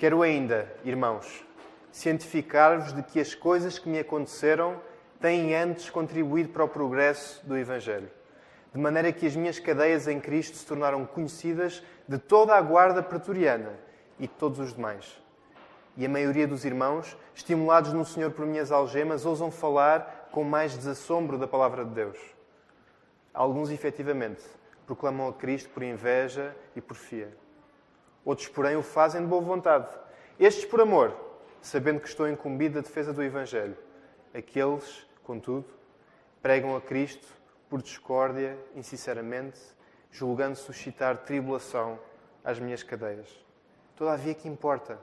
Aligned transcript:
Quero 0.00 0.22
ainda, 0.22 0.66
irmãos, 0.82 1.44
cientificar-vos 1.92 2.90
de 2.90 3.02
que 3.02 3.20
as 3.20 3.34
coisas 3.34 3.78
que 3.78 3.86
me 3.86 3.98
aconteceram 3.98 4.80
têm 5.20 5.54
antes 5.54 5.90
contribuído 5.90 6.48
para 6.48 6.64
o 6.64 6.68
progresso 6.68 7.46
do 7.46 7.54
Evangelho, 7.54 8.10
de 8.72 8.80
maneira 8.80 9.12
que 9.12 9.26
as 9.26 9.36
minhas 9.36 9.58
cadeias 9.58 10.08
em 10.08 10.18
Cristo 10.18 10.56
se 10.56 10.64
tornaram 10.64 11.04
conhecidas 11.04 11.82
de 12.08 12.16
toda 12.16 12.56
a 12.56 12.62
guarda 12.62 13.02
pretoriana 13.02 13.74
e 14.18 14.22
de 14.22 14.32
todos 14.32 14.58
os 14.58 14.72
demais. 14.72 15.20
E 15.98 16.06
a 16.06 16.08
maioria 16.08 16.48
dos 16.48 16.64
irmãos, 16.64 17.14
estimulados 17.34 17.92
no 17.92 18.06
Senhor 18.06 18.30
por 18.30 18.46
minhas 18.46 18.72
algemas, 18.72 19.26
ousam 19.26 19.50
falar 19.50 20.30
com 20.32 20.42
mais 20.42 20.74
desassombro 20.78 21.36
da 21.36 21.46
palavra 21.46 21.84
de 21.84 21.90
Deus. 21.90 22.16
Alguns, 23.34 23.68
efetivamente, 23.68 24.44
proclamam 24.86 25.28
a 25.28 25.32
Cristo 25.34 25.68
por 25.68 25.82
inveja 25.82 26.56
e 26.74 26.80
por 26.80 26.96
fia. 26.96 27.28
Outros, 28.24 28.48
porém, 28.48 28.76
o 28.76 28.82
fazem 28.82 29.22
de 29.22 29.26
boa 29.26 29.40
vontade. 29.40 29.88
Estes 30.38 30.64
por 30.64 30.80
amor, 30.80 31.14
sabendo 31.60 32.00
que 32.00 32.08
estou 32.08 32.28
incumbido 32.28 32.76
da 32.76 32.80
defesa 32.80 33.12
do 33.12 33.22
Evangelho. 33.22 33.76
Aqueles, 34.34 35.06
contudo, 35.22 35.66
pregam 36.42 36.76
a 36.76 36.80
Cristo 36.80 37.26
por 37.68 37.82
discórdia, 37.82 38.58
insinceramente, 38.74 39.60
julgando 40.10 40.56
suscitar 40.56 41.18
tribulação 41.18 41.98
às 42.44 42.58
minhas 42.58 42.82
cadeias. 42.82 43.28
Todavia, 43.96 44.34
que 44.34 44.48
importa? 44.48 44.98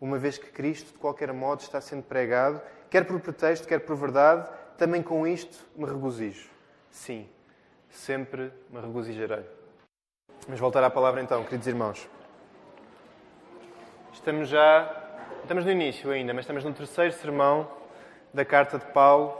Uma 0.00 0.18
vez 0.18 0.36
que 0.36 0.50
Cristo, 0.50 0.92
de 0.92 0.98
qualquer 0.98 1.32
modo, 1.32 1.60
está 1.60 1.80
sendo 1.80 2.02
pregado, 2.02 2.60
quer 2.90 3.06
por 3.06 3.20
pretexto, 3.20 3.66
quer 3.66 3.80
por 3.80 3.96
verdade, 3.96 4.48
também 4.76 5.02
com 5.02 5.26
isto 5.26 5.64
me 5.74 5.86
regozijo. 5.86 6.50
Sim, 6.90 7.28
sempre 7.90 8.52
me 8.70 8.80
regozijarei. 8.80 9.44
Vamos 10.44 10.60
voltar 10.60 10.82
à 10.84 10.90
palavra 10.90 11.22
então, 11.22 11.44
queridos 11.44 11.66
irmãos. 11.66 12.08
Estamos 14.26 14.48
já, 14.48 14.92
estamos 15.42 15.64
no 15.64 15.70
início 15.70 16.10
ainda, 16.10 16.34
mas 16.34 16.42
estamos 16.42 16.64
no 16.64 16.72
terceiro 16.72 17.12
sermão 17.12 17.70
da 18.34 18.44
carta 18.44 18.76
de 18.76 18.84
Paulo 18.86 19.32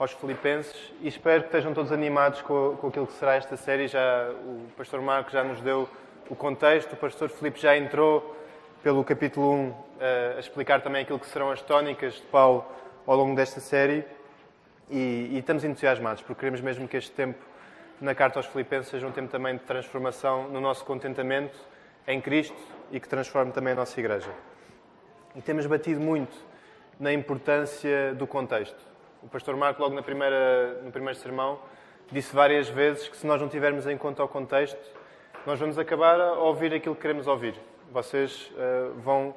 aos 0.00 0.10
Filipenses 0.10 0.92
e 1.00 1.06
espero 1.06 1.42
que 1.42 1.46
estejam 1.46 1.72
todos 1.72 1.92
animados 1.92 2.42
com, 2.42 2.76
com 2.80 2.88
aquilo 2.88 3.06
que 3.06 3.12
será 3.12 3.36
esta 3.36 3.56
série. 3.56 3.86
Já 3.86 4.32
o 4.32 4.66
pastor 4.76 5.00
Marco 5.00 5.30
já 5.30 5.44
nos 5.44 5.60
deu 5.60 5.88
o 6.28 6.34
contexto, 6.34 6.94
o 6.94 6.96
pastor 6.96 7.28
Filipe 7.28 7.60
já 7.60 7.76
entrou 7.76 8.36
pelo 8.82 9.04
capítulo 9.04 9.48
1 9.52 9.74
a 10.36 10.40
explicar 10.40 10.80
também 10.80 11.02
aquilo 11.02 11.20
que 11.20 11.26
serão 11.26 11.48
as 11.52 11.62
tónicas 11.62 12.14
de 12.14 12.22
Paulo 12.22 12.66
ao 13.06 13.16
longo 13.16 13.36
desta 13.36 13.60
série 13.60 14.04
e, 14.90 15.28
e 15.34 15.38
estamos 15.38 15.62
entusiasmados 15.62 16.20
porque 16.20 16.40
queremos 16.40 16.60
mesmo 16.60 16.88
que 16.88 16.96
este 16.96 17.12
tempo 17.12 17.38
na 18.00 18.12
carta 18.12 18.40
aos 18.40 18.46
Filipenses 18.46 18.90
seja 18.90 19.06
um 19.06 19.12
tempo 19.12 19.30
também 19.30 19.54
de 19.54 19.62
transformação 19.62 20.48
no 20.48 20.60
nosso 20.60 20.84
contentamento 20.84 21.56
em 22.08 22.20
Cristo 22.20 22.81
e 22.90 23.00
que 23.00 23.08
transforme 23.08 23.52
também 23.52 23.72
a 23.72 23.76
nossa 23.76 23.98
igreja. 23.98 24.30
E 25.34 25.40
temos 25.40 25.66
batido 25.66 26.00
muito 26.00 26.36
na 26.98 27.12
importância 27.12 28.14
do 28.14 28.26
contexto. 28.26 28.78
O 29.22 29.28
pastor 29.28 29.56
Marco, 29.56 29.80
logo 29.80 29.94
na 29.94 30.02
primeira, 30.02 30.80
no 30.82 30.90
primeiro 30.90 31.18
sermão, 31.18 31.58
disse 32.10 32.34
várias 32.34 32.68
vezes 32.68 33.08
que 33.08 33.16
se 33.16 33.26
nós 33.26 33.40
não 33.40 33.48
tivermos 33.48 33.86
em 33.86 33.96
conta 33.96 34.22
o 34.22 34.28
contexto, 34.28 34.78
nós 35.46 35.58
vamos 35.58 35.78
acabar 35.78 36.20
a 36.20 36.34
ouvir 36.34 36.72
aquilo 36.74 36.94
que 36.94 37.02
queremos 37.02 37.26
ouvir. 37.26 37.54
Vocês 37.90 38.50
uh, 38.52 38.92
vão. 39.00 39.34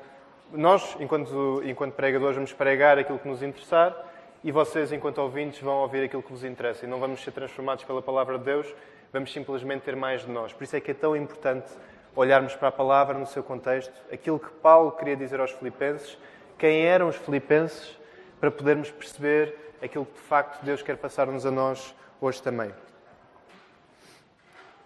Nós, 0.51 0.95
enquanto, 0.99 1.61
enquanto 1.63 1.93
pregadores, 1.93 2.35
vamos 2.35 2.53
pregar 2.53 2.99
aquilo 2.99 3.17
que 3.17 3.27
nos 3.27 3.41
interessar 3.41 3.95
e 4.43 4.51
vocês, 4.51 4.91
enquanto 4.91 5.17
ouvintes, 5.17 5.59
vão 5.59 5.77
ouvir 5.77 6.03
aquilo 6.03 6.21
que 6.21 6.31
vos 6.31 6.43
interessa 6.43 6.85
e 6.85 6.87
não 6.87 6.99
vamos 6.99 7.23
ser 7.23 7.31
transformados 7.31 7.83
pela 7.83 8.01
palavra 8.01 8.37
de 8.37 8.43
Deus, 8.43 8.75
vamos 9.11 9.33
simplesmente 9.33 9.81
ter 9.81 9.95
mais 9.95 10.21
de 10.21 10.29
nós. 10.29 10.53
Por 10.53 10.63
isso 10.63 10.75
é 10.75 10.79
que 10.79 10.91
é 10.91 10.93
tão 10.93 11.15
importante 11.15 11.71
olharmos 12.15 12.55
para 12.55 12.69
a 12.69 12.71
palavra 12.71 13.17
no 13.17 13.25
seu 13.25 13.43
contexto, 13.43 13.93
aquilo 14.11 14.39
que 14.39 14.49
Paulo 14.49 14.91
queria 14.91 15.15
dizer 15.15 15.39
aos 15.39 15.51
Filipenses, 15.51 16.17
quem 16.57 16.85
eram 16.85 17.09
os 17.09 17.15
Filipenses, 17.15 17.97
para 18.39 18.49
podermos 18.49 18.89
perceber 18.89 19.75
aquilo 19.81 20.05
que 20.05 20.13
de 20.13 20.27
facto 20.27 20.63
Deus 20.63 20.81
quer 20.81 20.97
passar-nos 20.97 21.45
a 21.45 21.51
nós 21.51 21.93
hoje 22.21 22.41
também. 22.41 22.73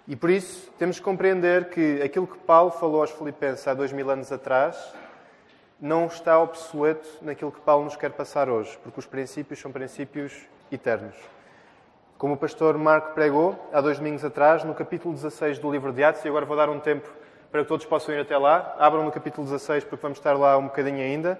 E 0.07 0.15
por 0.15 0.29
isso 0.29 0.71
temos 0.79 0.97
que 0.97 1.03
compreender 1.03 1.69
que 1.69 2.01
aquilo 2.01 2.25
que 2.25 2.37
Paulo 2.39 2.71
falou 2.71 3.01
aos 3.01 3.11
Filipenses 3.11 3.67
há 3.67 3.73
dois 3.73 3.91
mil 3.91 4.09
anos 4.09 4.31
atrás 4.31 4.93
não 5.79 6.07
está 6.07 6.39
obsoleto 6.39 7.07
naquilo 7.21 7.51
que 7.51 7.61
Paulo 7.61 7.85
nos 7.85 7.95
quer 7.95 8.11
passar 8.11 8.49
hoje, 8.49 8.77
porque 8.83 8.99
os 8.99 9.05
princípios 9.05 9.59
são 9.59 9.71
princípios 9.71 10.33
eternos. 10.71 11.15
Como 12.19 12.33
o 12.33 12.37
pastor 12.37 12.77
Marco 12.77 13.13
pregou 13.13 13.57
há 13.71 13.79
dois 13.79 13.97
domingos 13.97 14.25
atrás, 14.25 14.65
no 14.65 14.75
capítulo 14.75 15.13
16 15.13 15.57
do 15.57 15.71
livro 15.71 15.93
de 15.93 16.03
Atos, 16.03 16.25
e 16.25 16.27
agora 16.27 16.45
vou 16.45 16.57
dar 16.57 16.69
um 16.69 16.77
tempo 16.77 17.09
para 17.49 17.61
que 17.61 17.67
todos 17.69 17.85
possam 17.85 18.13
ir 18.13 18.19
até 18.19 18.37
lá. 18.37 18.75
Abram 18.77 19.05
no 19.05 19.11
capítulo 19.13 19.47
16, 19.47 19.85
porque 19.85 20.01
vamos 20.01 20.17
estar 20.17 20.33
lá 20.33 20.57
um 20.57 20.63
bocadinho 20.63 20.97
ainda. 20.97 21.39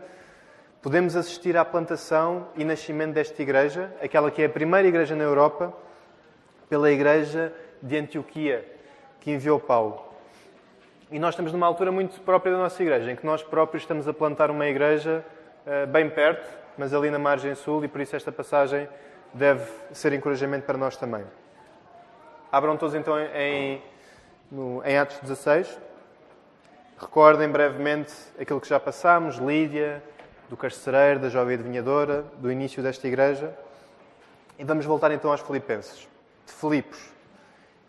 Podemos 0.81 1.17
assistir 1.17 1.57
à 1.57 1.65
plantação 1.65 2.47
e 2.55 2.63
nascimento 2.63 3.11
desta 3.11 3.41
igreja, 3.41 3.93
aquela 4.01 4.31
que 4.31 4.41
é 4.41 4.45
a 4.45 4.49
primeira 4.49 4.87
igreja 4.87 5.17
na 5.17 5.25
Europa, 5.25 5.73
pela 6.69 6.89
igreja 6.89 7.53
de 7.83 7.97
Antioquia, 7.97 8.65
que 9.19 9.31
enviou 9.31 9.59
Paulo. 9.59 10.01
E 11.11 11.19
nós 11.19 11.33
estamos 11.33 11.51
numa 11.51 11.67
altura 11.67 11.91
muito 11.91 12.21
própria 12.21 12.53
da 12.53 12.57
nossa 12.57 12.81
igreja, 12.81 13.11
em 13.11 13.17
que 13.17 13.25
nós 13.25 13.43
próprios 13.43 13.83
estamos 13.83 14.07
a 14.07 14.13
plantar 14.13 14.49
uma 14.49 14.65
igreja 14.65 15.25
uh, 15.67 15.85
bem 15.87 16.09
perto, 16.09 16.47
mas 16.77 16.93
ali 16.93 17.11
na 17.11 17.19
margem 17.19 17.53
sul, 17.53 17.83
e 17.83 17.89
por 17.89 17.99
isso 17.99 18.15
esta 18.15 18.31
passagem 18.31 18.87
deve 19.33 19.69
ser 19.91 20.13
encorajamento 20.13 20.65
para 20.65 20.77
nós 20.77 20.97
também. 20.97 21.23
Abram 22.51 22.77
todos 22.77 22.95
então 22.95 23.19
em, 23.19 23.81
no, 24.51 24.83
em 24.83 24.97
Atos 24.97 25.19
16. 25.19 25.79
Recordem 26.99 27.49
brevemente 27.49 28.13
aquilo 28.39 28.59
que 28.59 28.67
já 28.67 28.79
passámos, 28.79 29.37
Lídia, 29.37 30.03
do 30.49 30.57
carcereiro, 30.57 31.19
da 31.19 31.29
jovem 31.29 31.53
adivinhadora, 31.53 32.25
do 32.37 32.51
início 32.51 32.81
desta 32.81 33.07
igreja. 33.07 33.53
E 34.57 34.63
vamos 34.63 34.85
voltar 34.85 35.11
então 35.11 35.31
aos 35.31 35.41
Filipenses, 35.41 36.07
de 36.45 36.51
Filipos. 36.51 36.99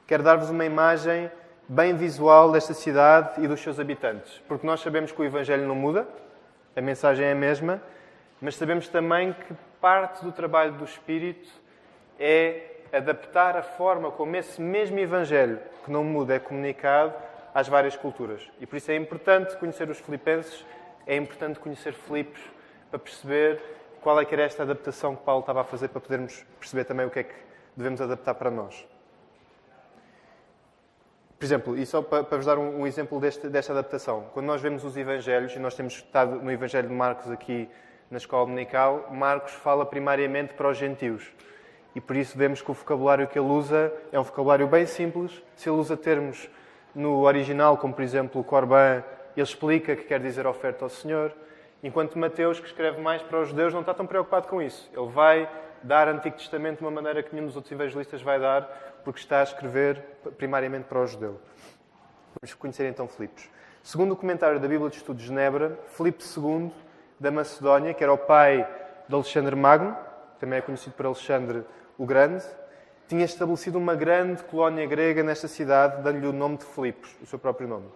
Quero 0.06 0.22
dar-vos 0.22 0.50
uma 0.50 0.64
imagem 0.64 1.30
bem 1.66 1.96
visual 1.96 2.52
desta 2.52 2.74
cidade 2.74 3.42
e 3.42 3.48
dos 3.48 3.60
seus 3.60 3.80
habitantes, 3.80 4.40
porque 4.46 4.66
nós 4.66 4.80
sabemos 4.80 5.12
que 5.12 5.22
o 5.22 5.24
Evangelho 5.24 5.66
não 5.66 5.74
muda, 5.74 6.06
a 6.76 6.80
mensagem 6.80 7.26
é 7.26 7.32
a 7.32 7.34
mesma, 7.34 7.80
mas 8.40 8.56
sabemos 8.56 8.88
também 8.88 9.32
que 9.32 9.54
parte 9.80 10.24
do 10.24 10.32
trabalho 10.32 10.72
do 10.72 10.84
Espírito 10.84 11.48
é 12.18 12.70
adaptar 12.92 13.56
a 13.56 13.62
forma 13.62 14.10
como 14.10 14.36
esse 14.36 14.60
mesmo 14.60 14.98
Evangelho, 14.98 15.58
que 15.84 15.90
não 15.90 16.04
muda, 16.04 16.34
é 16.34 16.38
comunicado 16.38 17.14
às 17.54 17.68
várias 17.68 17.96
culturas. 17.96 18.48
E 18.60 18.66
por 18.66 18.76
isso 18.76 18.90
é 18.90 18.96
importante 18.96 19.56
conhecer 19.56 19.88
os 19.88 19.98
filipenses, 19.98 20.64
é 21.06 21.16
importante 21.16 21.58
conhecer 21.58 21.92
Filipos 21.92 22.40
para 22.90 22.98
perceber 22.98 23.60
qual 24.00 24.20
é 24.20 24.24
que 24.24 24.34
era 24.34 24.42
esta 24.42 24.62
adaptação 24.62 25.14
que 25.14 25.22
Paulo 25.22 25.40
estava 25.40 25.60
a 25.60 25.64
fazer 25.64 25.88
para 25.88 26.00
podermos 26.00 26.44
perceber 26.58 26.84
também 26.84 27.06
o 27.06 27.10
que 27.10 27.20
é 27.20 27.22
que 27.24 27.34
devemos 27.76 28.00
adaptar 28.00 28.34
para 28.34 28.50
nós. 28.50 28.86
Por 31.38 31.44
exemplo, 31.44 31.78
e 31.78 31.86
só 31.86 32.02
para, 32.02 32.36
vos 32.36 32.44
dar 32.44 32.58
um, 32.58 32.86
exemplo 32.86 33.18
deste, 33.18 33.48
desta 33.48 33.72
adaptação, 33.72 34.26
quando 34.34 34.44
nós 34.44 34.60
vemos 34.60 34.84
os 34.84 34.94
Evangelhos, 34.96 35.54
e 35.56 35.58
nós 35.58 35.74
temos 35.74 35.94
estado 35.94 36.36
no 36.36 36.52
Evangelho 36.52 36.88
de 36.88 36.94
Marcos 36.94 37.30
aqui 37.30 37.66
na 38.10 38.18
escola 38.18 38.44
dominical, 38.44 39.08
Marcos 39.12 39.52
fala 39.52 39.86
primariamente 39.86 40.54
para 40.54 40.68
os 40.68 40.76
gentios. 40.76 41.32
E 41.94 42.00
por 42.00 42.16
isso 42.16 42.36
vemos 42.36 42.60
que 42.60 42.70
o 42.70 42.74
vocabulário 42.74 43.28
que 43.28 43.38
ele 43.38 43.48
usa 43.48 43.92
é 44.10 44.18
um 44.18 44.22
vocabulário 44.22 44.66
bem 44.66 44.84
simples. 44.84 45.42
Se 45.54 45.68
ele 45.68 45.76
usa 45.78 45.96
termos 45.96 46.50
no 46.94 47.20
original, 47.20 47.76
como 47.76 47.94
por 47.94 48.02
exemplo 48.02 48.40
o 48.40 48.44
Corban, 48.44 49.04
ele 49.36 49.44
explica 49.44 49.94
que 49.94 50.04
quer 50.04 50.20
dizer 50.20 50.46
oferta 50.46 50.84
ao 50.84 50.88
Senhor, 50.88 51.32
enquanto 51.82 52.18
Mateus, 52.18 52.58
que 52.58 52.66
escreve 52.66 53.00
mais 53.00 53.22
para 53.22 53.40
os 53.40 53.48
judeus, 53.48 53.72
não 53.72 53.80
está 53.80 53.94
tão 53.94 54.06
preocupado 54.06 54.48
com 54.48 54.60
isso. 54.60 54.90
Ele 54.92 55.08
vai 55.08 55.48
dar 55.82 56.08
Antigo 56.08 56.36
Testamento 56.36 56.78
de 56.78 56.84
uma 56.84 56.90
maneira 56.90 57.22
que 57.22 57.32
nenhum 57.32 57.46
dos 57.46 57.56
outros 57.56 57.72
evangelistas 57.72 58.20
vai 58.22 58.40
dar, 58.40 58.62
porque 59.04 59.20
está 59.20 59.40
a 59.40 59.44
escrever 59.44 60.02
primariamente 60.36 60.86
para 60.86 61.00
o 61.00 61.06
judeu. 61.06 61.40
Vamos 62.40 62.54
conhecer 62.54 62.88
então 62.88 63.06
Filipos. 63.06 63.48
Segundo 63.82 64.12
o 64.12 64.16
comentário 64.16 64.60
da 64.60 64.68
Bíblia 64.68 64.90
de 64.90 64.96
Estudo 64.96 65.16
de 65.16 65.26
Genebra, 65.26 65.78
Filipe 65.88 66.22
II, 66.22 66.70
da 67.20 67.30
Macedónia, 67.30 67.92
que 67.92 68.02
era 68.02 68.12
o 68.12 68.18
pai 68.18 68.66
de 69.06 69.14
Alexandre 69.14 69.54
Magno, 69.54 69.94
também 70.40 70.58
é 70.58 70.62
conhecido 70.62 70.94
por 70.94 71.04
Alexandre 71.04 71.64
o 71.98 72.06
Grande, 72.06 72.42
tinha 73.06 73.24
estabelecido 73.24 73.76
uma 73.76 73.94
grande 73.94 74.42
colónia 74.44 74.86
grega 74.86 75.22
nesta 75.22 75.46
cidade, 75.46 76.00
dando-lhe 76.02 76.26
o 76.26 76.32
nome 76.32 76.56
de 76.56 76.64
Filipos, 76.64 77.14
o 77.20 77.26
seu 77.26 77.38
próprio 77.38 77.68
nome. 77.68 77.86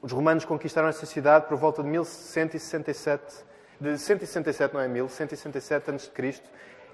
Os 0.00 0.12
romanos 0.12 0.44
conquistaram 0.44 0.88
esta 0.88 1.06
cidade 1.06 1.46
por 1.46 1.56
volta 1.56 1.82
de 1.82 1.88
1167, 1.88 3.44
de 3.80 3.98
167 3.98 4.74
não 4.74 4.80
é 4.80 4.86
1000, 4.86 5.08
167 5.08 5.90
a.C., 5.90 6.42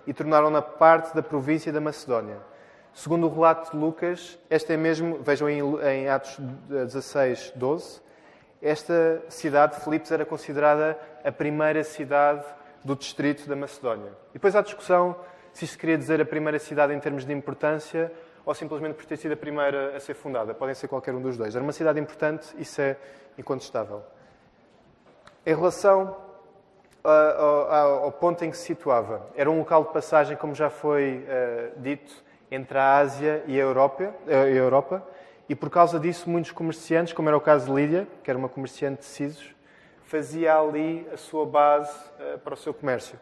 e 0.06 0.14
tornaram-na 0.14 0.62
parte 0.62 1.14
da 1.14 1.22
província 1.22 1.72
da 1.72 1.80
Macedónia. 1.80 2.38
Segundo 2.94 3.26
o 3.26 3.34
relato 3.34 3.72
de 3.72 3.76
Lucas, 3.76 4.38
esta 4.48 4.72
é 4.72 4.76
mesmo, 4.76 5.18
vejam 5.22 5.48
em, 5.50 6.08
Atos 6.08 6.38
16, 6.38 7.52
12, 7.56 8.00
esta 8.62 9.22
cidade 9.28 9.76
de 9.76 9.84
Filipos 9.84 10.10
era 10.10 10.24
considerada 10.24 10.98
a 11.24 11.32
primeira 11.32 11.82
cidade 11.84 12.44
do 12.84 12.96
distrito 12.96 13.48
da 13.48 13.56
Macedónia. 13.56 14.12
E 14.30 14.34
depois 14.34 14.56
há 14.56 14.62
discussão 14.62 15.16
se 15.52 15.64
isto 15.64 15.78
queria 15.78 15.98
dizer 15.98 16.20
a 16.20 16.24
primeira 16.24 16.58
cidade 16.58 16.92
em 16.94 17.00
termos 17.00 17.24
de 17.24 17.32
importância 17.32 18.12
ou 18.44 18.54
simplesmente 18.54 18.94
por 18.94 19.04
ter 19.04 19.16
sido 19.16 19.32
a 19.32 19.36
primeira 19.36 19.96
a 19.96 20.00
ser 20.00 20.14
fundada. 20.14 20.54
Podem 20.54 20.74
ser 20.74 20.88
qualquer 20.88 21.14
um 21.14 21.20
dos 21.20 21.36
dois. 21.36 21.54
Era 21.54 21.62
uma 21.62 21.72
cidade 21.72 22.00
importante, 22.00 22.48
isso 22.58 22.80
é 22.80 22.96
incontestável. 23.38 24.02
Em 25.44 25.54
relação 25.54 26.16
ao, 27.02 28.12
ponto 28.12 28.44
em 28.44 28.50
que 28.50 28.56
se 28.56 28.64
situava, 28.64 29.26
era 29.34 29.50
um 29.50 29.58
local 29.58 29.84
de 29.84 29.92
passagem, 29.92 30.36
como 30.36 30.54
já 30.54 30.68
foi 30.68 31.24
uh, 31.24 31.80
dito, 31.80 32.12
entre 32.50 32.76
a 32.76 32.96
Ásia 32.96 33.42
e 33.46 33.58
a 33.58 33.64
Europa, 33.64 35.02
e 35.48 35.54
por 35.54 35.70
causa 35.70 35.98
disso 35.98 36.28
muitos 36.28 36.50
comerciantes, 36.50 37.12
como 37.12 37.28
era 37.28 37.36
o 37.36 37.40
caso 37.40 37.66
de 37.66 37.72
Lídia, 37.72 38.06
que 38.22 38.30
era 38.30 38.38
uma 38.38 38.48
comerciante 38.48 39.00
de 39.00 39.06
Cisos, 39.06 39.54
fazia 40.10 40.58
ali 40.58 41.06
a 41.12 41.16
sua 41.16 41.46
base 41.46 41.96
uh, 42.18 42.38
para 42.40 42.54
o 42.54 42.56
seu 42.56 42.74
comércio. 42.74 43.16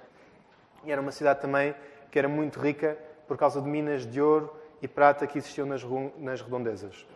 E 0.84 0.90
era 0.90 0.98
uma 1.02 1.12
cidade 1.12 1.38
também 1.38 1.74
que 2.10 2.18
era 2.18 2.28
muito 2.28 2.58
rica 2.58 2.96
por 3.26 3.36
causa 3.36 3.60
de 3.60 3.68
minas 3.68 4.06
de 4.06 4.22
ouro 4.22 4.50
e 4.80 4.88
prata 4.88 5.26
que 5.26 5.36
existiam 5.36 5.66
nas, 5.66 5.84
nas 6.16 6.40
redondezas. 6.40 7.06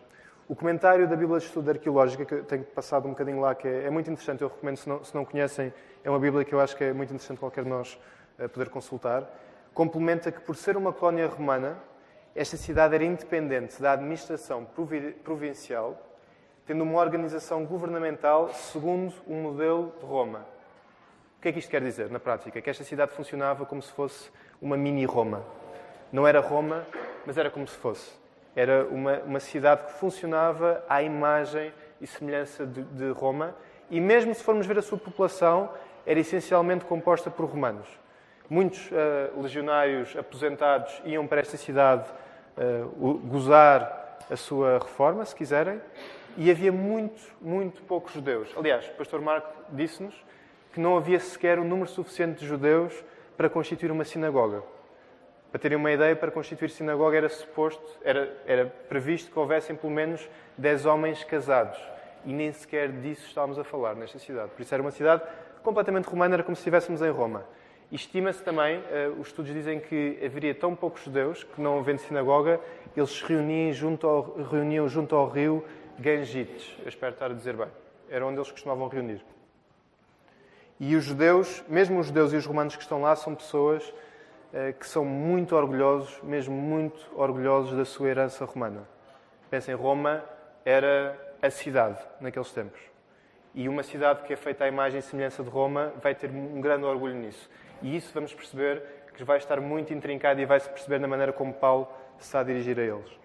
O 0.47 0.55
comentário 0.55 1.07
da 1.07 1.15
Bíblia 1.15 1.39
de 1.39 1.45
Estudo 1.45 1.71
Arqueológica, 1.71 2.23
que 2.23 2.33
eu 2.35 2.43
tenho 2.43 2.63
passado 2.65 3.07
um 3.07 3.11
bocadinho 3.11 3.39
lá, 3.39 3.55
que 3.55 3.67
é, 3.67 3.85
é 3.85 3.89
muito 3.89 4.11
interessante, 4.11 4.43
eu 4.43 4.47
recomendo, 4.47 4.77
se 4.77 4.87
não, 4.87 5.03
se 5.03 5.15
não, 5.15 5.25
conhecem, 5.25 5.73
é 6.03 6.09
uma 6.09 6.19
Bíblia 6.19 6.45
que 6.45 6.53
eu 6.53 6.59
acho 6.59 6.77
que 6.77 6.83
é 6.83 6.93
muito 6.93 7.09
interessante 7.09 7.39
qualquer 7.39 7.63
de 7.63 7.69
nós 7.71 7.99
uh, 8.37 8.47
poder 8.47 8.69
consultar, 8.69 9.27
complementa 9.73 10.31
que, 10.31 10.41
por 10.41 10.55
ser 10.55 10.77
uma 10.77 10.93
colónia 10.93 11.25
romana, 11.25 11.79
esta 12.35 12.57
cidade 12.57 12.93
era 12.93 13.03
independente 13.03 13.81
da 13.81 13.93
administração 13.93 14.67
provincial, 15.23 15.99
tendo 16.65 16.83
uma 16.83 16.99
organização 16.99 17.65
governamental 17.65 18.49
segundo 18.53 19.13
o 19.27 19.33
modelo 19.33 19.93
de 19.99 20.05
Roma. 20.05 20.45
O 21.37 21.41
que 21.41 21.49
é 21.49 21.51
que 21.51 21.59
isto 21.59 21.69
quer 21.69 21.81
dizer, 21.81 22.09
na 22.09 22.19
prática? 22.19 22.61
Que 22.61 22.69
esta 22.69 22.83
cidade 22.83 23.11
funcionava 23.11 23.65
como 23.65 23.81
se 23.81 23.91
fosse 23.91 24.31
uma 24.61 24.77
mini-Roma. 24.77 25.43
Não 26.11 26.25
era 26.25 26.39
Roma, 26.39 26.85
mas 27.25 27.37
era 27.37 27.49
como 27.49 27.67
se 27.67 27.75
fosse. 27.75 28.11
Era 28.55 28.85
uma, 28.85 29.19
uma 29.19 29.39
cidade 29.39 29.87
que 29.87 29.93
funcionava 29.93 30.83
à 30.87 31.01
imagem 31.01 31.73
e 31.99 32.07
semelhança 32.07 32.65
de, 32.65 32.83
de 32.83 33.09
Roma, 33.11 33.55
e 33.89 33.99
mesmo 33.99 34.33
se 34.33 34.43
formos 34.43 34.65
ver 34.65 34.77
a 34.77 34.81
sua 34.81 34.97
população, 34.97 35.69
era 36.05 36.19
essencialmente 36.19 36.85
composta 36.85 37.29
por 37.29 37.45
romanos. 37.45 37.87
Muitos 38.49 38.89
uh, 38.91 39.41
legionários 39.41 40.15
aposentados 40.15 41.01
iam 41.05 41.25
para 41.25 41.41
esta 41.41 41.57
cidade 41.57 42.09
uh, 42.57 43.19
gozar 43.25 44.17
a 44.29 44.35
sua 44.35 44.79
reforma, 44.79 45.25
se 45.25 45.35
quiserem, 45.35 45.81
e 46.37 46.49
havia 46.49 46.71
muito, 46.71 47.21
muito 47.41 47.81
poucos 47.83 48.13
judeus. 48.13 48.49
Aliás, 48.57 48.87
o 48.87 48.91
pastor 48.93 49.21
Marco 49.21 49.49
disse-nos 49.69 50.13
que 50.73 50.79
não 50.79 50.97
havia 50.97 51.19
sequer 51.19 51.59
um 51.59 51.63
número 51.63 51.89
suficiente 51.89 52.39
de 52.39 52.47
judeus 52.47 52.93
para 53.37 53.49
constituir 53.49 53.91
uma 53.91 54.03
sinagoga. 54.03 54.63
Para 55.51 55.59
terem 55.59 55.77
uma 55.77 55.91
ideia, 55.91 56.15
para 56.15 56.31
constituir 56.31 56.69
sinagoga 56.69 57.15
era 57.15 57.29
suposto, 57.29 57.99
era, 58.03 58.35
era 58.47 58.65
previsto 58.89 59.31
que 59.31 59.37
houvessem 59.37 59.75
pelo 59.75 59.93
menos 59.93 60.27
10 60.57 60.85
homens 60.87 61.23
casados. 61.23 61.79
E 62.25 62.33
nem 62.33 62.51
sequer 62.51 62.91
disso 62.91 63.27
estávamos 63.27 63.59
a 63.59 63.63
falar 63.63 63.95
nesta 63.95 64.17
cidade. 64.17 64.49
Por 64.51 64.61
isso 64.61 64.73
era 64.73 64.81
uma 64.81 64.91
cidade 64.91 65.21
completamente 65.61 66.05
romana, 66.05 66.35
era 66.35 66.43
como 66.43 66.55
se 66.55 66.61
estivéssemos 66.61 67.01
em 67.01 67.11
Roma. 67.11 67.45
Estima-se 67.91 68.41
também, 68.41 68.79
uh, 68.79 69.19
os 69.19 69.27
estudos 69.27 69.53
dizem 69.53 69.79
que 69.79 70.19
haveria 70.25 70.55
tão 70.55 70.75
poucos 70.75 71.03
judeus 71.03 71.43
que, 71.43 71.61
não 71.61 71.77
havendo 71.77 71.99
sinagoga, 71.99 72.59
eles 72.97 73.11
se 73.11 73.23
reuniam 73.23 73.71
junto 73.71 74.07
ao, 74.07 74.35
reuniam 74.51 74.89
junto 74.89 75.15
ao 75.15 75.29
rio 75.29 75.63
Gangites. 75.99 76.75
Eu 76.79 76.89
espero 76.89 77.13
estar 77.13 77.31
a 77.31 77.33
dizer 77.33 77.55
bem. 77.55 77.67
Era 78.09 78.25
onde 78.25 78.37
eles 78.37 78.51
costumavam 78.51 78.87
reunir. 78.87 79.23
E 80.79 80.95
os 80.95 81.03
judeus, 81.03 81.63
mesmo 81.67 81.99
os 81.99 82.07
judeus 82.07 82.33
e 82.33 82.35
os 82.35 82.45
romanos 82.45 82.75
que 82.75 82.81
estão 82.81 83.01
lá, 83.01 83.15
são 83.15 83.35
pessoas 83.35 83.93
eh, 84.53 84.73
que 84.73 84.87
são 84.87 85.05
muito 85.05 85.55
orgulhosos, 85.55 86.19
mesmo 86.23 86.53
muito 86.55 87.09
orgulhosos 87.15 87.77
da 87.77 87.85
sua 87.85 88.09
herança 88.09 88.43
romana. 88.45 88.87
Pensem, 89.49 89.73
Roma 89.75 90.23
era 90.65 91.17
a 91.41 91.49
cidade 91.49 91.99
naqueles 92.19 92.51
tempos. 92.51 92.81
E 93.55 93.69
uma 93.69 93.83
cidade 93.83 94.23
que 94.23 94.33
é 94.33 94.35
feita 94.35 94.63
à 94.65 94.67
imagem 94.67 94.99
e 94.99 95.01
semelhança 95.01 95.43
de 95.43 95.49
Roma 95.49 95.93
vai 96.01 96.15
ter 96.15 96.29
um 96.29 96.59
grande 96.59 96.85
orgulho 96.85 97.15
nisso. 97.15 97.49
E 97.81 97.95
isso 97.95 98.11
vamos 98.13 98.33
perceber 98.33 98.81
que 99.15 99.23
vai 99.23 99.37
estar 99.37 99.61
muito 99.61 99.93
intrincado 99.93 100.41
e 100.41 100.45
vai-se 100.45 100.67
perceber 100.67 100.99
na 100.99 101.07
maneira 101.07 101.31
como 101.31 101.53
Paulo 101.53 101.87
se 102.17 102.25
está 102.25 102.39
a 102.39 102.43
dirigir 102.43 102.79
a 102.79 102.83
eles. 102.83 103.22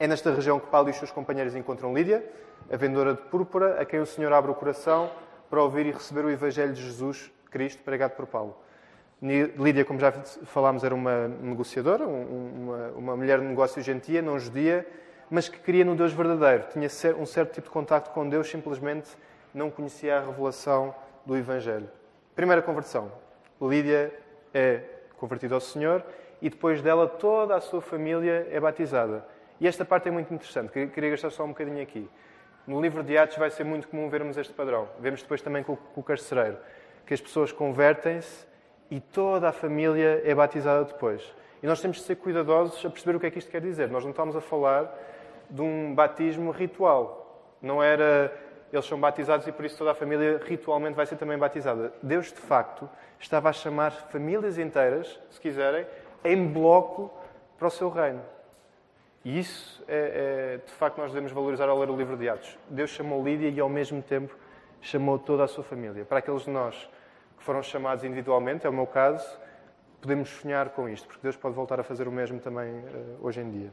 É 0.00 0.06
nesta 0.06 0.30
região 0.30 0.60
que 0.60 0.68
Paulo 0.68 0.88
e 0.88 0.92
os 0.92 0.96
seus 0.96 1.10
companheiros 1.10 1.56
encontram 1.56 1.92
Lídia, 1.92 2.24
a 2.70 2.76
vendedora 2.76 3.14
de 3.14 3.22
púrpura, 3.22 3.80
a 3.80 3.84
quem 3.84 3.98
o 3.98 4.06
Senhor 4.06 4.32
abre 4.32 4.48
o 4.48 4.54
coração 4.54 5.10
para 5.50 5.60
ouvir 5.60 5.86
e 5.86 5.90
receber 5.90 6.24
o 6.24 6.30
Evangelho 6.30 6.72
de 6.72 6.80
Jesus 6.80 7.32
Cristo 7.50 7.82
pregado 7.82 8.12
por 8.12 8.26
Paulo. 8.26 8.56
Lídia, 9.20 9.84
como 9.84 9.98
já 9.98 10.12
falámos, 10.12 10.84
era 10.84 10.94
uma 10.94 11.26
negociadora, 11.26 12.06
uma, 12.06 12.88
uma 12.96 13.16
mulher 13.16 13.40
de 13.40 13.46
negócio 13.46 13.82
gentia, 13.82 14.22
não 14.22 14.38
judia, 14.38 14.86
mas 15.28 15.48
que 15.48 15.58
queria 15.58 15.84
no 15.84 15.96
Deus 15.96 16.12
verdadeiro. 16.12 16.66
Tinha 16.72 16.88
um 17.16 17.26
certo 17.26 17.54
tipo 17.54 17.66
de 17.66 17.72
contacto 17.72 18.10
com 18.10 18.28
Deus, 18.28 18.48
simplesmente 18.48 19.10
não 19.52 19.68
conhecia 19.68 20.18
a 20.18 20.20
revelação 20.20 20.94
do 21.26 21.36
Evangelho. 21.36 21.90
Primeira 22.36 22.62
conversão. 22.62 23.10
Lídia 23.60 24.14
é 24.54 24.82
convertida 25.16 25.56
ao 25.56 25.60
Senhor 25.60 26.04
e 26.40 26.48
depois 26.48 26.80
dela 26.80 27.08
toda 27.08 27.56
a 27.56 27.60
sua 27.60 27.80
família 27.80 28.46
é 28.52 28.60
batizada. 28.60 29.26
E 29.60 29.66
esta 29.66 29.84
parte 29.84 30.08
é 30.08 30.10
muito 30.10 30.32
interessante, 30.32 30.70
queria 30.88 31.10
gastar 31.10 31.30
só 31.30 31.44
um 31.44 31.48
bocadinho 31.48 31.82
aqui. 31.82 32.08
No 32.66 32.80
livro 32.80 33.02
de 33.02 33.16
Atos 33.16 33.36
vai 33.38 33.50
ser 33.50 33.64
muito 33.64 33.88
comum 33.88 34.08
vermos 34.08 34.36
este 34.36 34.52
padrão. 34.52 34.88
Vemos 35.00 35.22
depois 35.22 35.40
também 35.40 35.62
com 35.62 35.76
o 35.96 36.02
carcereiro, 36.02 36.58
que 37.06 37.14
as 37.14 37.20
pessoas 37.20 37.50
convertem-se 37.50 38.46
e 38.90 39.00
toda 39.00 39.48
a 39.48 39.52
família 39.52 40.22
é 40.24 40.34
batizada 40.34 40.84
depois. 40.84 41.34
E 41.62 41.66
nós 41.66 41.80
temos 41.80 41.96
de 41.96 42.04
ser 42.04 42.16
cuidadosos 42.16 42.84
a 42.84 42.90
perceber 42.90 43.16
o 43.16 43.20
que 43.20 43.26
é 43.26 43.30
que 43.30 43.38
isto 43.38 43.50
quer 43.50 43.60
dizer. 43.60 43.88
Nós 43.88 44.04
não 44.04 44.10
estamos 44.10 44.36
a 44.36 44.40
falar 44.40 44.94
de 45.50 45.60
um 45.60 45.94
batismo 45.94 46.50
ritual. 46.50 47.56
Não 47.60 47.82
era 47.82 48.32
eles 48.72 48.84
são 48.84 49.00
batizados 49.00 49.46
e 49.46 49.52
por 49.52 49.64
isso 49.64 49.78
toda 49.78 49.92
a 49.92 49.94
família 49.94 50.40
ritualmente 50.44 50.94
vai 50.94 51.06
ser 51.06 51.16
também 51.16 51.38
batizada. 51.38 51.92
Deus, 52.02 52.26
de 52.26 52.40
facto, 52.40 52.88
estava 53.18 53.48
a 53.48 53.52
chamar 53.52 53.90
famílias 53.90 54.58
inteiras, 54.58 55.18
se 55.30 55.40
quiserem, 55.40 55.86
em 56.22 56.46
bloco 56.46 57.10
para 57.58 57.68
o 57.68 57.70
seu 57.70 57.88
reino. 57.88 58.20
E 59.28 59.40
isso, 59.40 59.84
é, 59.86 60.54
é, 60.54 60.66
de 60.66 60.72
facto, 60.72 60.96
nós 60.96 61.10
devemos 61.10 61.30
valorizar 61.32 61.68
ao 61.68 61.78
ler 61.78 61.90
o 61.90 61.96
livro 61.98 62.16
de 62.16 62.30
Atos. 62.30 62.56
Deus 62.70 62.88
chamou 62.88 63.22
Lídia 63.22 63.50
e, 63.50 63.60
ao 63.60 63.68
mesmo 63.68 64.00
tempo, 64.00 64.34
chamou 64.80 65.18
toda 65.18 65.44
a 65.44 65.46
sua 65.46 65.62
família. 65.62 66.02
Para 66.02 66.20
aqueles 66.20 66.44
de 66.44 66.50
nós 66.50 66.88
que 67.36 67.44
foram 67.44 67.62
chamados 67.62 68.04
individualmente, 68.04 68.66
é 68.66 68.70
o 68.70 68.72
meu 68.72 68.86
caso, 68.86 69.38
podemos 70.00 70.30
sonhar 70.30 70.70
com 70.70 70.88
isto, 70.88 71.06
porque 71.06 71.20
Deus 71.22 71.36
pode 71.36 71.54
voltar 71.54 71.78
a 71.78 71.82
fazer 71.82 72.08
o 72.08 72.10
mesmo 72.10 72.40
também 72.40 72.70
uh, 72.70 73.18
hoje 73.20 73.42
em 73.42 73.50
dia. 73.50 73.70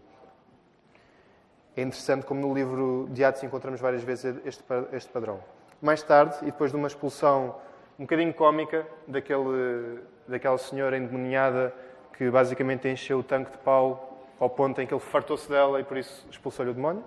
É 1.77 1.83
interessante 1.83 2.25
como 2.25 2.41
no 2.41 2.53
livro 2.53 3.07
de 3.11 3.23
Atos 3.23 3.41
encontramos 3.41 3.79
várias 3.79 4.03
vezes 4.03 4.35
este, 4.43 4.61
este 4.91 5.09
padrão. 5.09 5.39
Mais 5.81 6.03
tarde, 6.03 6.35
e 6.41 6.47
depois 6.47 6.71
de 6.71 6.75
uma 6.75 6.87
expulsão 6.87 7.55
um 7.97 8.03
bocadinho 8.03 8.33
cómica 8.33 8.85
daquele, 9.07 10.01
daquela 10.27 10.57
senhora 10.57 10.97
endemoniada 10.97 11.73
que 12.17 12.29
basicamente 12.29 12.89
encheu 12.89 13.19
o 13.19 13.23
tanque 13.23 13.51
de 13.51 13.57
Paulo 13.59 14.14
ao 14.39 14.49
ponto 14.49 14.81
em 14.81 14.87
que 14.87 14.93
ele 14.93 15.01
fartou-se 15.01 15.49
dela 15.49 15.79
e 15.79 15.83
por 15.83 15.97
isso 15.97 16.25
expulsou-lhe 16.29 16.71
o 16.71 16.73
demónio. 16.73 17.03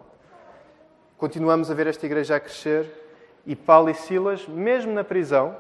Continuamos 1.17 1.71
a 1.71 1.75
ver 1.75 1.87
esta 1.87 2.07
igreja 2.07 2.37
a 2.37 2.41
crescer 2.41 2.91
e 3.45 3.57
Paulo 3.57 3.91
e 3.91 3.95
Silas, 3.95 4.47
mesmo 4.47 4.93
na 4.93 5.03
prisão, 5.03 5.57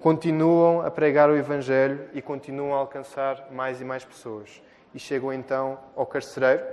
continuam 0.00 0.80
a 0.80 0.90
pregar 0.90 1.28
o 1.30 1.36
Evangelho 1.36 2.08
e 2.14 2.22
continuam 2.22 2.74
a 2.74 2.78
alcançar 2.78 3.48
mais 3.50 3.80
e 3.80 3.84
mais 3.84 4.04
pessoas. 4.04 4.62
E 4.94 4.98
chegam 4.98 5.32
então 5.32 5.78
ao 5.94 6.06
carcereiro, 6.06 6.64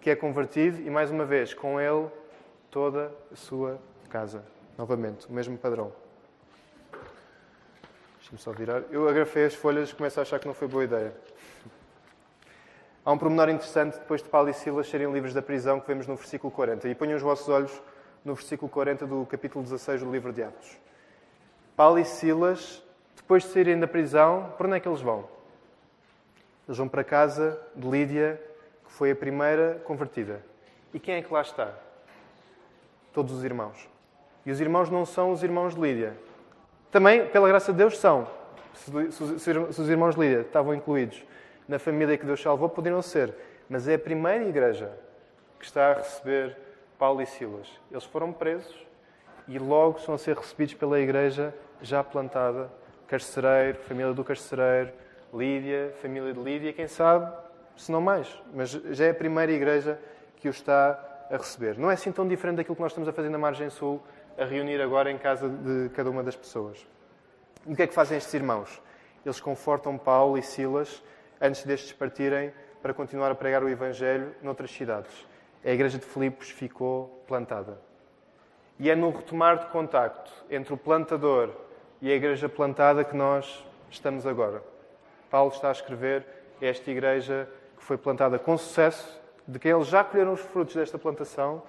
que 0.00 0.08
é 0.08 0.16
convertido, 0.16 0.80
e 0.80 0.88
mais 0.88 1.10
uma 1.10 1.24
vez, 1.24 1.52
com 1.52 1.80
ele, 1.80 2.08
toda 2.70 3.12
a 3.30 3.36
sua 3.36 3.78
casa. 4.08 4.42
Novamente, 4.78 5.26
o 5.28 5.32
mesmo 5.32 5.58
padrão. 5.58 5.92
Deixa-me 8.18 8.38
só 8.38 8.52
virar. 8.52 8.82
Eu 8.90 9.08
agrafei 9.08 9.44
as 9.44 9.54
folhas 9.54 9.90
e 9.90 9.94
começo 9.94 10.18
a 10.18 10.22
achar 10.22 10.38
que 10.38 10.46
não 10.46 10.54
foi 10.54 10.68
boa 10.68 10.84
ideia. 10.84 11.12
Há 13.02 13.12
um 13.12 13.16
pormenor 13.16 13.48
interessante 13.48 13.98
depois 13.98 14.22
de 14.22 14.28
Paulo 14.28 14.50
e 14.50 14.52
Silas 14.52 14.86
serem 14.86 15.10
livres 15.10 15.32
da 15.32 15.40
prisão 15.40 15.80
que 15.80 15.86
vemos 15.86 16.06
no 16.06 16.16
versículo 16.16 16.50
40. 16.50 16.86
E 16.86 16.94
ponham 16.94 17.16
os 17.16 17.22
vossos 17.22 17.48
olhos 17.48 17.82
no 18.22 18.34
versículo 18.34 18.70
40 18.70 19.06
do 19.06 19.24
capítulo 19.24 19.64
16 19.64 20.02
do 20.02 20.12
livro 20.12 20.34
de 20.34 20.42
Atos. 20.42 20.76
Paulo 21.74 21.98
e 21.98 22.04
Silas, 22.04 22.82
depois 23.16 23.42
de 23.42 23.48
saírem 23.48 23.80
da 23.80 23.88
prisão, 23.88 24.52
por 24.58 24.66
onde 24.66 24.76
é 24.76 24.80
que 24.80 24.86
eles 24.86 25.00
vão? 25.00 25.24
Eles 26.68 26.76
vão 26.76 26.86
para 26.86 27.00
a 27.00 27.04
casa 27.04 27.58
de 27.74 27.88
Lídia, 27.88 28.38
que 28.84 28.92
foi 28.92 29.12
a 29.12 29.16
primeira 29.16 29.80
convertida. 29.84 30.44
E 30.92 31.00
quem 31.00 31.14
é 31.14 31.22
que 31.22 31.32
lá 31.32 31.40
está? 31.40 31.72
Todos 33.14 33.32
os 33.32 33.42
irmãos. 33.42 33.88
E 34.44 34.50
os 34.50 34.60
irmãos 34.60 34.90
não 34.90 35.06
são 35.06 35.32
os 35.32 35.42
irmãos 35.42 35.74
de 35.74 35.80
Lídia. 35.80 36.18
Também, 36.90 37.26
pela 37.28 37.48
graça 37.48 37.72
de 37.72 37.78
Deus, 37.78 37.96
são. 37.96 38.28
Se 38.74 39.50
os 39.50 39.88
irmãos 39.88 40.16
de 40.16 40.20
Lídia 40.20 40.40
estavam 40.42 40.74
incluídos 40.74 41.24
na 41.70 41.78
família 41.78 42.18
que 42.18 42.26
Deus 42.26 42.42
salvou, 42.42 42.68
poderiam 42.68 43.00
ser. 43.00 43.32
Mas 43.68 43.86
é 43.86 43.94
a 43.94 43.98
primeira 43.98 44.44
igreja 44.44 44.90
que 45.56 45.64
está 45.64 45.92
a 45.92 45.94
receber 45.94 46.56
Paulo 46.98 47.22
e 47.22 47.26
Silas. 47.26 47.68
Eles 47.92 48.02
foram 48.02 48.32
presos 48.32 48.74
e 49.46 49.56
logo 49.56 50.00
são 50.00 50.16
a 50.16 50.18
ser 50.18 50.36
recebidos 50.36 50.74
pela 50.74 50.98
igreja 50.98 51.54
já 51.80 52.02
plantada, 52.02 52.68
carcereiro, 53.06 53.78
família 53.82 54.12
do 54.12 54.24
carcereiro, 54.24 54.90
Lídia, 55.32 55.94
família 56.02 56.32
de 56.32 56.40
Lídia, 56.40 56.72
quem 56.72 56.88
sabe, 56.88 57.32
se 57.76 57.92
não 57.92 58.00
mais. 58.00 58.26
Mas 58.52 58.70
já 58.70 59.04
é 59.04 59.10
a 59.10 59.14
primeira 59.14 59.52
igreja 59.52 59.96
que 60.38 60.48
o 60.48 60.50
está 60.50 60.98
a 61.30 61.36
receber. 61.36 61.78
Não 61.78 61.88
é 61.88 61.94
assim 61.94 62.10
tão 62.10 62.26
diferente 62.26 62.56
daquilo 62.56 62.74
que 62.74 62.82
nós 62.82 62.90
estamos 62.90 63.08
a 63.08 63.12
fazer 63.12 63.28
na 63.28 63.38
margem 63.38 63.70
sul, 63.70 64.02
a 64.36 64.44
reunir 64.44 64.80
agora 64.80 65.08
em 65.08 65.18
casa 65.18 65.48
de 65.48 65.88
cada 65.90 66.10
uma 66.10 66.24
das 66.24 66.34
pessoas. 66.34 66.84
E 67.64 67.72
o 67.72 67.76
que 67.76 67.82
é 67.82 67.86
que 67.86 67.94
fazem 67.94 68.18
estes 68.18 68.34
irmãos? 68.34 68.82
Eles 69.24 69.40
confortam 69.40 69.96
Paulo 69.96 70.36
e 70.36 70.42
Silas 70.42 71.00
antes 71.40 71.64
destes 71.64 71.92
partirem 71.92 72.52
para 72.82 72.92
continuar 72.92 73.30
a 73.30 73.34
pregar 73.34 73.62
o 73.62 73.68
Evangelho 73.68 74.34
noutras 74.42 74.70
cidades. 74.70 75.26
A 75.64 75.70
igreja 75.70 75.98
de 75.98 76.04
Filipos 76.04 76.50
ficou 76.50 77.24
plantada. 77.26 77.78
E 78.78 78.90
é 78.90 78.96
no 78.96 79.10
retomar 79.10 79.58
de 79.58 79.66
contacto 79.66 80.32
entre 80.50 80.72
o 80.72 80.76
plantador 80.76 81.50
e 82.00 82.10
a 82.10 82.14
igreja 82.14 82.48
plantada 82.48 83.04
que 83.04 83.14
nós 83.14 83.64
estamos 83.90 84.26
agora. 84.26 84.62
Paulo 85.30 85.52
está 85.52 85.68
a 85.68 85.72
escrever 85.72 86.26
esta 86.60 86.90
igreja 86.90 87.48
que 87.76 87.84
foi 87.84 87.96
plantada 87.96 88.38
com 88.38 88.56
sucesso, 88.56 89.20
de 89.46 89.58
quem 89.58 89.72
eles 89.72 89.86
já 89.86 90.02
colheram 90.02 90.32
os 90.32 90.40
frutos 90.40 90.74
desta 90.74 90.98
plantação 90.98 91.62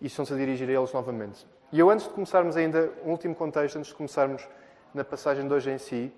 e 0.00 0.06
estão-se 0.06 0.32
a 0.32 0.36
dirigir 0.36 0.68
a 0.68 0.72
eles 0.72 0.92
novamente. 0.92 1.46
E 1.72 1.80
eu, 1.80 1.90
antes 1.90 2.06
de 2.06 2.12
começarmos 2.12 2.56
ainda, 2.56 2.92
um 3.04 3.10
último 3.10 3.34
contexto, 3.34 3.76
antes 3.76 3.90
de 3.90 3.96
começarmos 3.96 4.46
na 4.94 5.04
passagem 5.04 5.46
de 5.46 5.52
hoje 5.52 5.70
em 5.70 5.78
si, 5.78 6.12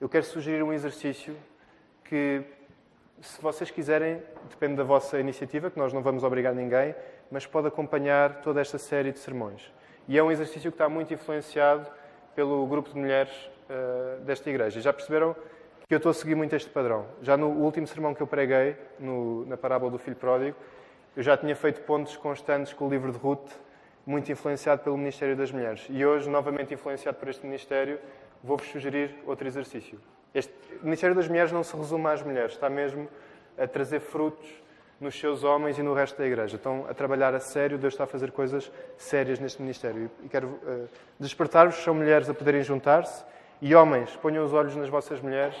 eu 0.00 0.08
quero 0.08 0.24
sugerir 0.24 0.62
um 0.62 0.72
exercício 0.72 1.36
que, 2.10 2.42
se 3.22 3.40
vocês 3.40 3.70
quiserem, 3.70 4.20
depende 4.48 4.74
da 4.74 4.82
vossa 4.82 5.20
iniciativa, 5.20 5.70
que 5.70 5.78
nós 5.78 5.92
não 5.92 6.02
vamos 6.02 6.24
obrigar 6.24 6.52
ninguém, 6.52 6.92
mas 7.30 7.46
pode 7.46 7.68
acompanhar 7.68 8.40
toda 8.42 8.60
esta 8.60 8.78
série 8.78 9.12
de 9.12 9.20
sermões. 9.20 9.72
E 10.08 10.18
é 10.18 10.22
um 10.22 10.32
exercício 10.32 10.72
que 10.72 10.74
está 10.74 10.88
muito 10.88 11.14
influenciado 11.14 11.86
pelo 12.34 12.66
grupo 12.66 12.90
de 12.90 12.98
mulheres 12.98 13.32
uh, 13.70 14.20
desta 14.22 14.50
igreja. 14.50 14.80
Já 14.80 14.92
perceberam 14.92 15.36
que 15.86 15.94
eu 15.94 15.98
estou 15.98 16.10
a 16.10 16.14
seguir 16.14 16.34
muito 16.34 16.56
este 16.56 16.68
padrão? 16.68 17.06
Já 17.22 17.36
no 17.36 17.46
último 17.46 17.86
sermão 17.86 18.12
que 18.12 18.20
eu 18.20 18.26
preguei, 18.26 18.76
no, 18.98 19.46
na 19.46 19.56
parábola 19.56 19.92
do 19.92 19.98
filho 19.98 20.16
pródigo, 20.16 20.56
eu 21.16 21.22
já 21.22 21.36
tinha 21.36 21.54
feito 21.54 21.82
pontos 21.82 22.16
constantes 22.16 22.72
com 22.72 22.88
o 22.88 22.90
livro 22.90 23.12
de 23.12 23.18
Ruth, 23.18 23.52
muito 24.04 24.32
influenciado 24.32 24.82
pelo 24.82 24.98
Ministério 24.98 25.36
das 25.36 25.52
Mulheres. 25.52 25.86
E 25.88 26.04
hoje, 26.04 26.28
novamente 26.28 26.74
influenciado 26.74 27.18
por 27.18 27.28
este 27.28 27.46
Ministério, 27.46 28.00
vou-vos 28.42 28.66
sugerir 28.66 29.14
outro 29.26 29.46
exercício. 29.46 30.00
Este 30.34 30.52
Ministério 30.82 31.14
das 31.14 31.28
Mulheres 31.28 31.52
não 31.52 31.62
se 31.62 31.76
resume 31.76 32.06
às 32.06 32.22
mulheres, 32.22 32.52
está 32.52 32.70
mesmo 32.70 33.08
a 33.58 33.66
trazer 33.66 34.00
frutos 34.00 34.48
nos 35.00 35.18
seus 35.18 35.42
homens 35.44 35.78
e 35.78 35.82
no 35.82 35.94
resto 35.94 36.18
da 36.18 36.26
igreja. 36.26 36.56
Estão 36.56 36.86
a 36.88 36.94
trabalhar 36.94 37.34
a 37.34 37.40
sério, 37.40 37.78
Deus 37.78 37.94
está 37.94 38.04
a 38.04 38.06
fazer 38.06 38.30
coisas 38.32 38.70
sérias 38.98 39.38
neste 39.38 39.60
ministério. 39.60 40.10
E 40.22 40.28
quero 40.28 40.48
uh, 40.48 40.88
despertar-vos, 41.18 41.76
são 41.76 41.94
mulheres 41.94 42.28
a 42.28 42.34
poderem 42.34 42.62
juntar-se, 42.62 43.24
e 43.62 43.74
homens, 43.74 44.14
ponham 44.16 44.44
os 44.44 44.52
olhos 44.52 44.76
nas 44.76 44.88
vossas 44.88 45.20
mulheres, 45.20 45.56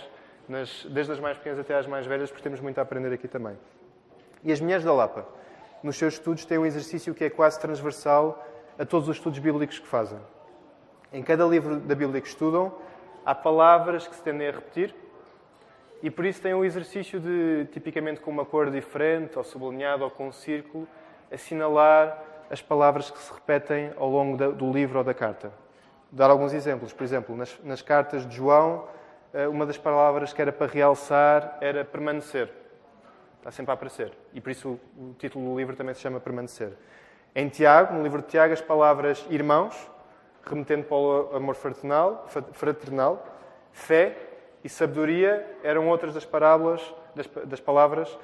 nas, 0.48 0.86
desde 0.90 1.12
as 1.12 1.20
mais 1.20 1.36
pequenas 1.36 1.58
até 1.58 1.74
às 1.74 1.86
mais 1.86 2.06
velhas, 2.06 2.30
porque 2.30 2.42
temos 2.42 2.60
muito 2.60 2.78
a 2.78 2.82
aprender 2.82 3.12
aqui 3.12 3.28
também. 3.28 3.58
E 4.44 4.52
as 4.52 4.60
mulheres 4.60 4.84
da 4.84 4.92
Lapa, 4.92 5.26
nos 5.82 5.96
seus 5.96 6.14
estudos, 6.14 6.44
têm 6.44 6.58
um 6.58 6.66
exercício 6.66 7.14
que 7.14 7.24
é 7.24 7.30
quase 7.30 7.58
transversal 7.60 8.46
a 8.78 8.84
todos 8.84 9.08
os 9.08 9.16
estudos 9.16 9.38
bíblicos 9.38 9.78
que 9.78 9.86
fazem. 9.86 10.18
Em 11.12 11.22
cada 11.22 11.44
livro 11.44 11.76
da 11.76 11.94
Bíblia 11.94 12.20
que 12.20 12.28
estudam, 12.28 12.72
há 13.24 13.34
palavras 13.34 14.06
que 14.06 14.14
se 14.14 14.22
tendem 14.22 14.48
a 14.48 14.52
repetir, 14.52 14.94
e 16.02 16.10
por 16.10 16.24
isso 16.24 16.40
tem 16.40 16.54
um 16.54 16.64
exercício 16.64 17.20
de, 17.20 17.66
tipicamente 17.72 18.20
com 18.20 18.30
uma 18.30 18.44
cor 18.44 18.70
diferente, 18.70 19.36
ou 19.36 19.44
sublinhado, 19.44 20.04
ou 20.04 20.10
com 20.10 20.28
um 20.28 20.32
círculo, 20.32 20.88
assinalar 21.30 22.22
as 22.50 22.62
palavras 22.62 23.10
que 23.10 23.18
se 23.18 23.32
repetem 23.32 23.92
ao 23.96 24.08
longo 24.08 24.52
do 24.52 24.72
livro 24.72 24.98
ou 24.98 25.04
da 25.04 25.14
carta. 25.14 25.52
Dar 26.10 26.30
alguns 26.30 26.52
exemplos. 26.52 26.92
Por 26.92 27.04
exemplo, 27.04 27.36
nas, 27.36 27.58
nas 27.62 27.82
cartas 27.82 28.26
de 28.26 28.34
João, 28.34 28.88
eh, 29.32 29.46
uma 29.46 29.64
das 29.64 29.78
palavras 29.78 30.32
que 30.32 30.42
era 30.42 30.50
para 30.50 30.66
realçar 30.66 31.58
era 31.60 31.84
permanecer. 31.84 32.50
Está 33.38 33.50
sempre 33.50 33.70
a 33.70 33.74
aparecer. 33.74 34.12
E 34.34 34.40
por 34.40 34.50
isso 34.50 34.80
o 34.98 35.14
título 35.18 35.50
do 35.50 35.56
livro 35.56 35.76
também 35.76 35.94
se 35.94 36.00
chama 36.00 36.18
Permanecer. 36.18 36.72
Em 37.34 37.48
Tiago, 37.48 37.94
no 37.94 38.02
livro 38.02 38.20
de 38.22 38.28
Tiago, 38.28 38.52
as 38.52 38.60
palavras 38.60 39.24
irmãos, 39.30 39.88
remetendo 40.44 40.84
para 40.84 40.96
o 40.96 41.36
amor 41.36 41.54
fraternal, 41.54 42.26
fraternal 42.52 43.24
fé 43.72 44.16
e 44.62 44.68
sabedoria 44.68 45.46
eram 45.62 45.88
outras 45.88 46.14
das 46.14 46.24
parábolas, 46.24 46.82
das, 47.14 47.26
das, 47.44 47.60
palavras 47.60 48.16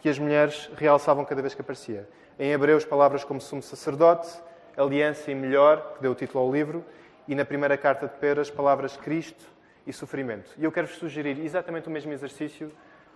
que 0.00 0.08
as 0.08 0.18
mulheres 0.18 0.70
realçavam 0.76 1.24
cada 1.24 1.40
vez 1.40 1.54
que 1.54 1.60
aparecia. 1.60 2.08
Em 2.38 2.52
Hebreus, 2.52 2.84
palavras 2.84 3.24
como 3.24 3.40
sumo 3.40 3.62
sacerdote, 3.62 4.28
aliança 4.76 5.30
e 5.30 5.34
melhor, 5.34 5.94
que 5.94 6.02
deu 6.02 6.12
o 6.12 6.14
título 6.14 6.44
ao 6.44 6.52
livro, 6.52 6.84
e 7.26 7.34
na 7.34 7.44
primeira 7.44 7.76
carta 7.76 8.06
de 8.06 8.14
Pedro, 8.14 8.40
as 8.40 8.50
palavras 8.50 8.96
Cristo 8.96 9.44
e 9.86 9.92
sofrimento. 9.92 10.50
E 10.56 10.64
eu 10.64 10.70
quero-vos 10.70 10.96
sugerir 10.96 11.38
exatamente 11.44 11.88
o 11.88 11.90
mesmo 11.90 12.12
exercício 12.12 12.70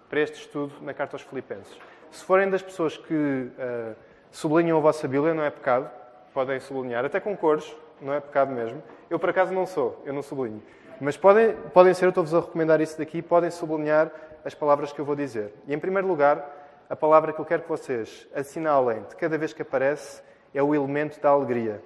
para 0.08 0.20
este 0.20 0.40
estudo 0.40 0.74
na 0.82 0.92
carta 0.92 1.14
aos 1.14 1.22
Filipenses. 1.22 1.78
Se 2.10 2.24
forem 2.24 2.50
das 2.50 2.62
pessoas 2.62 2.96
que 2.96 3.14
uh, 3.14 3.94
sublinham 4.30 4.76
a 4.76 4.80
vossa 4.80 5.06
Bíblia, 5.06 5.32
não 5.32 5.44
é 5.44 5.50
pecado, 5.50 5.90
podem 6.34 6.58
sublinhar, 6.60 7.04
até 7.04 7.20
com 7.20 7.36
cores, 7.36 7.74
não 8.02 8.12
é 8.12 8.20
pecado 8.20 8.52
mesmo. 8.52 8.82
Eu, 9.08 9.18
por 9.18 9.30
acaso, 9.30 9.52
não 9.52 9.66
sou, 9.66 10.02
eu 10.04 10.12
não 10.12 10.22
sublinho. 10.22 10.62
Mas 11.00 11.16
podem, 11.16 11.54
podem 11.72 11.94
ser, 11.94 12.04
eu 12.04 12.08
estou-vos 12.10 12.34
a 12.34 12.40
recomendar 12.40 12.80
isso 12.80 12.98
daqui, 12.98 13.22
podem 13.22 13.50
sublinhar 13.50 14.10
as 14.44 14.54
palavras 14.54 14.92
que 14.92 15.00
eu 15.00 15.04
vou 15.04 15.16
dizer. 15.16 15.52
E, 15.66 15.74
em 15.74 15.78
primeiro 15.78 16.06
lugar, 16.06 16.44
a 16.88 16.96
palavra 16.96 17.32
que 17.32 17.40
eu 17.40 17.44
quero 17.44 17.62
que 17.62 17.68
vocês 17.68 18.26
assinalem 18.34 19.02
de 19.08 19.16
cada 19.16 19.38
vez 19.38 19.52
que 19.52 19.62
aparece 19.62 20.22
é 20.52 20.62
o 20.62 20.74
elemento 20.74 21.20
da 21.20 21.30
alegria. 21.30 21.82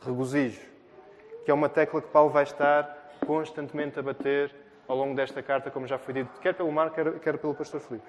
Regozijo. 0.00 0.60
Que 1.44 1.50
é 1.50 1.54
uma 1.54 1.68
tecla 1.68 2.00
que 2.00 2.08
Paulo 2.08 2.30
vai 2.30 2.44
estar 2.44 3.18
constantemente 3.26 3.98
a 3.98 4.02
bater 4.02 4.54
ao 4.86 4.96
longo 4.96 5.14
desta 5.14 5.42
carta, 5.42 5.70
como 5.70 5.86
já 5.86 5.98
foi 5.98 6.14
dito, 6.14 6.40
quer 6.40 6.54
pelo 6.54 6.72
Marco, 6.72 6.94
quer, 6.94 7.18
quer 7.18 7.38
pelo 7.38 7.54
pastor 7.54 7.80
Filipe. 7.80 8.06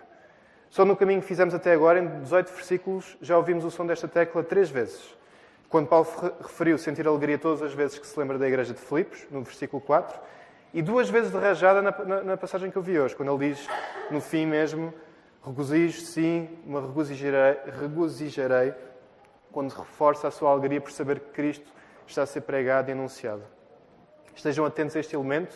Só 0.69 0.85
no 0.85 0.95
caminho 0.95 1.21
que 1.21 1.27
fizemos 1.27 1.53
até 1.53 1.73
agora, 1.73 1.99
em 1.99 2.21
18 2.21 2.53
versículos, 2.53 3.17
já 3.21 3.35
ouvimos 3.35 3.65
o 3.65 3.71
som 3.71 3.85
desta 3.85 4.07
tecla 4.07 4.43
três 4.43 4.69
vezes. 4.69 5.17
Quando 5.69 5.87
Paulo 5.87 6.07
referiu 6.41 6.79
sentir 6.79 7.07
alegria 7.07 7.37
todas 7.37 7.61
as 7.61 7.73
vezes 7.73 7.99
que 7.99 8.07
se 8.07 8.19
lembra 8.19 8.39
da 8.39 8.47
igreja 8.47 8.73
de 8.73 8.79
Filipos, 8.79 9.27
no 9.29 9.43
versículo 9.43 9.79
4, 9.79 10.19
e 10.73 10.81
duas 10.81 11.11
vezes 11.11 11.31
de 11.31 11.37
rajada 11.37 11.79
na, 11.79 11.91
na, 11.91 12.23
na 12.23 12.37
passagem 12.37 12.71
que 12.71 12.77
eu 12.77 12.81
vi 12.81 12.99
hoje, 12.99 13.15
quando 13.15 13.31
ele 13.31 13.53
diz, 13.53 13.67
no 14.09 14.19
fim 14.19 14.47
mesmo, 14.47 14.91
regozijo, 15.45 16.01
sim, 16.01 16.49
me 16.65 16.79
regozijarei, 16.79 17.59
regozijarei, 17.79 18.73
quando 19.51 19.71
reforça 19.71 20.27
a 20.27 20.31
sua 20.31 20.49
alegria 20.49 20.81
por 20.81 20.91
saber 20.91 21.19
que 21.19 21.29
Cristo 21.29 21.71
está 22.07 22.23
a 22.23 22.25
ser 22.25 22.41
pregado 22.41 22.89
e 22.89 22.93
anunciado. 22.93 23.43
Estejam 24.35 24.65
atentos 24.65 24.95
a 24.95 24.99
este 24.99 25.15
elemento 25.15 25.55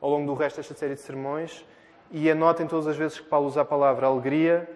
ao 0.00 0.08
longo 0.08 0.26
do 0.26 0.34
resto 0.34 0.58
desta 0.58 0.74
série 0.74 0.94
de 0.94 1.00
sermões 1.00 1.66
e 2.12 2.30
anotem 2.30 2.66
todas 2.68 2.86
as 2.86 2.96
vezes 2.96 3.18
que 3.18 3.26
Paulo 3.26 3.48
usa 3.48 3.62
a 3.62 3.64
palavra 3.64 4.06
alegria, 4.06 4.70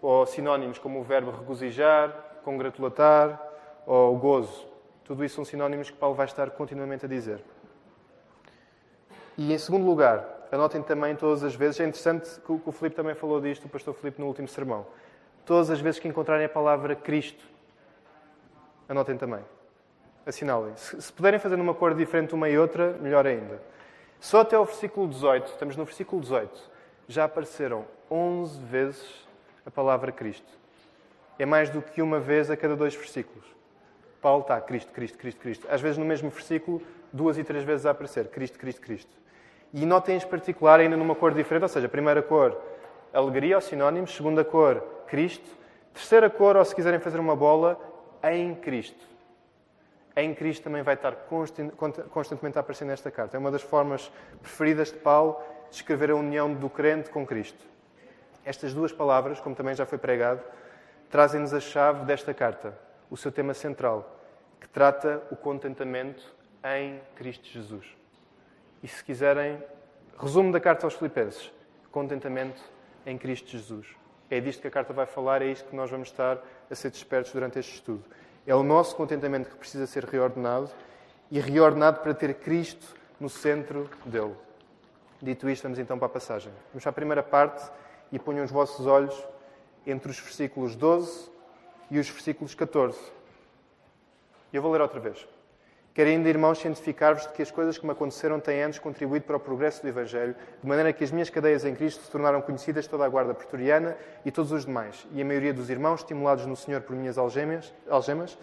ou 0.00 0.24
sinónimos 0.24 0.78
como 0.78 0.98
o 0.98 1.02
verbo 1.02 1.30
regozijar, 1.30 2.10
congratular, 2.42 3.49
ou 3.86 4.16
gozo. 4.16 4.66
Tudo 5.04 5.24
isso 5.24 5.36
são 5.36 5.44
sinónimos 5.44 5.90
que 5.90 5.96
Paulo 5.96 6.14
vai 6.14 6.26
estar 6.26 6.50
continuamente 6.50 7.04
a 7.04 7.08
dizer. 7.08 7.42
E 9.36 9.52
em 9.52 9.58
segundo 9.58 9.86
lugar, 9.86 10.24
anotem 10.52 10.82
também 10.82 11.16
todas 11.16 11.42
as 11.42 11.54
vezes, 11.54 11.80
é 11.80 11.84
interessante 11.84 12.40
que 12.40 12.52
o 12.52 12.72
Filipe 12.72 12.94
também 12.94 13.14
falou 13.14 13.40
disto, 13.40 13.64
o 13.64 13.68
pastor 13.68 13.94
Filipe 13.94 14.20
no 14.20 14.26
último 14.26 14.46
sermão. 14.46 14.86
Todas 15.46 15.70
as 15.70 15.80
vezes 15.80 15.98
que 15.98 16.06
encontrarem 16.06 16.46
a 16.46 16.48
palavra 16.48 16.94
Cristo, 16.94 17.44
anotem 18.88 19.16
também. 19.16 19.40
Assinalem. 20.26 20.76
Se 20.76 21.12
puderem 21.12 21.40
fazer 21.40 21.56
numa 21.56 21.74
cor 21.74 21.94
diferente 21.94 22.34
uma 22.34 22.48
e 22.48 22.58
outra, 22.58 22.92
melhor 23.00 23.26
ainda. 23.26 23.60
Só 24.20 24.40
até 24.40 24.58
o 24.58 24.64
versículo 24.64 25.08
18, 25.08 25.46
estamos 25.46 25.76
no 25.76 25.84
versículo 25.84 26.20
18, 26.20 26.70
já 27.08 27.24
apareceram 27.24 27.86
11 28.10 28.60
vezes 28.60 29.26
a 29.64 29.70
palavra 29.70 30.12
Cristo. 30.12 30.52
É 31.38 31.46
mais 31.46 31.70
do 31.70 31.80
que 31.80 32.02
uma 32.02 32.20
vez 32.20 32.50
a 32.50 32.56
cada 32.56 32.76
dois 32.76 32.94
versículos. 32.94 33.46
Paulo 34.20 34.42
está 34.42 34.60
Cristo, 34.60 34.92
Cristo, 34.92 35.18
Cristo, 35.18 35.40
Cristo. 35.40 35.66
Às 35.70 35.80
vezes 35.80 35.98
no 35.98 36.04
mesmo 36.04 36.30
versículo, 36.30 36.82
duas 37.12 37.38
e 37.38 37.44
três 37.44 37.64
vezes 37.64 37.86
a 37.86 37.90
aparecer 37.90 38.28
Cristo, 38.28 38.58
Cristo, 38.58 38.80
Cristo. 38.80 39.10
E 39.72 39.86
notem 39.86 40.16
em 40.16 40.20
particular 40.20 40.80
ainda 40.80 40.96
numa 40.96 41.14
cor 41.14 41.32
diferente, 41.32 41.62
ou 41.62 41.68
seja, 41.68 41.88
primeira 41.88 42.22
cor, 42.22 42.60
alegria, 43.12 43.56
ou 43.56 43.60
sinónimos, 43.60 44.14
segunda 44.14 44.44
cor, 44.44 44.82
Cristo, 45.06 45.48
terceira 45.94 46.28
cor, 46.28 46.56
ou 46.56 46.64
se 46.64 46.74
quiserem 46.74 47.00
fazer 47.00 47.18
uma 47.18 47.34
bola, 47.34 47.80
em 48.22 48.54
Cristo. 48.54 49.08
Em 50.14 50.34
Cristo 50.34 50.64
também 50.64 50.82
vai 50.82 50.94
estar 50.94 51.14
constantemente 52.10 52.58
a 52.58 52.60
aparecer 52.60 52.84
nesta 52.84 53.10
carta. 53.10 53.36
É 53.36 53.40
uma 53.40 53.50
das 53.50 53.62
formas 53.62 54.10
preferidas 54.42 54.92
de 54.92 54.98
Paulo 54.98 55.40
de 55.70 55.76
escrever 55.76 56.10
a 56.10 56.16
união 56.16 56.52
do 56.52 56.68
crente 56.68 57.08
com 57.10 57.24
Cristo. 57.24 57.64
Estas 58.44 58.74
duas 58.74 58.92
palavras, 58.92 59.40
como 59.40 59.54
também 59.54 59.74
já 59.74 59.86
foi 59.86 59.98
pregado, 59.98 60.42
trazem-nos 61.08 61.54
a 61.54 61.60
chave 61.60 62.04
desta 62.04 62.34
carta 62.34 62.89
o 63.10 63.16
seu 63.16 63.32
tema 63.32 63.52
central, 63.52 64.18
que 64.60 64.68
trata 64.68 65.22
o 65.30 65.36
contentamento 65.36 66.34
em 66.64 67.00
Cristo 67.16 67.48
Jesus. 67.48 67.86
E 68.82 68.88
se 68.88 69.02
quiserem, 69.02 69.62
resumo 70.18 70.52
da 70.52 70.60
carta 70.60 70.86
aos 70.86 70.94
Filipenses: 70.94 71.52
contentamento 71.90 72.62
em 73.04 73.18
Cristo 73.18 73.48
Jesus. 73.50 73.88
É 74.30 74.38
disto 74.38 74.60
que 74.60 74.68
a 74.68 74.70
carta 74.70 74.92
vai 74.92 75.06
falar, 75.06 75.42
é 75.42 75.46
isto 75.46 75.68
que 75.68 75.74
nós 75.74 75.90
vamos 75.90 76.08
estar 76.08 76.38
a 76.70 76.74
ser 76.74 76.90
despertos 76.90 77.32
durante 77.32 77.58
este 77.58 77.74
estudo. 77.74 78.04
É 78.46 78.54
o 78.54 78.62
nosso 78.62 78.94
contentamento 78.94 79.50
que 79.50 79.56
precisa 79.56 79.86
ser 79.86 80.04
reordenado 80.04 80.70
e 81.30 81.40
reordenado 81.40 82.00
para 82.00 82.14
ter 82.14 82.34
Cristo 82.34 82.94
no 83.18 83.28
centro 83.28 83.90
dele. 84.06 84.34
Dito 85.20 85.50
isto, 85.50 85.64
vamos 85.64 85.78
então 85.78 85.98
para 85.98 86.06
a 86.06 86.10
passagem. 86.10 86.52
Vamos 86.72 86.86
a 86.86 86.92
primeira 86.92 87.22
parte 87.22 87.70
e 88.12 88.18
ponham 88.18 88.44
os 88.44 88.50
vossos 88.50 88.86
olhos 88.86 89.26
entre 89.86 90.10
os 90.10 90.18
versículos 90.18 90.76
12 90.76 91.30
e 91.90 91.98
os 91.98 92.08
versículos 92.08 92.54
14. 92.54 92.98
E 94.52 94.56
eu 94.56 94.62
vou 94.62 94.70
ler 94.70 94.80
outra 94.80 95.00
vez. 95.00 95.26
Quero 95.92 96.08
ainda, 96.08 96.28
irmãos, 96.28 96.58
cientificar-vos 96.58 97.26
de 97.26 97.32
que 97.32 97.42
as 97.42 97.50
coisas 97.50 97.76
que 97.76 97.84
me 97.84 97.92
aconteceram 97.92 98.38
têm 98.38 98.62
antes 98.62 98.78
contribuído 98.78 99.24
para 99.24 99.36
o 99.36 99.40
progresso 99.40 99.82
do 99.82 99.88
Evangelho, 99.88 100.36
de 100.62 100.68
maneira 100.68 100.92
que 100.92 101.02
as 101.02 101.10
minhas 101.10 101.28
cadeias 101.28 101.64
em 101.64 101.74
Cristo 101.74 102.04
se 102.04 102.10
tornaram 102.10 102.40
conhecidas 102.40 102.86
toda 102.86 103.04
a 103.04 103.08
guarda 103.08 103.34
pretoriana 103.34 103.96
e 104.24 104.30
todos 104.30 104.52
os 104.52 104.64
demais, 104.64 105.04
e 105.12 105.20
a 105.20 105.24
maioria 105.24 105.52
dos 105.52 105.68
irmãos, 105.68 106.00
estimulados 106.00 106.46
no 106.46 106.54
Senhor 106.54 106.80
por 106.82 106.94
minhas 106.94 107.18
algemas, 107.18 107.74
algemas 107.88 108.38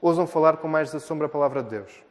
ousam 0.00 0.26
falar 0.26 0.58
com 0.58 0.68
mais 0.68 0.92
desassombro 0.92 1.26
a 1.26 1.28
palavra 1.28 1.62
de 1.62 1.70
Deus. 1.70 2.04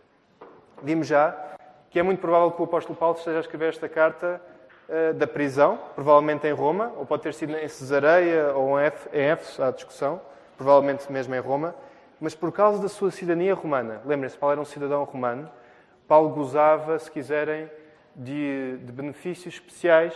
Vimos 0.84 1.08
já 1.08 1.56
que 1.90 2.00
é 2.00 2.04
muito 2.04 2.20
provável 2.20 2.52
que 2.52 2.62
o 2.62 2.66
apóstolo 2.66 2.98
Paulo 2.98 3.18
esteja 3.18 3.38
a 3.38 3.42
escrever 3.42 3.70
esta 3.70 3.88
carta 3.88 4.42
uh, 4.88 5.14
da 5.14 5.28
prisão, 5.28 5.78
provavelmente 5.94 6.48
em 6.48 6.54
Roma, 6.54 6.92
ou 6.98 7.06
pode 7.06 7.24
ter 7.24 7.34
sido 7.34 7.56
em 7.56 7.68
Cesareia 7.68 8.54
ou 8.54 8.80
em 8.80 8.86
Éfeso, 9.12 9.62
há 9.62 9.72
discussão, 9.72 10.22
provavelmente 10.62 11.12
mesmo 11.12 11.34
em 11.34 11.40
Roma, 11.40 11.74
mas 12.20 12.36
por 12.36 12.52
causa 12.52 12.80
da 12.80 12.88
sua 12.88 13.10
cidadania 13.10 13.56
romana. 13.56 14.00
Lembrem-se, 14.06 14.38
Paulo 14.38 14.52
era 14.52 14.62
um 14.62 14.66
cidadão 14.66 15.04
romano. 15.04 15.50
Paulo 16.08 16.30
gozava, 16.30 17.00
se 17.00 17.10
quiserem, 17.10 17.68
de, 18.16 18.78
de 18.78 18.92
benefícios 18.92 19.56
especiais 19.56 20.14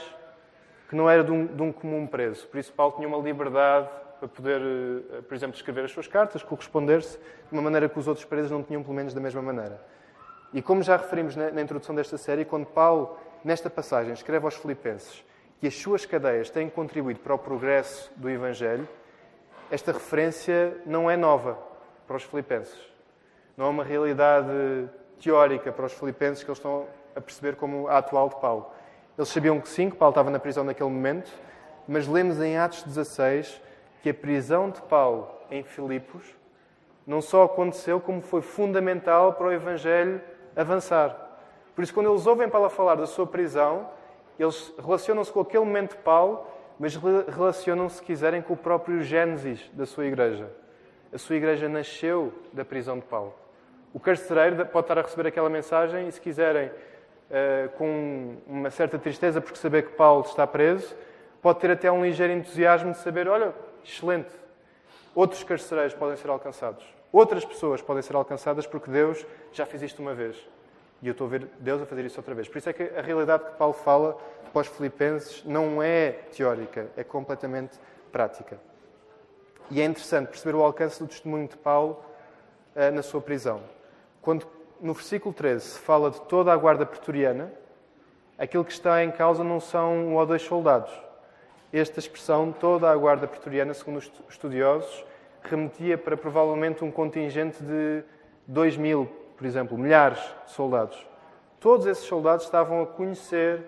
que 0.88 0.96
não 0.96 1.10
era 1.10 1.24
de 1.24 1.32
um, 1.32 1.48
de 1.48 1.64
um, 1.64 1.72
comum 1.72 2.06
preso. 2.06 2.46
Por 2.48 2.60
isso, 2.60 2.72
Paulo 2.74 2.94
tinha 2.96 3.08
uma 3.08 3.18
liberdade 3.18 3.90
para 4.20 4.28
poder, 4.28 4.62
eh, 4.62 5.22
por 5.28 5.34
exemplo, 5.34 5.56
escrever 5.56 5.86
as 5.86 5.92
suas 5.92 6.08
cartas, 6.08 6.44
corresponder-se 6.44 7.18
de 7.18 7.52
uma 7.52 7.64
maneira 7.64 7.90
que 7.90 7.98
os 7.98 8.08
outros 8.08 8.24
presos 8.24 8.52
não 8.52 8.62
tinham, 8.62 8.84
pelo 8.84 8.94
menos, 8.94 9.16
da 9.16 9.20
mesma 9.20 9.42
maneira. 9.42 9.82
E 10.54 10.62
como 10.62 10.84
já 10.84 10.96
referimos 10.96 11.36
na, 11.36 11.50
na 11.50 11.62
introdução 11.62 11.96
desta 11.96 12.20
série, 12.20 12.46
quando 12.46 12.68
Paulo, 12.68 13.18
nesta 13.44 13.68
passagem, 13.68 14.14
escreve 14.14 14.46
aos 14.46 14.56
Filipenses 14.56 15.26
que 15.60 15.66
as 15.66 15.74
suas 15.74 16.06
cadeias 16.06 16.52
têm 16.52 16.70
contribuído 16.70 17.20
para 17.22 17.34
o 17.34 17.40
progresso 17.40 18.12
do 18.16 18.30
Evangelho, 18.30 18.88
esta 19.72 19.92
referência 19.92 20.78
não 20.86 21.10
é 21.10 21.18
nova 21.18 21.58
para 22.08 22.18
os 22.18 22.24
filipenses. 22.24 22.78
Não 23.58 23.66
é 23.66 23.70
uma 23.70 23.84
realidade 23.84 24.90
teórica 25.20 25.72
para 25.72 25.86
os 25.86 25.94
filipenses 25.94 26.44
que 26.44 26.50
eles 26.50 26.58
estão 26.58 26.86
a 27.16 27.22
perceber 27.22 27.56
como 27.56 27.88
a 27.88 27.98
atual 27.98 28.30
de 28.30 28.36
Paulo. 28.36 28.70
Eles 29.18 29.30
sabiam 29.30 29.60
que 29.60 29.70
sim, 29.70 29.90
que 29.90 29.96
Paulo 29.96 30.12
estava 30.12 30.30
na 30.30 30.40
prisão 30.40 30.64
naquele 30.64 30.90
momento, 30.90 31.32
mas 31.88 32.08
lemos 32.08 32.42
em 32.42 32.58
Atos 32.58 32.84
16 32.84 33.62
que 34.04 34.10
a 34.10 34.14
prisão 34.14 34.70
de 34.70 34.82
Paulo 34.82 35.30
em 35.50 35.64
Filipos 35.64 36.24
não 37.08 37.22
só 37.22 37.44
aconteceu, 37.44 38.00
como 38.00 38.22
foi 38.22 38.42
fundamental 38.42 39.34
para 39.34 39.48
o 39.48 39.52
Evangelho 39.52 40.22
avançar. 40.56 41.16
Por 41.76 41.84
isso, 41.84 41.94
quando 41.94 42.10
eles 42.10 42.26
ouvem 42.26 42.50
Paulo 42.50 42.70
falar 42.70 42.96
da 42.96 43.06
sua 43.06 43.28
prisão, 43.28 43.90
eles 44.40 44.74
relacionam-se 44.84 45.32
com 45.32 45.42
aquele 45.42 45.64
momento 45.64 45.92
de 45.92 46.02
Paulo, 46.02 46.46
mas 46.80 46.96
relacionam-se, 46.96 47.98
se 47.98 48.04
quiserem, 48.04 48.42
com 48.42 48.54
o 48.54 48.58
próprio 48.58 49.02
Gênesis 49.02 49.70
da 49.74 49.86
sua 49.86 50.06
igreja 50.06 50.50
a 51.16 51.18
sua 51.18 51.38
igreja 51.38 51.70
nasceu 51.70 52.34
da 52.52 52.66
prisão 52.66 53.00
de 53.00 53.06
Paulo. 53.06 53.34
O 53.94 54.00
carcereiro 54.02 54.66
pode 54.66 54.84
estar 54.84 55.00
a 55.00 55.02
receber 55.02 55.28
aquela 55.28 55.50
mensagem 55.50 56.10
e, 56.10 56.12
se 56.12 56.20
quiserem, 56.20 56.68
uh, 56.68 57.70
com 57.78 58.36
uma 58.46 58.70
certa 58.70 59.00
tristeza 59.00 59.40
porque 59.40 59.58
saber 59.58 59.84
que 59.84 59.94
Paulo 59.94 60.26
está 60.26 60.46
preso, 60.46 60.94
pode 61.42 61.60
ter 61.60 61.72
até 61.72 61.90
um 61.90 62.04
ligeiro 62.04 62.34
entusiasmo 62.34 62.92
de 62.92 62.98
saber: 62.98 63.30
olha, 63.30 63.54
excelente, 63.82 64.30
outros 65.16 65.42
carcereiros 65.42 65.94
podem 65.94 66.18
ser 66.18 66.30
alcançados, 66.30 66.86
outras 67.14 67.46
pessoas 67.46 67.82
podem 67.82 68.04
ser 68.04 68.18
alcançadas 68.18 68.68
porque 68.68 68.92
Deus 68.92 69.26
já 69.54 69.66
fez 69.66 69.84
isto 69.84 70.02
uma 70.02 70.14
vez. 70.14 70.36
E 71.02 71.08
eu 71.08 71.12
estou 71.12 71.28
a 71.28 71.30
ver 71.30 71.48
Deus 71.60 71.82
a 71.82 71.86
fazer 71.86 72.06
isso 72.06 72.20
outra 72.20 72.34
vez. 72.34 72.48
Por 72.48 72.58
isso 72.58 72.70
é 72.70 72.74
que 72.74 72.84
a 72.84 73.02
realidade 73.02 73.46
que 73.46 73.52
Paulo 73.58 73.74
fala 73.74 74.18
para 74.52 74.62
os 74.62 74.68
filipenses 74.68 75.44
não 75.44 75.84
é 75.84 76.12
teórica, 76.36 76.88
é 76.96 77.04
completamente 77.04 77.78
prática. 78.12 78.60
E 79.70 79.82
é 79.82 79.86
interessante 79.86 80.30
perceber 80.30 80.56
o 80.56 80.64
alcance 80.64 81.00
do 81.00 81.08
testemunho 81.08 81.48
de 81.48 81.58
Paulo 81.58 82.04
uh, 82.76 82.92
na 82.94 83.02
sua 83.02 83.20
prisão. 83.20 83.62
Quando 84.22 84.48
no 84.80 84.94
versículo 84.94 85.34
13 85.34 85.66
se 85.66 85.80
fala 85.80 86.12
de 86.12 86.22
toda 86.22 86.52
a 86.54 86.58
guarda 86.58 86.86
pretoriana, 86.86 87.52
aquilo 88.38 88.64
que 88.64 88.72
está 88.72 89.04
em 89.04 89.12
causa 89.12 89.44
não 89.44 89.60
são 89.60 89.94
um 89.94 90.16
ou 90.16 90.26
dois 90.26 90.42
soldados. 90.42 90.92
Esta 91.74 92.00
expressão, 92.00 92.52
toda 92.52 92.90
a 92.90 92.96
guarda 92.96 93.28
pretoriana, 93.28 93.74
segundo 93.74 93.98
os 93.98 94.12
estudiosos, 94.30 95.04
remetia 95.44 95.98
para 95.98 96.16
provavelmente 96.16 96.84
um 96.84 96.92
contingente 96.92 97.62
de 97.62 98.04
2 98.48 98.78
mil, 98.78 99.10
por 99.38 99.46
exemplo, 99.46 99.78
milhares 99.78 100.20
de 100.46 100.52
soldados. 100.52 101.06
Todos 101.60 101.86
esses 101.86 102.06
soldados 102.06 102.46
estavam 102.46 102.82
a 102.84 102.86
conhecer 102.86 103.64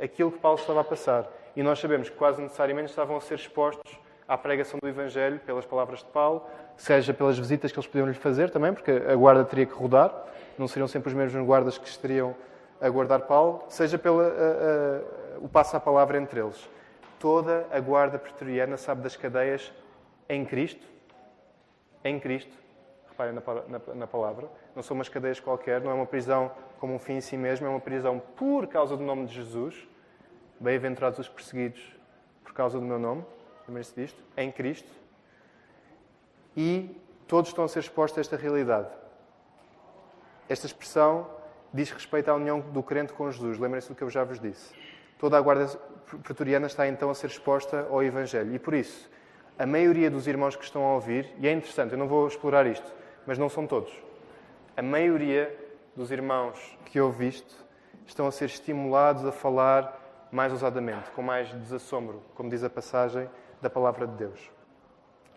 aquilo 0.00 0.32
que 0.32 0.38
Paulo 0.38 0.58
estava 0.58 0.80
a 0.80 0.84
passar. 0.84 1.26
E 1.54 1.62
nós 1.62 1.78
sabemos 1.78 2.08
que 2.08 2.16
quase 2.16 2.40
necessariamente 2.42 2.90
estavam 2.90 3.16
a 3.16 3.20
ser 3.20 3.34
expostos 3.34 3.98
à 4.28 4.36
pregação 4.36 4.78
do 4.82 4.88
Evangelho 4.88 5.38
pelas 5.40 5.64
palavras 5.64 6.00
de 6.00 6.06
Paulo, 6.06 6.44
seja 6.76 7.14
pelas 7.14 7.38
visitas 7.38 7.72
que 7.72 7.78
eles 7.78 7.86
podiam 7.86 8.06
lhe 8.06 8.14
fazer 8.14 8.50
também, 8.50 8.72
porque 8.72 8.90
a 8.90 9.14
guarda 9.14 9.44
teria 9.44 9.64
que 9.64 9.72
rodar, 9.72 10.12
não 10.58 10.66
seriam 10.66 10.88
sempre 10.88 11.08
os 11.08 11.14
mesmos 11.14 11.46
guardas 11.46 11.78
que 11.78 11.88
estariam 11.88 12.34
a 12.80 12.88
guardar 12.88 13.20
Paulo, 13.22 13.64
seja 13.68 13.96
pelo 13.96 14.20
o 15.40 15.48
passo 15.48 15.76
à 15.76 15.80
palavra 15.80 16.18
entre 16.18 16.40
eles. 16.40 16.68
Toda 17.18 17.66
a 17.70 17.80
guarda 17.80 18.18
pretoriana 18.18 18.76
sabe 18.76 19.02
das 19.02 19.16
cadeias 19.16 19.72
em 20.28 20.44
Cristo, 20.44 20.86
em 22.04 22.18
Cristo, 22.20 22.52
reparem 23.16 23.34
na, 23.34 23.42
na, 23.78 23.94
na, 23.94 24.06
palavra, 24.06 24.48
não 24.74 24.82
são 24.82 24.94
umas 24.94 25.08
cadeias 25.08 25.40
qualquer, 25.40 25.80
não 25.80 25.90
é 25.90 25.94
uma 25.94 26.06
prisão 26.06 26.50
como 26.78 26.94
um 26.94 26.98
fim 26.98 27.14
em 27.14 27.20
si 27.20 27.36
mesmo, 27.36 27.66
é 27.66 27.70
uma 27.70 27.80
prisão 27.80 28.20
por 28.36 28.66
causa 28.66 28.96
do 28.96 29.02
nome 29.02 29.26
de 29.26 29.34
Jesus. 29.34 29.88
Bem-aventurados 30.60 31.18
os 31.18 31.28
perseguidos 31.28 31.82
por 32.44 32.52
causa 32.52 32.78
do 32.78 32.84
meu 32.84 32.98
nome 32.98 33.24
lembrem-se 33.68 33.94
disto, 33.94 34.22
em 34.36 34.50
Cristo, 34.50 34.90
e 36.56 36.96
todos 37.26 37.50
estão 37.50 37.64
a 37.64 37.68
ser 37.68 37.80
expostos 37.80 38.18
a 38.18 38.20
esta 38.20 38.36
realidade. 38.36 38.88
Esta 40.48 40.66
expressão 40.66 41.28
diz 41.74 41.90
respeito 41.90 42.30
à 42.30 42.34
união 42.34 42.60
do 42.60 42.82
crente 42.82 43.12
com 43.12 43.30
Jesus. 43.30 43.58
Lembrem-se 43.58 43.88
do 43.88 43.94
que 43.94 44.02
eu 44.02 44.10
já 44.10 44.24
vos 44.24 44.38
disse. 44.38 44.74
Toda 45.18 45.36
a 45.36 45.40
guarda 45.40 45.66
pretoriana 46.22 46.66
está 46.66 46.86
então 46.86 47.10
a 47.10 47.14
ser 47.14 47.26
exposta 47.26 47.86
ao 47.90 48.02
Evangelho. 48.02 48.54
E 48.54 48.58
por 48.58 48.74
isso, 48.74 49.10
a 49.58 49.66
maioria 49.66 50.10
dos 50.10 50.26
irmãos 50.26 50.54
que 50.54 50.64
estão 50.64 50.84
a 50.84 50.94
ouvir, 50.94 51.28
e 51.38 51.48
é 51.48 51.52
interessante, 51.52 51.92
eu 51.92 51.98
não 51.98 52.06
vou 52.06 52.28
explorar 52.28 52.66
isto, 52.66 52.90
mas 53.26 53.38
não 53.38 53.48
são 53.48 53.66
todos. 53.66 53.92
A 54.76 54.82
maioria 54.82 55.54
dos 55.94 56.10
irmãos 56.10 56.78
que 56.84 57.00
ouve 57.00 57.28
isto 57.28 57.54
estão 58.06 58.26
a 58.26 58.30
ser 58.30 58.46
estimulados 58.46 59.24
a 59.24 59.32
falar 59.32 60.28
mais 60.30 60.52
ousadamente, 60.52 61.10
com 61.10 61.22
mais 61.22 61.48
desassombro, 61.48 62.22
como 62.34 62.50
diz 62.50 62.62
a 62.62 62.70
passagem, 62.70 63.28
da 63.60 63.70
palavra 63.70 64.06
de 64.06 64.14
Deus. 64.14 64.50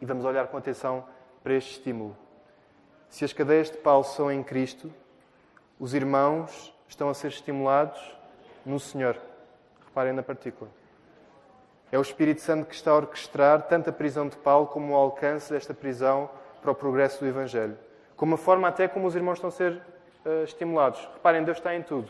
E 0.02 0.06
vamos 0.06 0.26
olhar 0.26 0.48
com 0.48 0.58
atenção 0.58 1.06
para 1.44 1.54
este 1.54 1.72
estímulo. 1.72 2.16
Se 3.10 3.26
as 3.26 3.34
cadeias 3.34 3.72
de 3.72 3.78
Paulo 3.78 4.04
são 4.04 4.32
em 4.32 4.44
Cristo, 4.44 4.92
os 5.80 5.94
irmãos 5.94 6.74
estão 6.88 7.10
a 7.10 7.14
ser 7.14 7.30
estimulados 7.30 8.00
no 8.66 8.80
Senhor. 8.80 9.18
Reparem 9.86 10.14
na 10.14 10.22
partícula. 10.22 10.70
É 11.92 11.98
o 11.98 12.02
Espírito 12.02 12.42
Santo 12.42 12.68
que 12.68 12.76
está 12.76 12.92
a 12.92 12.98
orquestrar 12.98 13.64
tanto 13.64 13.90
a 13.90 13.94
prisão 13.94 14.28
de 14.28 14.38
Paulo 14.38 14.68
como 14.68 14.94
o 14.94 14.96
alcance 14.96 15.52
desta 15.52 15.74
prisão 15.74 16.30
para 16.62 16.72
o 16.72 16.76
progresso 16.76 17.20
do 17.20 17.28
Evangelho. 17.28 17.78
Como 18.16 18.36
a 18.36 18.38
forma 18.38 18.68
até 18.68 18.88
como 18.88 19.08
os 19.08 19.16
irmãos 19.16 19.36
estão 19.36 19.48
a 19.48 19.52
ser 19.52 19.82
uh, 20.26 20.44
estimulados. 20.44 21.00
Reparem, 21.14 21.44
Deus 21.44 21.58
está 21.58 21.76
em 21.76 21.82
tudo. 21.82 22.10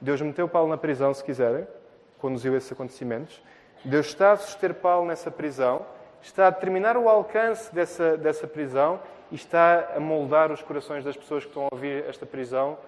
Deus 0.00 0.20
meteu 0.20 0.48
Paulo 0.48 0.68
na 0.68 0.76
prisão, 0.76 1.12
se 1.12 1.24
quiserem, 1.24 1.66
conduziu 2.18 2.56
esses 2.56 2.70
acontecimentos. 2.70 3.42
Deus 3.84 4.06
está 4.06 4.32
a 4.32 4.36
suster 4.36 4.74
Paulo 4.74 5.06
nessa 5.06 5.30
prisão, 5.30 5.84
está 6.22 6.46
a 6.48 6.50
determinar 6.50 6.96
o 6.96 7.08
alcance 7.08 7.72
dessa, 7.74 8.16
dessa 8.16 8.46
prisão 8.46 9.00
e 9.30 9.34
está 9.34 9.92
a 9.96 10.00
moldar 10.00 10.50
os 10.52 10.62
corações 10.62 11.04
das 11.04 11.16
pessoas 11.16 11.44
que 11.44 11.50
estão 11.50 11.64
a 11.64 11.68
ouvir 11.72 12.04
esta 12.08 12.26
prisão 12.26 12.78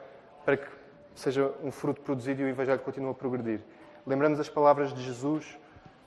para 0.45 0.57
que 0.57 0.67
seja 1.15 1.53
um 1.63 1.71
fruto 1.71 2.01
produzido 2.01 2.43
e 2.43 2.45
o 2.45 2.49
Evangelho 2.49 2.81
continue 2.81 3.11
a 3.11 3.15
progredir. 3.15 3.61
Lembramos 4.07 4.41
as 4.41 4.49
palavras 4.49 4.93
de 4.93 5.03
Jesus 5.03 5.59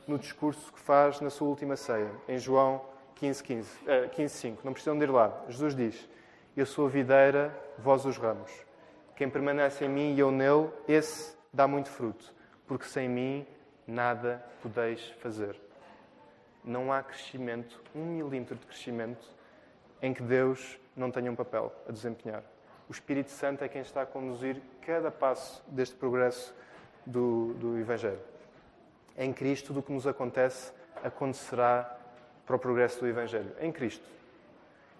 no 0.08 0.18
discurso 0.18 0.72
que 0.74 0.80
faz 0.80 1.22
na 1.22 1.30
sua 1.30 1.48
última 1.48 1.76
ceia, 1.76 2.10
em 2.28 2.38
João 2.38 2.82
15, 3.24 3.42
15, 3.42 3.70
uh, 3.84 4.10
15 4.10 4.36
5. 4.36 4.62
Não 4.66 4.74
precisam 4.74 4.98
de 4.98 5.06
ir 5.06 5.10
lá. 5.10 5.46
Jesus 5.48 5.74
diz: 5.74 6.10
Eu 6.58 6.66
sou 6.66 6.88
a 6.88 6.90
videira, 6.90 7.58
vós 7.80 8.06
os 8.06 8.18
ramos. 8.18 8.52
Quem 9.16 9.30
permanece 9.30 9.86
em 9.86 9.88
mim 9.88 10.14
e 10.14 10.20
eu 10.20 10.30
nele, 10.30 10.70
esse 10.90 11.34
dá 11.54 11.66
muito 11.66 11.90
fruto, 11.90 12.34
porque 12.68 12.84
sem 12.84 13.08
mim 13.08 13.48
nada 13.88 14.44
podeis 14.62 15.08
fazer. 15.22 15.56
Não 16.66 16.92
há 16.92 17.02
crescimento, 17.02 17.82
um 17.96 18.04
milímetro 18.04 18.58
de 18.58 18.66
crescimento, 18.66 19.26
em 20.02 20.14
que 20.14 20.22
Deus 20.22 20.78
não 20.94 21.10
tenha 21.10 21.32
um 21.32 21.36
papel 21.36 21.72
a 21.88 21.94
desempenhar. 21.94 22.44
O 22.90 22.92
Espírito 22.92 23.32
Santo 23.32 23.64
é 23.64 23.70
quem 23.70 23.82
está 23.82 24.02
a 24.02 24.06
conduzir 24.06 24.62
cada 24.82 25.10
passo 25.10 25.64
deste 25.68 25.96
progresso 25.96 26.54
do, 27.06 27.54
do 27.54 27.80
Evangelho. 27.80 28.20
Em 29.18 29.32
Cristo, 29.32 29.68
tudo 29.68 29.80
o 29.80 29.84
que 29.84 29.94
nos 29.94 30.06
acontece 30.06 30.74
acontecerá 31.02 32.03
para 32.46 32.56
o 32.56 32.60
progresso 32.60 33.00
do 33.00 33.08
Evangelho. 33.08 33.52
Em 33.60 33.72
Cristo. 33.72 34.08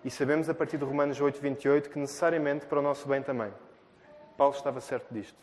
E 0.04 0.10
sabemos 0.10 0.50
a 0.50 0.54
partir 0.54 0.78
de 0.78 0.84
Romanos 0.84 1.20
8, 1.20 1.40
28 1.42 1.90
que 1.90 2.00
necessariamente 2.00 2.66
para 2.66 2.80
o 2.80 2.82
nosso 2.82 3.08
bem 3.08 3.22
também. 3.22 3.52
Paulo 4.38 4.56
estava 4.56 4.82
certo 4.82 5.14
disto. 5.14 5.38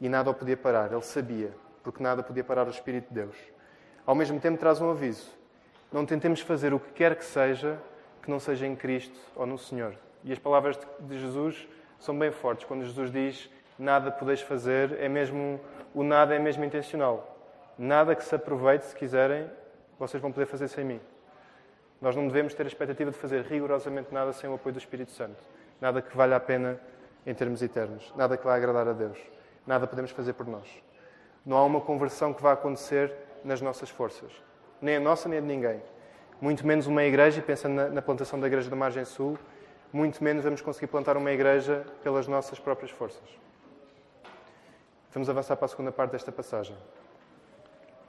E 0.00 0.08
nada 0.08 0.30
o 0.30 0.34
podia 0.34 0.56
parar, 0.56 0.92
ele 0.92 1.02
sabia 1.02 1.52
porque 1.84 2.02
nada 2.02 2.22
podia 2.22 2.42
parar 2.42 2.66
o 2.66 2.70
Espírito 2.70 3.08
de 3.08 3.14
Deus. 3.14 3.36
Ao 4.06 4.14
mesmo 4.14 4.40
tempo, 4.40 4.58
traz 4.58 4.80
um 4.80 4.90
aviso: 4.90 5.30
não 5.92 6.04
tentemos 6.06 6.40
fazer 6.40 6.72
o 6.72 6.80
que 6.80 6.92
quer 6.92 7.14
que 7.14 7.24
seja 7.24 7.78
que 8.22 8.30
não 8.30 8.40
seja 8.40 8.66
em 8.66 8.74
Cristo 8.74 9.20
ou 9.36 9.44
no 9.44 9.58
Senhor. 9.58 9.94
E 10.24 10.32
as 10.32 10.38
palavras 10.38 10.78
de 10.98 11.18
Jesus 11.18 11.68
são 12.00 12.18
bem 12.18 12.32
fortes. 12.32 12.64
Quando 12.64 12.82
Jesus 12.82 13.12
diz 13.12 13.50
nada 13.78 14.10
podeis 14.10 14.40
fazer, 14.40 14.98
é 14.98 15.10
mesmo 15.10 15.60
o 15.94 16.02
nada 16.02 16.34
é 16.34 16.38
mesmo 16.38 16.64
intencional. 16.64 17.36
Nada 17.78 18.14
que 18.14 18.24
se 18.24 18.34
aproveite, 18.34 18.86
se 18.86 18.96
quiserem, 18.96 19.50
vocês 20.06 20.20
vão 20.20 20.30
poder 20.30 20.46
fazer 20.46 20.68
sem 20.68 20.84
mim. 20.84 21.00
Nós 22.00 22.14
não 22.14 22.26
devemos 22.26 22.52
ter 22.52 22.64
a 22.64 22.66
expectativa 22.66 23.10
de 23.10 23.16
fazer 23.16 23.42
rigorosamente 23.44 24.12
nada 24.12 24.32
sem 24.32 24.48
o 24.48 24.54
apoio 24.54 24.74
do 24.74 24.78
Espírito 24.78 25.10
Santo. 25.12 25.42
Nada 25.80 26.02
que 26.02 26.14
valha 26.16 26.36
a 26.36 26.40
pena 26.40 26.78
em 27.26 27.34
termos 27.34 27.62
eternos. 27.62 28.12
Nada 28.14 28.36
que 28.36 28.44
vá 28.44 28.54
agradar 28.54 28.86
a 28.86 28.92
Deus. 28.92 29.18
Nada 29.66 29.86
podemos 29.86 30.10
fazer 30.10 30.34
por 30.34 30.46
nós. 30.46 30.68
Não 31.46 31.56
há 31.56 31.64
uma 31.64 31.80
conversão 31.80 32.34
que 32.34 32.42
vá 32.42 32.52
acontecer 32.52 33.12
nas 33.42 33.60
nossas 33.60 33.88
forças. 33.88 34.30
Nem 34.80 34.96
a 34.96 35.00
nossa, 35.00 35.28
nem 35.28 35.38
a 35.38 35.40
de 35.40 35.46
ninguém. 35.46 35.82
Muito 36.40 36.66
menos 36.66 36.86
uma 36.86 37.04
igreja, 37.04 37.40
pensando 37.40 37.74
na, 37.74 37.88
na 37.88 38.02
plantação 38.02 38.38
da 38.38 38.46
igreja 38.46 38.68
da 38.68 38.76
Margem 38.76 39.04
Sul, 39.04 39.38
muito 39.92 40.22
menos 40.22 40.44
vamos 40.44 40.60
conseguir 40.60 40.88
plantar 40.88 41.16
uma 41.16 41.30
igreja 41.30 41.84
pelas 42.02 42.26
nossas 42.26 42.58
próprias 42.58 42.90
forças. 42.90 43.22
Vamos 45.12 45.30
avançar 45.30 45.56
para 45.56 45.66
a 45.66 45.68
segunda 45.68 45.92
parte 45.92 46.10
desta 46.10 46.32
passagem. 46.32 46.76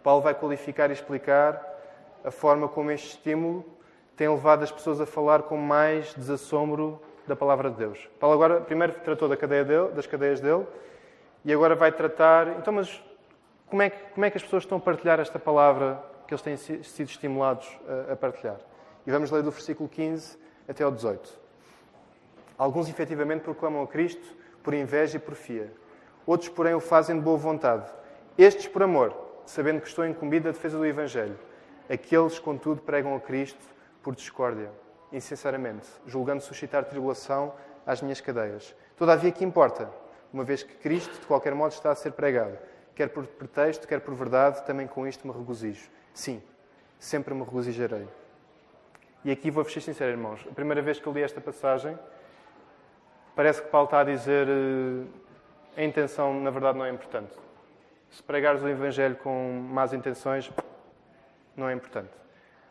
Paulo 0.04 0.22
vai 0.22 0.34
qualificar 0.34 0.90
e 0.90 0.94
explicar 0.94 1.75
a 2.26 2.32
forma 2.32 2.68
como 2.68 2.92
este 2.92 3.10
estímulo 3.10 3.64
tem 4.16 4.28
levado 4.28 4.64
as 4.64 4.72
pessoas 4.72 5.00
a 5.00 5.06
falar 5.06 5.44
com 5.44 5.58
mais 5.58 6.14
desassombro 6.14 7.00
da 7.28 7.36
palavra 7.36 7.70
de 7.70 7.78
Deus. 7.78 8.10
Paulo 8.20 8.36
agora 8.36 8.62
primeiro 8.62 8.94
tratou 8.94 9.30
da 9.30 9.38
cadeia 9.38 9.64
dele, 9.64 9.90
das 9.90 10.08
cadeias 10.08 10.40
dele 10.40 10.66
e 11.44 11.54
agora 11.54 11.76
vai 11.76 11.92
tratar. 11.92 12.48
Então, 12.58 12.74
mas 12.74 13.04
como 13.68 13.82
é, 13.82 13.90
que, 13.90 13.98
como 14.14 14.26
é 14.26 14.30
que 14.30 14.38
as 14.38 14.44
pessoas 14.44 14.64
estão 14.64 14.78
a 14.78 14.82
partilhar 14.82 15.20
esta 15.20 15.38
palavra 15.38 16.04
que 16.28 16.34
eles 16.34 16.42
têm 16.42 16.58
sido 16.58 17.10
estimulados 17.10 17.68
a, 18.10 18.14
a 18.14 18.16
partilhar? 18.16 18.58
E 19.06 19.12
vamos 19.12 19.30
ler 19.30 19.44
do 19.44 19.52
versículo 19.52 19.88
15 19.88 20.38
até 20.68 20.84
ao 20.84 20.92
18. 20.92 21.46
Alguns 22.58 22.90
efetivamente 22.90 23.42
proclamam 23.42 23.84
a 23.84 23.88
Cristo 23.88 24.26
por 24.64 24.74
inveja 24.74 25.18
e 25.18 25.20
porfia. 25.20 25.72
Outros, 26.26 26.50
porém, 26.50 26.74
o 26.74 26.80
fazem 26.80 27.16
de 27.16 27.22
boa 27.22 27.38
vontade. 27.38 27.86
Estes 28.38 28.68
por 28.68 28.82
amor, 28.82 29.14
sabendo 29.46 29.82
que 29.82 29.88
estou 29.88 30.06
incumbido 30.08 30.46
da 30.46 30.52
defesa 30.52 30.78
do 30.78 30.86
Evangelho. 30.86 31.38
Aqueles, 31.90 32.40
contudo, 32.40 32.82
pregam 32.82 33.16
a 33.16 33.20
Cristo 33.20 33.60
por 34.02 34.16
discórdia, 34.16 34.72
insinceramente, 35.12 35.88
julgando 36.06 36.42
suscitar 36.42 36.84
tribulação 36.86 37.54
às 37.86 38.02
minhas 38.02 38.20
cadeias. 38.20 38.76
Todavia, 38.98 39.32
que 39.32 39.44
importa? 39.44 39.90
Uma 40.34 40.44
vez 40.44 40.64
que 40.64 40.74
Cristo, 40.76 41.20
de 41.20 41.26
qualquer 41.28 41.54
modo, 41.54 41.72
está 41.72 41.92
a 41.92 41.96
ser 41.96 42.14
pregado. 42.14 42.58
Quer 42.96 43.10
por 43.10 43.26
pretexto, 43.26 43.88
quer 43.88 44.00
por 44.00 44.14
verdade, 44.16 44.66
também 44.66 44.88
com 44.88 45.08
isto 45.08 45.28
me 45.28 45.34
regozijo. 45.34 45.90
Sim, 46.14 46.42
sempre 46.98 47.34
me 47.34 47.44
regozijarei. 47.44 48.08
E 49.24 49.32
aqui 49.32 49.52
vou 49.52 49.64
ser 49.66 49.82
sincero, 49.82 50.12
irmãos. 50.12 50.46
A 50.50 50.54
primeira 50.54 50.82
vez 50.82 51.00
que 51.00 51.08
eu 51.08 51.14
li 51.14 51.22
esta 51.22 51.42
passagem, 51.42 51.98
parece 53.36 53.62
que 53.62 53.70
Paulo 53.70 53.86
está 53.86 54.00
a 54.00 54.04
dizer 54.04 54.48
eh, 54.48 55.82
a 55.82 55.84
intenção, 55.84 56.40
na 56.40 56.50
verdade, 56.50 56.78
não 56.78 56.86
é 56.86 56.90
importante. 56.90 57.34
Se 58.12 58.24
pregares 58.24 58.62
o 58.62 58.68
Evangelho 58.70 59.16
com 59.18 59.68
más 59.68 59.94
intenções, 59.94 60.52
não 61.56 61.70
é 61.70 61.74
importante. 61.74 62.14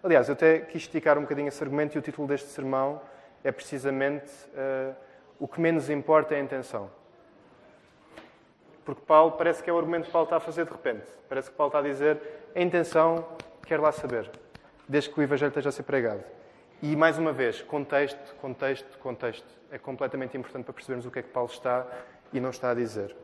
Aliás, 0.02 0.28
eu 0.28 0.34
até 0.34 0.58
quis 0.60 0.82
esticar 0.82 1.16
um 1.16 1.22
bocadinho 1.22 1.48
esse 1.48 1.62
argumento 1.62 1.96
e 1.96 1.98
o 1.98 2.02
título 2.02 2.28
deste 2.28 2.48
sermão 2.48 3.00
é 3.42 3.50
precisamente 3.50 4.30
uh, 4.50 4.94
o 5.38 5.48
que 5.48 5.60
menos 5.60 5.88
importa 5.88 6.34
é 6.34 6.38
a 6.38 6.40
intenção. 6.40 6.90
Porque 8.84 9.00
Paulo, 9.06 9.32
parece 9.32 9.62
que 9.62 9.70
é 9.70 9.72
o 9.72 9.78
argumento 9.78 10.06
que 10.06 10.12
Paulo 10.12 10.26
está 10.26 10.36
a 10.36 10.40
fazer 10.40 10.66
de 10.66 10.72
repente. 10.72 11.06
Parece 11.28 11.50
que 11.50 11.56
Paulo 11.56 11.70
está 11.70 11.78
a 11.78 11.82
dizer 11.82 12.20
a 12.54 12.60
intenção, 12.60 13.26
quer 13.66 13.80
lá 13.80 13.90
saber, 13.92 14.30
desde 14.86 15.10
que 15.10 15.18
o 15.18 15.22
Evangelho 15.22 15.48
esteja 15.48 15.70
a 15.70 15.72
ser 15.72 15.84
pregado. 15.84 16.22
E, 16.82 16.94
mais 16.94 17.16
uma 17.16 17.32
vez, 17.32 17.62
contexto, 17.62 18.34
contexto, 18.36 18.98
contexto. 18.98 19.46
É 19.70 19.78
completamente 19.78 20.36
importante 20.36 20.64
para 20.64 20.74
percebermos 20.74 21.06
o 21.06 21.10
que 21.10 21.20
é 21.20 21.22
que 21.22 21.30
Paulo 21.30 21.48
está 21.50 21.86
e 22.30 22.38
não 22.40 22.50
está 22.50 22.70
a 22.70 22.74
dizer. 22.74 23.16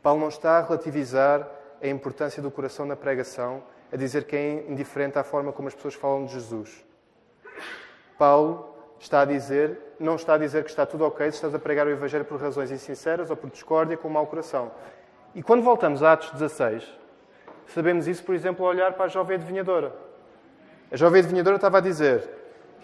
Paulo 0.00 0.20
não 0.20 0.28
está 0.28 0.58
a 0.58 0.62
relativizar 0.62 1.48
a 1.82 1.86
importância 1.88 2.40
do 2.40 2.50
coração 2.50 2.86
na 2.86 2.94
pregação, 2.94 3.62
a 3.92 3.96
dizer 3.96 4.24
que 4.24 4.36
é 4.36 4.66
indiferente 4.68 5.18
à 5.18 5.24
forma 5.24 5.52
como 5.52 5.68
as 5.68 5.74
pessoas 5.74 5.94
falam 5.94 6.26
de 6.26 6.32
Jesus. 6.32 6.84
Paulo 8.18 8.74
está 9.00 9.20
a 9.20 9.24
dizer, 9.24 9.78
não 9.98 10.16
está 10.16 10.34
a 10.34 10.38
dizer 10.38 10.64
que 10.64 10.70
está 10.70 10.84
tudo 10.84 11.04
ok 11.04 11.30
se 11.30 11.36
estás 11.36 11.54
a 11.54 11.58
pregar 11.58 11.86
o 11.86 11.90
Evangelho 11.90 12.24
por 12.24 12.40
razões 12.40 12.70
insinceras 12.70 13.30
ou 13.30 13.36
por 13.36 13.48
discórdia 13.50 13.96
com 13.96 14.08
mau 14.08 14.26
coração. 14.26 14.70
E 15.34 15.42
quando 15.42 15.62
voltamos 15.62 16.02
a 16.02 16.12
Atos 16.12 16.30
16, 16.32 16.84
sabemos 17.68 18.08
isso, 18.08 18.24
por 18.24 18.34
exemplo, 18.34 18.64
ao 18.64 18.72
olhar 18.72 18.94
para 18.94 19.04
a 19.04 19.08
jovem 19.08 19.36
adivinhadora. 19.36 19.94
A 20.90 20.96
jovem 20.96 21.20
adivinhadora 21.20 21.56
estava 21.56 21.78
a 21.78 21.80
dizer: 21.80 22.28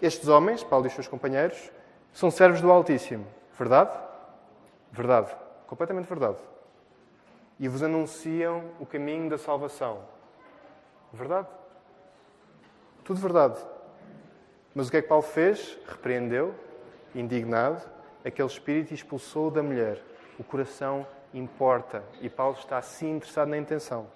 Estes 0.01 0.29
homens, 0.29 0.63
Paulo 0.63 0.87
e 0.87 0.89
os 0.89 0.95
seus 0.95 1.09
companheiros, 1.09 1.71
são 2.13 2.31
servos 2.31 2.61
do 2.61 2.71
Altíssimo. 2.71 3.27
Verdade? 3.59 3.91
Verdade. 4.93 5.35
Completamente 5.67 6.07
verdade. 6.07 6.39
E 7.59 7.67
vos 7.67 7.83
anunciam 7.83 8.65
o 8.79 8.87
caminho 8.87 9.29
da 9.29 9.39
salvação. 9.39 10.14
Verdade? 11.15 11.49
Tudo 13.05 13.21
verdade. 13.21 13.59
Mas 14.75 14.89
o 14.89 14.91
que 14.91 14.97
é 14.97 15.03
que 15.03 15.09
Paulo 15.09 15.23
fez? 15.23 15.79
Repreendeu, 15.87 16.55
indignado, 17.15 17.81
aquele 18.25 18.49
espírito 18.49 18.91
e 18.91 18.95
expulsou 18.95 19.51
da 19.51 19.63
mulher. 19.63 20.03
O 20.39 20.45
coração 20.45 21.07
importa. 21.33 22.03
E 22.21 22.29
Paulo 22.29 22.57
está 22.59 22.79
assim 22.79 23.17
interessado 23.17 23.49
na 23.49 23.57
intenção. 23.57 24.09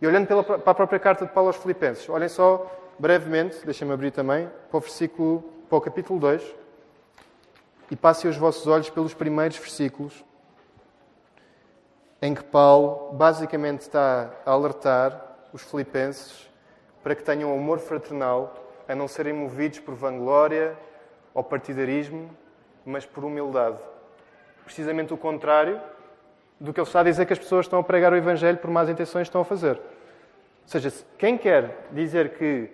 E 0.00 0.06
olhando 0.06 0.26
pela, 0.26 0.44
para 0.44 0.70
a 0.70 0.74
própria 0.74 0.98
carta 0.98 1.24
de 1.24 1.32
Paulo 1.32 1.48
aos 1.48 1.56
Filipenses, 1.56 2.08
olhem 2.08 2.28
só 2.28 2.70
brevemente, 2.98 3.64
deixem-me 3.64 3.94
abrir 3.94 4.10
também, 4.10 4.50
para 4.68 4.76
o 4.76 4.80
versículo, 4.80 5.42
para 5.68 5.78
o 5.78 5.80
capítulo 5.80 6.20
2 6.20 6.54
e 7.90 7.96
passem 7.96 8.28
os 8.28 8.36
vossos 8.36 8.66
olhos 8.66 8.90
pelos 8.90 9.14
primeiros 9.14 9.56
versículos, 9.56 10.24
em 12.20 12.34
que 12.34 12.42
Paulo 12.42 13.12
basicamente 13.12 13.82
está 13.82 14.30
a 14.44 14.50
alertar 14.50 15.35
os 15.52 15.62
filipenses 15.62 16.50
para 17.02 17.14
que 17.14 17.22
tenham 17.22 17.52
amor 17.52 17.78
fraternal, 17.78 18.54
a 18.88 18.94
não 18.94 19.06
serem 19.06 19.32
movidos 19.32 19.78
por 19.78 19.94
vanglória 19.94 20.76
ou 21.32 21.42
partidarismo, 21.42 22.30
mas 22.84 23.06
por 23.06 23.24
humildade. 23.24 23.78
Precisamente 24.64 25.14
o 25.14 25.16
contrário 25.16 25.80
do 26.58 26.72
que 26.72 26.80
ele 26.80 26.86
está 26.86 27.00
a 27.00 27.04
dizer 27.04 27.26
que 27.26 27.32
as 27.32 27.38
pessoas 27.38 27.66
estão 27.66 27.78
a 27.78 27.84
pregar 27.84 28.12
o 28.12 28.16
Evangelho 28.16 28.58
por 28.58 28.70
más 28.70 28.88
intenções 28.88 29.28
estão 29.28 29.40
a 29.40 29.44
fazer. 29.44 29.76
Ou 29.76 30.68
seja, 30.68 30.92
quem 31.18 31.38
quer 31.38 31.86
dizer 31.92 32.30
que 32.30 32.70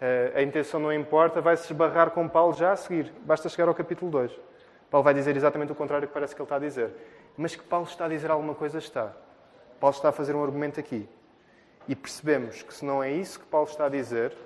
uh, 0.00 0.38
a 0.38 0.42
intenção 0.42 0.80
não 0.80 0.92
importa, 0.92 1.40
vai 1.40 1.56
se 1.56 1.64
esbarrar 1.64 2.10
com 2.10 2.28
Paulo 2.28 2.54
já 2.54 2.72
a 2.72 2.76
seguir. 2.76 3.12
Basta 3.24 3.48
chegar 3.48 3.68
ao 3.68 3.74
capítulo 3.74 4.10
2. 4.10 4.32
Paulo 4.90 5.04
vai 5.04 5.12
dizer 5.12 5.36
exatamente 5.36 5.72
o 5.72 5.74
contrário 5.74 6.06
que 6.06 6.14
parece 6.14 6.34
que 6.34 6.40
ele 6.40 6.46
está 6.46 6.56
a 6.56 6.60
dizer. 6.60 6.90
Mas 7.36 7.56
que 7.56 7.62
Paulo 7.64 7.86
está 7.86 8.06
a 8.06 8.08
dizer 8.08 8.30
alguma 8.30 8.54
coisa, 8.54 8.78
está. 8.78 9.12
Paulo 9.80 9.94
está 9.94 10.10
a 10.10 10.12
fazer 10.12 10.34
um 10.34 10.42
argumento 10.42 10.78
aqui. 10.78 11.08
E 11.86 11.94
percebemos 11.94 12.62
que 12.62 12.72
se 12.72 12.84
não 12.84 13.02
é 13.02 13.10
isso 13.10 13.40
que 13.40 13.46
Paulo 13.46 13.68
está 13.68 13.86
a 13.86 13.88
dizer, 13.88 14.36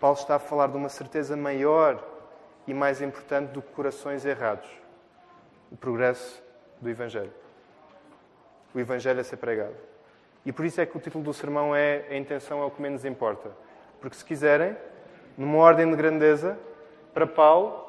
Paulo 0.00 0.16
está 0.16 0.36
a 0.36 0.38
falar 0.38 0.68
de 0.68 0.76
uma 0.76 0.88
certeza 0.88 1.36
maior 1.36 2.02
e 2.66 2.72
mais 2.72 3.02
importante 3.02 3.50
do 3.50 3.62
que 3.62 3.72
corações 3.72 4.24
errados. 4.24 4.68
O 5.70 5.76
progresso 5.76 6.42
do 6.80 6.88
Evangelho. 6.88 7.32
O 8.74 8.80
Evangelho 8.80 9.20
a 9.20 9.24
ser 9.24 9.36
pregado. 9.36 9.76
E 10.44 10.52
por 10.52 10.64
isso 10.64 10.80
é 10.80 10.86
que 10.86 10.96
o 10.96 11.00
título 11.00 11.22
do 11.22 11.32
sermão 11.32 11.74
é 11.74 12.04
A 12.10 12.16
intenção 12.16 12.60
é 12.62 12.64
o 12.64 12.70
que 12.70 12.82
menos 12.82 13.04
importa. 13.04 13.50
Porque 14.00 14.16
se 14.16 14.24
quiserem, 14.24 14.76
numa 15.36 15.58
ordem 15.58 15.88
de 15.88 15.96
grandeza, 15.96 16.58
para 17.14 17.26
Paulo, 17.26 17.88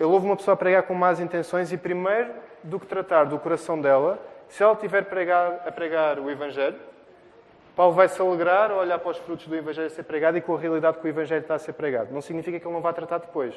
ele 0.00 0.08
ouve 0.08 0.26
uma 0.26 0.36
pessoa 0.36 0.56
pregar 0.56 0.82
com 0.84 0.94
más 0.94 1.20
intenções 1.20 1.72
e, 1.72 1.76
primeiro 1.76 2.32
do 2.62 2.80
que 2.80 2.86
tratar 2.86 3.24
do 3.24 3.38
coração 3.38 3.80
dela, 3.80 4.18
se 4.48 4.62
ela 4.62 4.72
estiver 4.72 5.04
pregar, 5.04 5.62
a 5.66 5.70
pregar 5.70 6.18
o 6.18 6.30
Evangelho, 6.30 6.78
Paulo 7.78 7.94
vai 7.94 8.08
se 8.08 8.20
alegrar 8.20 8.72
ao 8.72 8.78
olhar 8.78 8.98
para 8.98 9.12
os 9.12 9.18
frutos 9.18 9.46
do 9.46 9.54
Evangelho 9.54 9.86
a 9.86 9.90
ser 9.90 10.02
pregado 10.02 10.36
e 10.36 10.40
com 10.40 10.52
a 10.52 10.58
realidade 10.58 10.98
que 10.98 11.06
o 11.06 11.08
Evangelho 11.08 11.42
está 11.42 11.54
a 11.54 11.60
ser 11.60 11.74
pregado. 11.74 12.12
Não 12.12 12.20
significa 12.20 12.58
que 12.58 12.66
ele 12.66 12.74
não 12.74 12.80
vá 12.80 12.92
tratar 12.92 13.18
depois. 13.18 13.54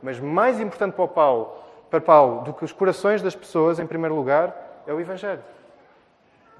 Mas 0.00 0.20
mais 0.20 0.60
importante 0.60 0.94
para 0.94 1.08
Paulo, 1.08 1.52
para 1.90 2.00
Paulo 2.00 2.44
do 2.44 2.54
que 2.54 2.64
os 2.64 2.70
corações 2.70 3.20
das 3.20 3.34
pessoas, 3.34 3.80
em 3.80 3.88
primeiro 3.88 4.14
lugar, 4.14 4.84
é 4.86 4.92
o 4.94 5.00
Evangelho. 5.00 5.42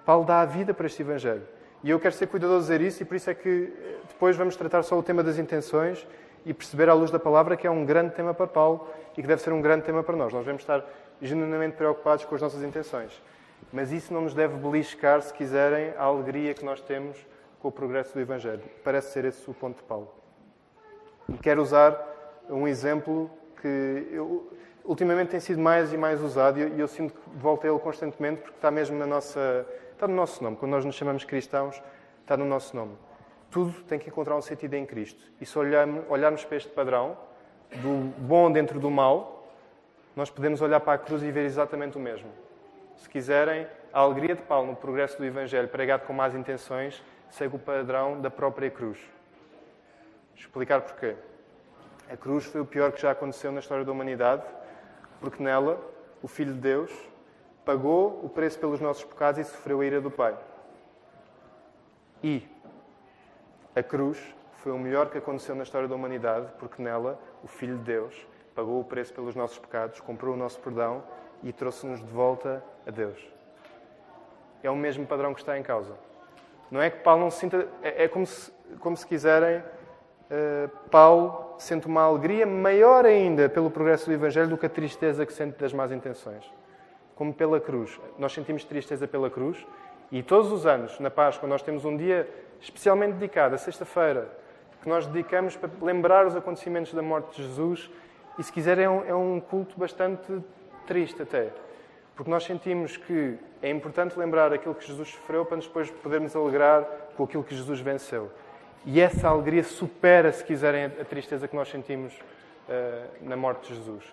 Paulo 0.05 0.25
dá 0.25 0.41
a 0.41 0.45
vida 0.45 0.75
para 0.75 0.85
este 0.87 1.03
Evangelho. 1.03 1.45
E 1.85 1.91
eu 1.91 2.01
quero 2.01 2.13
ser 2.13 2.27
cuidadoso 2.27 2.67
de 2.67 2.73
dizer 2.73 2.81
isso, 2.81 3.05
e 3.05 3.07
por 3.07 3.15
isso 3.15 3.31
é 3.31 3.35
que 3.35 3.73
depois 4.09 4.35
vamos 4.35 4.57
tratar 4.57 4.83
só 4.83 4.99
o 4.99 5.03
tema 5.03 5.23
das 5.23 5.39
intenções 5.39 6.05
e 6.45 6.53
perceber 6.53 6.89
à 6.89 6.93
luz 6.93 7.13
da 7.13 7.21
palavra 7.21 7.57
que 7.57 7.69
é 7.69 7.71
um 7.71 7.85
grande 7.85 8.17
tema 8.17 8.35
para 8.35 8.49
Paulo 8.49 8.89
e 9.17 9.23
que 9.23 9.29
deve 9.29 9.41
ser 9.41 9.53
um 9.53 9.63
grande 9.63 9.85
tema 9.85 10.03
para 10.03 10.17
nós. 10.17 10.33
Nós 10.33 10.43
devemos 10.43 10.63
estar 10.63 10.85
genuinamente 11.23 11.77
preocupados 11.77 12.25
com 12.25 12.35
as 12.35 12.43
nossas 12.43 12.65
intenções. 12.65 13.13
Mas 13.73 13.93
isso 13.93 14.13
não 14.13 14.23
nos 14.23 14.35
deve 14.35 14.57
beliscar, 14.57 15.23
se 15.23 15.33
quiserem, 15.33 15.95
a 15.97 16.05
alegria 16.05 16.55
que 16.55 16.65
nós 16.65 16.81
temos 16.81 17.17
com 17.61 17.69
o 17.69 17.73
progresso 17.73 18.15
do 18.15 18.21
Evangelho. 18.21 18.63
Parece 18.83 19.13
ser 19.13 19.25
esse 19.25 19.49
o 19.49 19.55
ponto 19.55 19.77
de 19.77 19.83
Paulo. 19.85 20.13
E 21.29 21.39
quero 21.39 21.63
usar 21.63 21.97
um 22.49 22.67
exemplo 22.67 23.31
que 23.61 24.09
eu, 24.11 24.53
ultimamente 24.85 25.29
tem 25.29 25.41
sido 25.41 25.61
mais 25.61 25.93
e 25.93 25.97
mais 25.97 26.23
usado 26.23 26.59
e 26.59 26.63
eu, 26.63 26.79
eu 26.79 26.89
sinto 26.89 27.15
que 27.15 27.21
volto 27.37 27.65
a 27.65 27.71
ele 27.71 27.79
constantemente 27.79 28.41
porque 28.41 28.57
está 28.57 28.71
mesmo 28.71 28.99
na 28.99 29.07
nossa, 29.07 29.67
está 29.93 30.09
no 30.09 30.15
nosso 30.15 30.43
nome. 30.43 30.57
Quando 30.57 30.73
nós 30.73 30.85
nos 30.85 30.97
chamamos 30.97 31.25
cristãos, 31.25 31.81
está 32.23 32.37
no 32.37 32.45
nosso 32.45 32.75
nome. 32.75 32.97
Tudo 33.51 33.73
tem 33.83 33.99
que 33.99 34.09
encontrar 34.09 34.37
um 34.37 34.43
sentido 34.43 34.75
em 34.75 34.87
Cristo. 34.87 35.23
E 35.41 35.47
se 35.47 35.59
olharmos, 35.59 36.05
olharmos 36.09 36.45
para 36.45 36.57
este 36.57 36.71
padrão, 36.71 37.17
do 37.77 38.13
bom 38.19 38.51
dentro 38.51 38.81
do 38.81 38.91
mal, 38.91 39.49
nós 40.17 40.31
podemos 40.31 40.61
olhar 40.61 40.81
para 40.81 40.95
a 40.95 40.99
cruz 40.99 41.23
e 41.23 41.31
ver 41.31 41.45
exatamente 41.45 41.97
o 41.97 42.01
mesmo. 42.01 42.29
Se 43.01 43.09
quiserem, 43.09 43.67
a 43.93 44.01
alegria 44.01 44.35
de 44.37 44.43
Paulo 44.43 44.69
no 44.69 44.77
progresso 44.77 45.17
do 45.17 45.25
Evangelho, 45.25 45.67
pregado 45.69 46.07
com 46.07 46.13
más 46.13 46.35
intenções, 46.35 47.03
segue 47.31 47.57
o 47.57 47.59
padrão 47.59 48.21
da 48.21 48.31
própria 48.31 48.71
cruz. 48.71 48.99
Explicar 50.37 50.83
porquê. 50.83 51.17
A 52.11 52.17
cruz 52.17 52.45
foi 52.45 52.61
o 52.61 52.67
pior 52.67 52.93
que 52.93 53.01
já 53.01 53.11
aconteceu 53.11 53.51
na 53.51 53.61
história 53.61 53.87
da 53.87 53.91
humanidade, 53.91 54.45
porque 55.19 55.43
nela 55.43 55.81
o 56.23 56.29
Filho 56.29 56.53
de 56.53 56.61
Deus 56.61 56.93
pagou 57.65 58.21
o 58.23 58.29
preço 58.29 58.59
pelos 58.59 58.81
nossos 58.81 59.03
pecados 59.03 59.41
e 59.41 59.45
sofreu 59.45 59.81
a 59.81 59.87
ira 59.87 60.01
do 60.01 60.11
Pai. 60.11 60.37
E 62.23 62.47
a 63.75 63.83
cruz 63.83 64.23
foi 64.59 64.73
o 64.73 64.79
melhor 64.79 65.09
que 65.09 65.17
aconteceu 65.17 65.55
na 65.55 65.63
história 65.63 65.89
da 65.89 65.95
humanidade, 65.95 66.53
porque 66.59 66.83
nela 66.83 67.19
o 67.43 67.49
Filho 67.49 67.79
de 67.79 67.85
Deus 67.85 68.27
pagou 68.55 68.79
o 68.79 68.85
preço 68.85 69.15
pelos 69.15 69.35
nossos 69.35 69.59
pecados, 69.59 70.01
comprou 70.01 70.35
o 70.35 70.37
nosso 70.37 70.61
perdão 70.61 71.03
e 71.43 71.53
trouxe-nos 71.53 72.01
de 72.01 72.11
volta 72.11 72.63
a 72.87 72.91
Deus. 72.91 73.19
É 74.63 74.71
o 74.71 74.77
mesmo 74.77 75.07
padrão 75.07 75.33
que 75.33 75.41
está 75.41 75.59
em 75.59 75.63
causa. 75.63 75.95
Não 76.71 76.81
é 76.81 76.91
que 76.91 76.99
Paulo 76.99 77.23
não 77.23 77.31
se 77.31 77.39
sinta. 77.39 77.67
É, 77.83 78.05
é 78.05 78.09
como, 78.09 78.27
se, 78.27 78.53
como 78.79 78.97
se 78.97 79.07
quiserem. 79.07 79.63
Uh, 80.31 80.69
Paulo 80.91 81.57
sente 81.59 81.87
uma 81.87 82.03
alegria 82.03 82.47
maior 82.47 83.05
ainda 83.05 83.49
pelo 83.49 83.69
progresso 83.71 84.07
do 84.07 84.13
Evangelho 84.13 84.49
do 84.49 84.57
que 84.57 84.67
a 84.67 84.69
tristeza 84.69 85.27
que 85.27 85.33
sente 85.33 85.59
das 85.59 85.73
más 85.73 85.91
intenções. 85.91 86.45
Como 87.17 87.35
pela 87.35 87.59
cruz. 87.59 87.99
Nós 88.19 88.33
sentimos 88.33 88.65
tristeza 88.65 89.09
pela 89.09 89.29
cruz 89.29 89.67
e 90.13 90.25
todos 90.25 90.51
os 90.51 90.67
anos, 90.67 90.99
na 90.99 91.11
Páscoa, 91.11 91.49
nós 91.49 91.63
temos 91.63 91.85
um 91.85 91.97
dia 91.97 92.29
especialmente 92.61 93.15
dedicado, 93.15 93.55
a 93.55 93.59
sexta-feira, 93.59 94.29
que 94.83 94.89
nós 94.89 95.07
dedicamos 95.07 95.57
para 95.57 95.71
lembrar 95.81 96.27
os 96.27 96.35
acontecimentos 96.35 96.93
da 96.93 97.01
morte 97.01 97.37
de 97.37 97.47
Jesus. 97.47 97.89
E, 98.37 98.43
se 98.43 98.53
quiser, 98.53 98.79
é 98.79 98.89
um, 98.89 99.05
é 99.05 99.15
um 99.15 99.39
culto 99.39 99.79
bastante 99.79 100.43
triste 100.91 101.23
até. 101.23 101.53
Porque 102.17 102.29
nós 102.29 102.43
sentimos 102.43 102.97
que 102.97 103.39
é 103.63 103.71
importante 103.71 104.19
lembrar 104.19 104.53
aquilo 104.53 104.75
que 104.75 104.85
Jesus 104.85 105.11
sofreu 105.11 105.47
para 105.47 105.57
depois 105.59 105.89
podermos 105.89 106.35
alegrar 106.35 106.83
com 107.17 107.23
aquilo 107.23 107.45
que 107.45 107.55
Jesus 107.55 107.79
venceu. 107.81 108.29
E 108.85 109.01
essa 109.01 109.29
alegria 109.29 109.63
supera, 109.63 110.33
se 110.33 110.43
quiserem, 110.43 110.87
a 110.87 111.05
tristeza 111.05 111.47
que 111.47 111.55
nós 111.55 111.71
sentimos 111.71 112.13
uh, 112.15 113.09
na 113.21 113.37
morte 113.37 113.69
de 113.69 113.77
Jesus. 113.77 114.05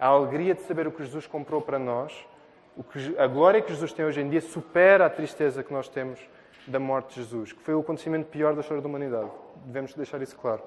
A 0.00 0.08
alegria 0.08 0.54
de 0.54 0.62
saber 0.62 0.88
o 0.88 0.90
que 0.90 1.04
Jesus 1.04 1.28
comprou 1.28 1.62
para 1.62 1.78
nós, 1.78 2.26
que, 2.92 3.16
a 3.16 3.28
glória 3.28 3.62
que 3.62 3.70
Jesus 3.70 3.92
tem 3.92 4.04
hoje 4.04 4.20
em 4.20 4.28
dia, 4.28 4.40
supera 4.40 5.06
a 5.06 5.10
tristeza 5.10 5.62
que 5.62 5.72
nós 5.72 5.88
temos 5.88 6.18
da 6.66 6.80
morte 6.80 7.14
de 7.14 7.22
Jesus, 7.22 7.52
que 7.52 7.60
foi 7.62 7.74
o 7.74 7.80
acontecimento 7.80 8.26
pior 8.26 8.54
da 8.54 8.60
história 8.60 8.82
da 8.82 8.88
humanidade. 8.88 9.30
Devemos 9.66 9.94
deixar 9.94 10.20
isso 10.20 10.36
claro. 10.36 10.62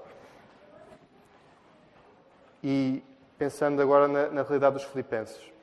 E 2.63 3.03
pensando 3.37 3.81
agora 3.81 4.07
na, 4.07 4.29
na 4.29 4.41
realidade 4.43 4.75
dos 4.75 4.85
filipenses. 4.85 5.56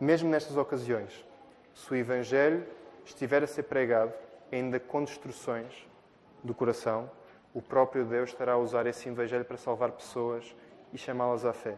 Mesmo 0.00 0.28
nestas 0.28 0.56
ocasiões, 0.56 1.24
se 1.74 1.92
o 1.92 1.96
Evangelho 1.96 2.64
estiver 3.04 3.42
a 3.42 3.46
ser 3.46 3.64
pregado 3.64 4.12
ainda 4.50 4.78
com 4.78 5.02
destruções 5.02 5.86
do 6.42 6.54
coração, 6.54 7.10
o 7.52 7.60
próprio 7.60 8.04
Deus 8.04 8.30
estará 8.30 8.52
a 8.52 8.58
usar 8.58 8.86
esse 8.86 9.08
Evangelho 9.08 9.44
para 9.44 9.56
salvar 9.56 9.90
pessoas 9.92 10.54
e 10.92 10.98
chamá-las 10.98 11.44
à 11.44 11.52
fé. 11.52 11.76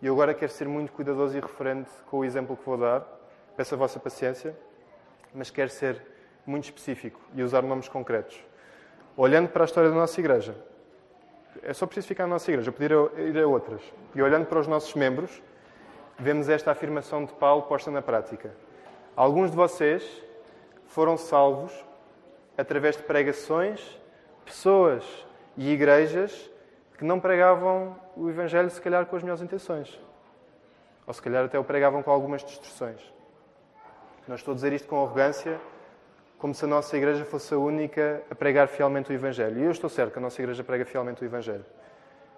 E 0.00 0.06
eu 0.06 0.14
agora 0.14 0.34
quero 0.34 0.52
ser 0.52 0.68
muito 0.68 0.92
cuidadoso 0.92 1.36
e 1.36 1.40
referente 1.40 1.90
com 2.10 2.18
o 2.18 2.24
exemplo 2.24 2.56
que 2.56 2.64
vou 2.64 2.76
dar. 2.76 3.00
Peço 3.56 3.74
a 3.74 3.78
vossa 3.78 4.00
paciência 4.00 4.56
mas 5.34 5.50
quer 5.50 5.70
ser 5.70 6.00
muito 6.46 6.64
específico 6.64 7.20
e 7.34 7.42
usar 7.42 7.62
nomes 7.62 7.88
concretos. 7.88 8.38
Olhando 9.16 9.48
para 9.48 9.64
a 9.64 9.66
história 9.66 9.90
da 9.90 9.96
nossa 9.96 10.18
igreja, 10.20 10.54
é 11.62 11.72
só 11.72 11.86
preciso 11.86 12.08
ficar 12.08 12.24
na 12.24 12.30
nossa 12.30 12.50
igreja, 12.50 12.72
podia 12.72 12.96
ir 13.18 13.38
a 13.38 13.46
outras. 13.46 13.80
E 14.14 14.22
olhando 14.22 14.46
para 14.46 14.58
os 14.58 14.66
nossos 14.66 14.94
membros, 14.94 15.42
vemos 16.22 16.48
esta 16.48 16.70
afirmação 16.70 17.24
de 17.24 17.32
Paulo 17.32 17.62
posta 17.62 17.90
na 17.90 18.00
prática. 18.00 18.54
Alguns 19.16 19.50
de 19.50 19.56
vocês 19.56 20.22
foram 20.86 21.16
salvos 21.16 21.72
através 22.56 22.96
de 22.96 23.02
pregações, 23.02 24.00
pessoas 24.44 25.04
e 25.56 25.70
igrejas 25.70 26.50
que 26.96 27.04
não 27.04 27.18
pregavam 27.18 27.96
o 28.16 28.30
Evangelho, 28.30 28.70
se 28.70 28.80
calhar, 28.80 29.04
com 29.06 29.16
as 29.16 29.22
melhores 29.22 29.42
intenções. 29.42 29.98
Ou 31.06 31.12
se 31.12 31.20
calhar 31.20 31.44
até 31.44 31.58
o 31.58 31.64
pregavam 31.64 32.02
com 32.02 32.10
algumas 32.10 32.44
distorções. 32.44 33.00
Não 34.28 34.36
estou 34.36 34.52
a 34.52 34.54
dizer 34.54 34.72
isto 34.72 34.86
com 34.86 35.02
arrogância, 35.02 35.60
como 36.38 36.54
se 36.54 36.64
a 36.64 36.68
nossa 36.68 36.96
igreja 36.96 37.24
fosse 37.24 37.52
a 37.52 37.58
única 37.58 38.22
a 38.30 38.34
pregar 38.34 38.68
fielmente 38.68 39.10
o 39.10 39.12
Evangelho. 39.12 39.58
E 39.58 39.64
eu 39.64 39.72
estou 39.72 39.90
certo 39.90 40.12
que 40.12 40.18
a 40.18 40.22
nossa 40.22 40.40
igreja 40.40 40.62
prega 40.62 40.84
fielmente 40.84 41.22
o 41.22 41.24
Evangelho. 41.24 41.64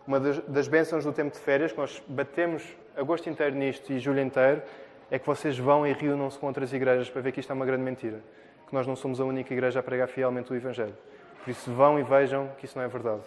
Uma 0.07 0.21
das, 0.21 0.39
das 0.41 0.69
bênçãos 0.69 1.05
do 1.05 1.13
tempo 1.13 1.33
de 1.33 1.39
férias, 1.39 1.73
que 1.73 1.79
nós 1.79 2.03
batemos 2.07 2.63
agosto 2.97 3.29
inteiro 3.29 3.57
nisto 3.57 3.93
e 3.93 3.99
julho 3.99 4.21
inteiro, 4.21 4.63
é 5.11 5.19
que 5.19 5.27
vocês 5.27 5.59
vão 5.59 5.87
e 5.87 5.93
reúnam-se 5.93 6.39
com 6.39 6.47
outras 6.47 6.73
igrejas 6.73 7.09
para 7.09 7.23
ver 7.23 7.33
que 7.33 7.41
isto 7.41 7.51
é 7.51 7.55
uma 7.55 7.65
grande 7.65 7.83
mentira. 7.83 8.21
Que 8.67 8.75
nós 8.75 8.87
não 8.87 8.97
somos 8.97 9.21
a 9.21 9.25
única 9.25 9.53
igreja 9.53 9.81
a 9.81 9.83
pregar 9.83 10.09
fielmente 10.09 10.53
o 10.53 10.57
Evangelho. 10.57 10.95
Por 11.43 11.51
isso, 11.51 11.73
vão 11.73 11.99
e 11.99 12.03
vejam 12.03 12.51
que 12.59 12.65
isso 12.65 12.77
não 12.77 12.85
é 12.85 12.89
verdade. 12.89 13.23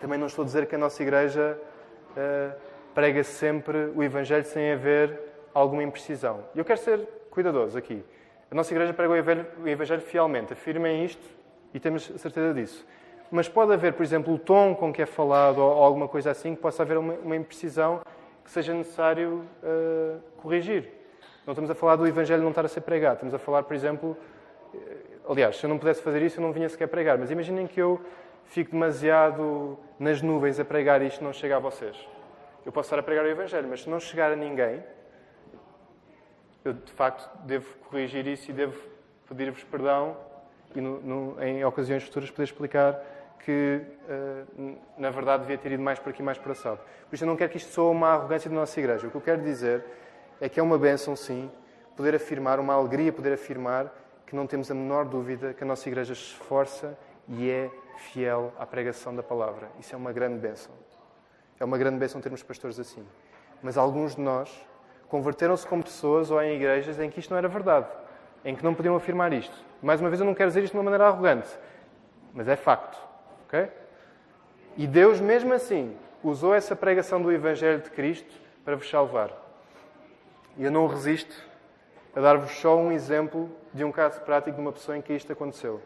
Também 0.00 0.18
não 0.18 0.26
estou 0.26 0.42
a 0.42 0.46
dizer 0.46 0.66
que 0.66 0.74
a 0.74 0.78
nossa 0.78 1.02
igreja 1.02 1.58
uh, 2.10 2.54
prega 2.94 3.22
sempre 3.24 3.90
o 3.94 4.02
Evangelho 4.02 4.44
sem 4.44 4.72
haver 4.72 5.18
alguma 5.54 5.82
imprecisão. 5.82 6.44
E 6.54 6.58
eu 6.58 6.64
quero 6.64 6.78
ser 6.78 7.00
cuidadosos 7.30 7.76
aqui. 7.76 8.04
A 8.50 8.54
nossa 8.54 8.72
igreja 8.72 8.92
prega 8.92 9.12
o 9.12 9.68
Evangelho 9.68 10.00
fielmente. 10.00 10.52
Afirmem 10.52 11.04
isto 11.04 11.22
e 11.72 11.80
temos 11.80 12.04
certeza 12.04 12.54
disso. 12.54 12.86
Mas 13.30 13.48
pode 13.48 13.72
haver, 13.72 13.92
por 13.92 14.02
exemplo, 14.02 14.32
o 14.32 14.38
tom 14.38 14.74
com 14.74 14.92
que 14.92 15.02
é 15.02 15.06
falado 15.06 15.58
ou 15.58 15.82
alguma 15.84 16.08
coisa 16.08 16.30
assim, 16.30 16.54
que 16.54 16.60
possa 16.60 16.82
haver 16.82 16.96
uma, 16.96 17.14
uma 17.14 17.36
imprecisão 17.36 18.00
que 18.44 18.50
seja 18.50 18.72
necessário 18.72 19.44
uh, 19.62 20.20
corrigir. 20.38 20.88
Não 21.46 21.52
estamos 21.52 21.70
a 21.70 21.74
falar 21.74 21.96
do 21.96 22.06
Evangelho 22.06 22.42
não 22.42 22.50
estar 22.50 22.64
a 22.64 22.68
ser 22.68 22.80
pregado. 22.80 23.14
Estamos 23.14 23.34
a 23.34 23.38
falar, 23.38 23.62
por 23.62 23.74
exemplo... 23.74 24.16
Eh, 24.74 24.96
aliás, 25.28 25.56
se 25.56 25.64
eu 25.64 25.68
não 25.70 25.78
pudesse 25.78 26.02
fazer 26.02 26.20
isso, 26.22 26.38
eu 26.38 26.42
não 26.42 26.52
vinha 26.52 26.68
sequer 26.68 26.88
pregar. 26.88 27.16
Mas 27.16 27.30
imaginem 27.30 27.66
que 27.66 27.80
eu 27.80 28.00
fico 28.44 28.72
demasiado 28.72 29.78
nas 29.98 30.20
nuvens 30.20 30.60
a 30.60 30.64
pregar 30.64 31.02
isto 31.02 31.22
não 31.22 31.32
chega 31.32 31.56
a 31.56 31.58
vocês. 31.58 31.96
Eu 32.64 32.72
posso 32.72 32.86
estar 32.86 32.98
a 32.98 33.02
pregar 33.02 33.24
o 33.24 33.28
Evangelho, 33.28 33.66
mas 33.68 33.82
se 33.82 33.90
não 33.90 33.98
chegar 33.98 34.30
a 34.30 34.36
ninguém, 34.36 34.82
eu 36.64 36.72
de 36.72 36.92
facto 36.92 37.30
devo 37.44 37.66
corrigir 37.88 38.26
isso 38.26 38.50
e 38.50 38.54
devo 38.54 38.78
pedir-vos 39.28 39.64
perdão 39.64 40.16
e 40.74 40.80
no, 40.80 41.00
no, 41.00 41.42
em 41.42 41.64
ocasiões 41.64 42.02
futuras 42.02 42.30
poder 42.30 42.44
explicar 42.44 43.00
que, 43.44 43.82
uh, 44.08 44.76
na 44.96 45.10
verdade, 45.10 45.42
devia 45.42 45.58
ter 45.58 45.72
ido 45.72 45.82
mais 45.82 45.98
por 45.98 46.10
aqui, 46.10 46.22
mais 46.22 46.38
por 46.38 46.52
assado. 46.52 46.80
Por 47.08 47.14
isso, 47.14 47.24
eu 47.24 47.28
não 47.28 47.36
quero 47.36 47.50
que 47.50 47.56
isto 47.56 47.72
soe 47.72 47.90
uma 47.90 48.08
arrogância 48.08 48.50
da 48.50 48.56
nossa 48.56 48.78
igreja. 48.78 49.06
O 49.06 49.10
que 49.10 49.16
eu 49.16 49.20
quero 49.20 49.42
dizer 49.42 49.84
é 50.40 50.48
que 50.48 50.60
é 50.60 50.62
uma 50.62 50.78
bênção, 50.78 51.16
sim, 51.16 51.50
poder 51.96 52.14
afirmar, 52.14 52.60
uma 52.60 52.74
alegria 52.74 53.12
poder 53.12 53.32
afirmar 53.32 53.92
que 54.26 54.36
não 54.36 54.46
temos 54.46 54.70
a 54.70 54.74
menor 54.74 55.04
dúvida 55.04 55.54
que 55.54 55.64
a 55.64 55.66
nossa 55.66 55.88
igreja 55.88 56.14
se 56.14 56.20
esforça 56.20 56.96
e 57.26 57.50
é 57.50 57.70
fiel 57.96 58.52
à 58.58 58.66
pregação 58.66 59.14
da 59.14 59.22
palavra. 59.22 59.68
Isso 59.80 59.94
é 59.94 59.98
uma 59.98 60.12
grande 60.12 60.38
bênção. 60.38 60.72
É 61.58 61.64
uma 61.64 61.76
grande 61.76 61.98
bênção 61.98 62.20
termos 62.20 62.42
pastores 62.42 62.78
assim. 62.78 63.04
Mas 63.62 63.76
alguns 63.76 64.14
de 64.14 64.20
nós 64.20 64.64
converteram-se 65.08 65.66
como 65.66 65.82
pessoas 65.82 66.30
ou 66.30 66.40
em 66.42 66.54
igrejas 66.54 67.00
em 67.00 67.10
que 67.10 67.18
isto 67.18 67.30
não 67.30 67.38
era 67.38 67.48
verdade, 67.48 67.88
em 68.44 68.54
que 68.54 68.62
não 68.62 68.74
podiam 68.74 68.94
afirmar 68.94 69.32
isto. 69.32 69.56
Mais 69.82 70.00
uma 70.00 70.08
vez, 70.08 70.20
eu 70.20 70.26
não 70.26 70.34
quero 70.34 70.50
dizer 70.50 70.62
isto 70.62 70.72
de 70.72 70.78
uma 70.78 70.84
maneira 70.84 71.06
arrogante, 71.06 71.48
mas 72.34 72.46
é 72.46 72.54
facto. 72.54 73.07
Ok? 73.48 73.68
E 74.76 74.86
Deus, 74.86 75.18
mesmo 75.20 75.52
assim, 75.52 75.96
usou 76.22 76.54
essa 76.54 76.76
pregação 76.76 77.20
do 77.20 77.32
Evangelho 77.32 77.80
de 77.80 77.90
Cristo 77.90 78.32
para 78.64 78.76
vos 78.76 78.88
salvar. 78.88 79.32
E 80.56 80.64
eu 80.64 80.70
não 80.70 80.86
resisto 80.86 81.34
a 82.14 82.20
dar-vos 82.20 82.52
só 82.52 82.76
um 82.76 82.92
exemplo 82.92 83.50
de 83.72 83.84
um 83.84 83.90
caso 83.90 84.20
prático 84.20 84.54
de 84.54 84.60
uma 84.60 84.72
pessoa 84.72 84.96
em 84.96 85.02
que 85.02 85.12
isto 85.12 85.32
aconteceu. 85.32 85.80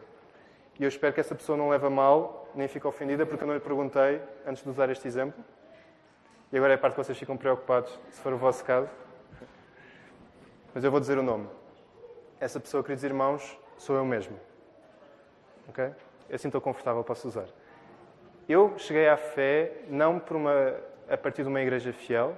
E 0.79 0.83
eu 0.83 0.87
espero 0.87 1.13
que 1.13 1.19
essa 1.19 1.35
pessoa 1.35 1.57
não 1.57 1.69
leve 1.69 1.85
a 1.85 1.89
mal, 1.89 2.49
nem 2.55 2.67
fique 2.67 2.85
ofendida, 2.85 3.25
porque 3.25 3.43
eu 3.43 3.47
não 3.47 3.53
lhe 3.53 3.59
perguntei 3.59 4.21
antes 4.45 4.63
de 4.63 4.69
usar 4.69 4.89
este 4.89 5.07
exemplo. 5.07 5.43
E 6.51 6.57
agora 6.57 6.73
é 6.73 6.75
a 6.75 6.79
parte 6.79 6.95
que 6.95 7.03
vocês 7.03 7.17
ficam 7.17 7.37
preocupados, 7.37 7.97
se 8.11 8.21
for 8.21 8.33
o 8.33 8.37
vosso 8.37 8.63
caso. 8.65 8.89
Mas 10.73 10.83
eu 10.83 10.91
vou 10.91 10.99
dizer 10.99 11.17
o 11.17 11.23
nome. 11.23 11.47
Essa 12.39 12.59
pessoa, 12.59 12.83
queridos 12.83 13.03
irmãos, 13.03 13.57
sou 13.77 13.95
eu 13.95 14.05
mesmo. 14.05 14.39
Ok? 15.69 15.91
Assim 16.31 16.47
estou 16.47 16.61
confortável, 16.61 17.03
posso 17.03 17.27
usar. 17.27 17.45
Eu 18.47 18.73
cheguei 18.77 19.07
à 19.07 19.15
fé 19.17 19.83
não 19.87 20.19
por 20.19 20.35
uma, 20.35 20.75
a 21.09 21.17
partir 21.17 21.43
de 21.43 21.47
uma 21.47 21.61
igreja 21.61 21.93
fiel, 21.93 22.37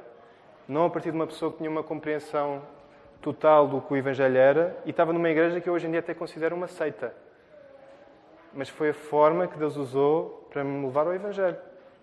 não 0.67 0.85
a 0.85 0.89
partir 0.89 1.11
de 1.11 1.15
uma 1.15 1.27
pessoa 1.27 1.51
que 1.51 1.57
tinha 1.57 1.69
uma 1.69 1.83
compreensão 1.83 2.61
total 3.21 3.67
do 3.67 3.81
que 3.81 3.93
o 3.93 3.97
Evangelho 3.97 4.37
era 4.37 4.77
e 4.85 4.91
estava 4.91 5.11
numa 5.11 5.29
igreja 5.29 5.59
que 5.59 5.67
eu 5.67 5.73
hoje 5.73 5.87
em 5.87 5.91
dia 5.91 5.99
até 5.99 6.13
considero 6.13 6.55
uma 6.55 6.67
seita. 6.67 7.13
Mas 8.53 8.69
foi 8.69 8.89
a 8.89 8.93
forma 8.93 9.47
que 9.47 9.57
Deus 9.57 9.75
usou 9.75 10.47
para 10.51 10.63
me 10.63 10.85
levar 10.85 11.07
ao 11.07 11.13
Evangelho. 11.13 11.57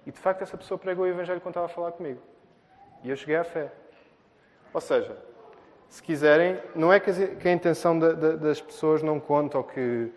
E 0.05 0.11
de 0.11 0.19
facto 0.19 0.43
essa 0.43 0.57
pessoa 0.57 0.79
pregou 0.79 1.05
o 1.05 1.09
Evangelho 1.09 1.41
quando 1.41 1.53
estava 1.53 1.67
a 1.67 1.69
falar 1.69 1.93
comigo. 1.93 2.21
E 3.05 3.11
eu 3.11 3.17
cheguei 3.17 3.37
à 3.37 3.45
fé. 3.45 3.71
Ou 4.75 4.81
seja, 4.81 5.17
se 5.89 6.03
quiserem, 6.03 6.59
não 6.75 6.93
é 6.93 6.99
que 6.99 7.49
a 7.49 7.53
intenção 7.53 7.99
das 7.99 8.61
pessoas 8.61 9.03
não 9.03 9.21
conta 9.21 9.59
ou 9.59 9.65
que 9.65 10.11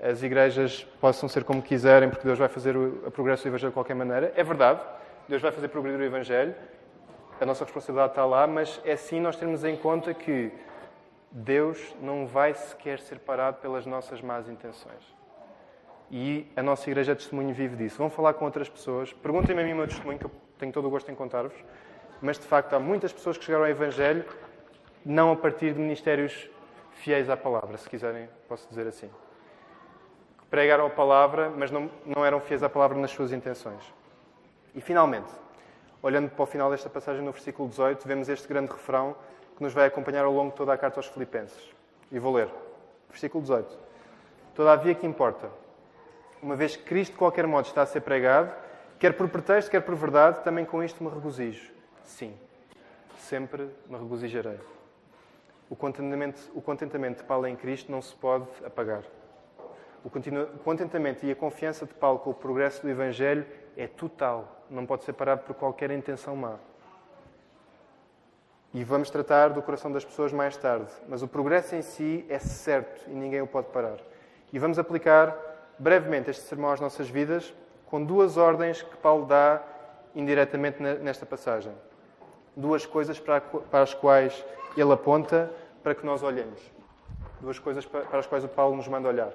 as 0.00 0.22
igrejas 0.22 0.84
possam 1.00 1.28
ser 1.28 1.44
como 1.44 1.60
quiserem, 1.60 2.08
porque 2.08 2.26
Deus 2.26 2.38
vai 2.38 2.48
fazer 2.48 2.76
o 2.76 3.10
progresso 3.10 3.44
do 3.44 3.48
Evangelho 3.48 3.70
de 3.70 3.74
qualquer 3.74 3.94
maneira. 3.94 4.32
É 4.36 4.44
verdade, 4.44 4.80
Deus 5.28 5.42
vai 5.42 5.50
fazer 5.50 5.68
progredir 5.68 6.00
o 6.00 6.04
Evangelho, 6.04 6.54
a 7.40 7.46
nossa 7.46 7.64
responsabilidade 7.64 8.12
está 8.12 8.24
lá, 8.24 8.46
mas 8.46 8.80
é 8.84 8.96
sim 8.96 9.20
nós 9.20 9.36
termos 9.36 9.64
em 9.64 9.76
conta 9.76 10.12
que 10.12 10.50
Deus 11.30 11.94
não 12.00 12.26
vai 12.26 12.54
sequer 12.54 12.98
ser 12.98 13.18
parado 13.18 13.58
pelas 13.58 13.86
nossas 13.86 14.20
más 14.20 14.48
intenções. 14.48 15.16
E 16.10 16.50
a 16.56 16.62
nossa 16.62 16.88
igreja 16.88 17.12
é 17.12 17.14
testemunho 17.14 17.52
vivo 17.52 17.76
disso. 17.76 17.98
Vão 17.98 18.08
falar 18.08 18.34
com 18.34 18.44
outras 18.44 18.68
pessoas, 18.68 19.12
perguntem-me 19.12 19.62
a 19.62 19.64
mim 19.64 19.72
o 19.72 19.76
meu 19.76 19.86
testemunho, 19.86 20.18
que 20.18 20.24
eu 20.24 20.30
tenho 20.58 20.72
todo 20.72 20.86
o 20.86 20.90
gosto 20.90 21.10
em 21.12 21.14
contar-vos, 21.14 21.54
mas 22.22 22.38
de 22.38 22.46
facto 22.46 22.72
há 22.72 22.80
muitas 22.80 23.12
pessoas 23.12 23.36
que 23.36 23.44
chegaram 23.44 23.64
ao 23.64 23.70
Evangelho 23.70 24.24
não 25.04 25.32
a 25.32 25.36
partir 25.36 25.74
de 25.74 25.80
ministérios 25.80 26.48
fiéis 26.94 27.30
à 27.30 27.36
palavra, 27.36 27.76
se 27.76 27.88
quiserem, 27.88 28.28
posso 28.48 28.68
dizer 28.68 28.86
assim. 28.86 29.10
Pregaram 30.50 30.86
a 30.86 30.90
palavra, 30.90 31.50
mas 31.50 31.70
não, 31.70 31.90
não 32.04 32.24
eram 32.24 32.40
fiéis 32.40 32.62
à 32.62 32.68
palavra 32.68 32.96
nas 32.98 33.10
suas 33.10 33.32
intenções. 33.32 33.82
E 34.74 34.80
finalmente, 34.80 35.30
olhando 36.02 36.30
para 36.30 36.42
o 36.42 36.46
final 36.46 36.70
desta 36.70 36.88
passagem 36.88 37.22
no 37.22 37.32
versículo 37.32 37.68
18, 37.68 38.06
vemos 38.06 38.28
este 38.28 38.48
grande 38.48 38.72
refrão 38.72 39.14
que 39.56 39.62
nos 39.62 39.72
vai 39.72 39.86
acompanhar 39.86 40.24
ao 40.24 40.32
longo 40.32 40.50
de 40.50 40.56
toda 40.56 40.72
a 40.72 40.78
carta 40.78 41.00
aos 41.00 41.06
Filipenses. 41.06 41.74
E 42.10 42.18
vou 42.18 42.34
ler. 42.34 42.48
Versículo 43.10 43.42
18. 43.42 43.76
Todavia 44.54 44.94
que 44.94 45.06
importa, 45.06 45.50
uma 46.42 46.56
vez 46.56 46.76
que 46.76 46.84
Cristo 46.84 47.12
de 47.12 47.18
qualquer 47.18 47.46
modo 47.46 47.66
está 47.66 47.82
a 47.82 47.86
ser 47.86 48.00
pregado, 48.00 48.52
quer 48.98 49.12
por 49.14 49.28
pretexto, 49.28 49.70
quer 49.70 49.80
por 49.80 49.94
verdade, 49.94 50.42
também 50.42 50.64
com 50.64 50.82
isto 50.82 51.02
me 51.02 51.10
regozijo. 51.10 51.70
Sim, 52.04 52.34
sempre 53.18 53.68
me 53.86 53.98
regozijarei. 53.98 54.58
O 55.68 55.76
contentamento, 55.76 56.40
o 56.54 56.62
contentamento 56.62 57.18
de 57.18 57.24
Paulo 57.24 57.46
em 57.46 57.54
Cristo 57.54 57.92
não 57.92 58.00
se 58.00 58.14
pode 58.14 58.46
apagar. 58.64 59.02
O 60.04 60.10
contentamento 60.62 61.26
e 61.26 61.32
a 61.32 61.36
confiança 61.36 61.84
de 61.84 61.92
Paulo 61.94 62.20
com 62.20 62.30
o 62.30 62.34
progresso 62.34 62.82
do 62.82 62.88
Evangelho 62.88 63.44
é 63.76 63.86
total, 63.86 64.64
não 64.70 64.86
pode 64.86 65.04
ser 65.04 65.12
parado 65.12 65.42
por 65.42 65.54
qualquer 65.54 65.90
intenção 65.90 66.36
má. 66.36 66.56
E 68.72 68.84
vamos 68.84 69.10
tratar 69.10 69.48
do 69.48 69.62
coração 69.62 69.90
das 69.90 70.04
pessoas 70.04 70.32
mais 70.32 70.56
tarde, 70.56 70.92
mas 71.08 71.22
o 71.22 71.28
progresso 71.28 71.74
em 71.74 71.82
si 71.82 72.24
é 72.28 72.38
certo 72.38 73.10
e 73.10 73.14
ninguém 73.14 73.40
o 73.40 73.46
pode 73.46 73.68
parar. 73.68 73.98
E 74.52 74.58
vamos 74.58 74.78
aplicar 74.78 75.36
brevemente 75.78 76.30
este 76.30 76.42
sermão 76.42 76.70
às 76.70 76.80
nossas 76.80 77.08
vidas 77.08 77.54
com 77.86 78.04
duas 78.04 78.36
ordens 78.36 78.82
que 78.82 78.96
Paulo 78.98 79.26
dá 79.26 79.62
indiretamente 80.14 80.82
nesta 80.82 81.24
passagem. 81.24 81.72
Duas 82.56 82.84
coisas 82.84 83.18
para 83.18 83.42
as 83.72 83.94
quais 83.94 84.44
ele 84.76 84.92
aponta 84.92 85.50
para 85.82 85.94
que 85.94 86.04
nós 86.04 86.22
olhemos. 86.22 86.60
Duas 87.40 87.58
coisas 87.58 87.86
para 87.86 88.18
as 88.18 88.26
quais 88.26 88.44
o 88.44 88.48
Paulo 88.48 88.76
nos 88.76 88.88
manda 88.88 89.08
olhar. 89.08 89.32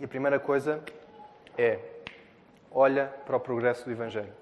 E 0.00 0.04
a 0.04 0.08
primeira 0.08 0.40
coisa 0.40 0.82
é: 1.56 1.78
olha 2.70 3.06
para 3.26 3.36
o 3.36 3.40
progresso 3.40 3.84
do 3.84 3.92
Evangelho. 3.92 4.32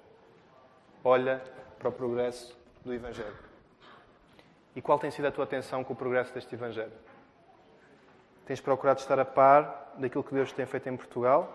Olha 1.05 1.43
para 1.79 1.89
o 1.89 1.93
progresso 1.93 2.57
do 2.85 2.95
Evangelho. 2.95 3.37
E 4.75 4.81
qual 4.81 4.99
tem 4.99 5.11
sido 5.11 5.27
a 5.27 5.33
tua 5.33 5.45
atenção 5.45 5.85
com 5.85 5.93
o 5.93 5.97
progresso 5.97 6.33
deste 6.33 6.55
Evangelho? 6.55 6.93
Tens 8.47 8.61
procurado 8.61 9.01
estar 9.01 9.19
a 9.19 9.25
par 9.25 9.93
daquilo 9.99 10.25
que 10.25 10.35
Deus 10.35 10.53
tem 10.53 10.65
feito 10.65 10.89
em 10.89 10.97
Portugal? 10.97 11.53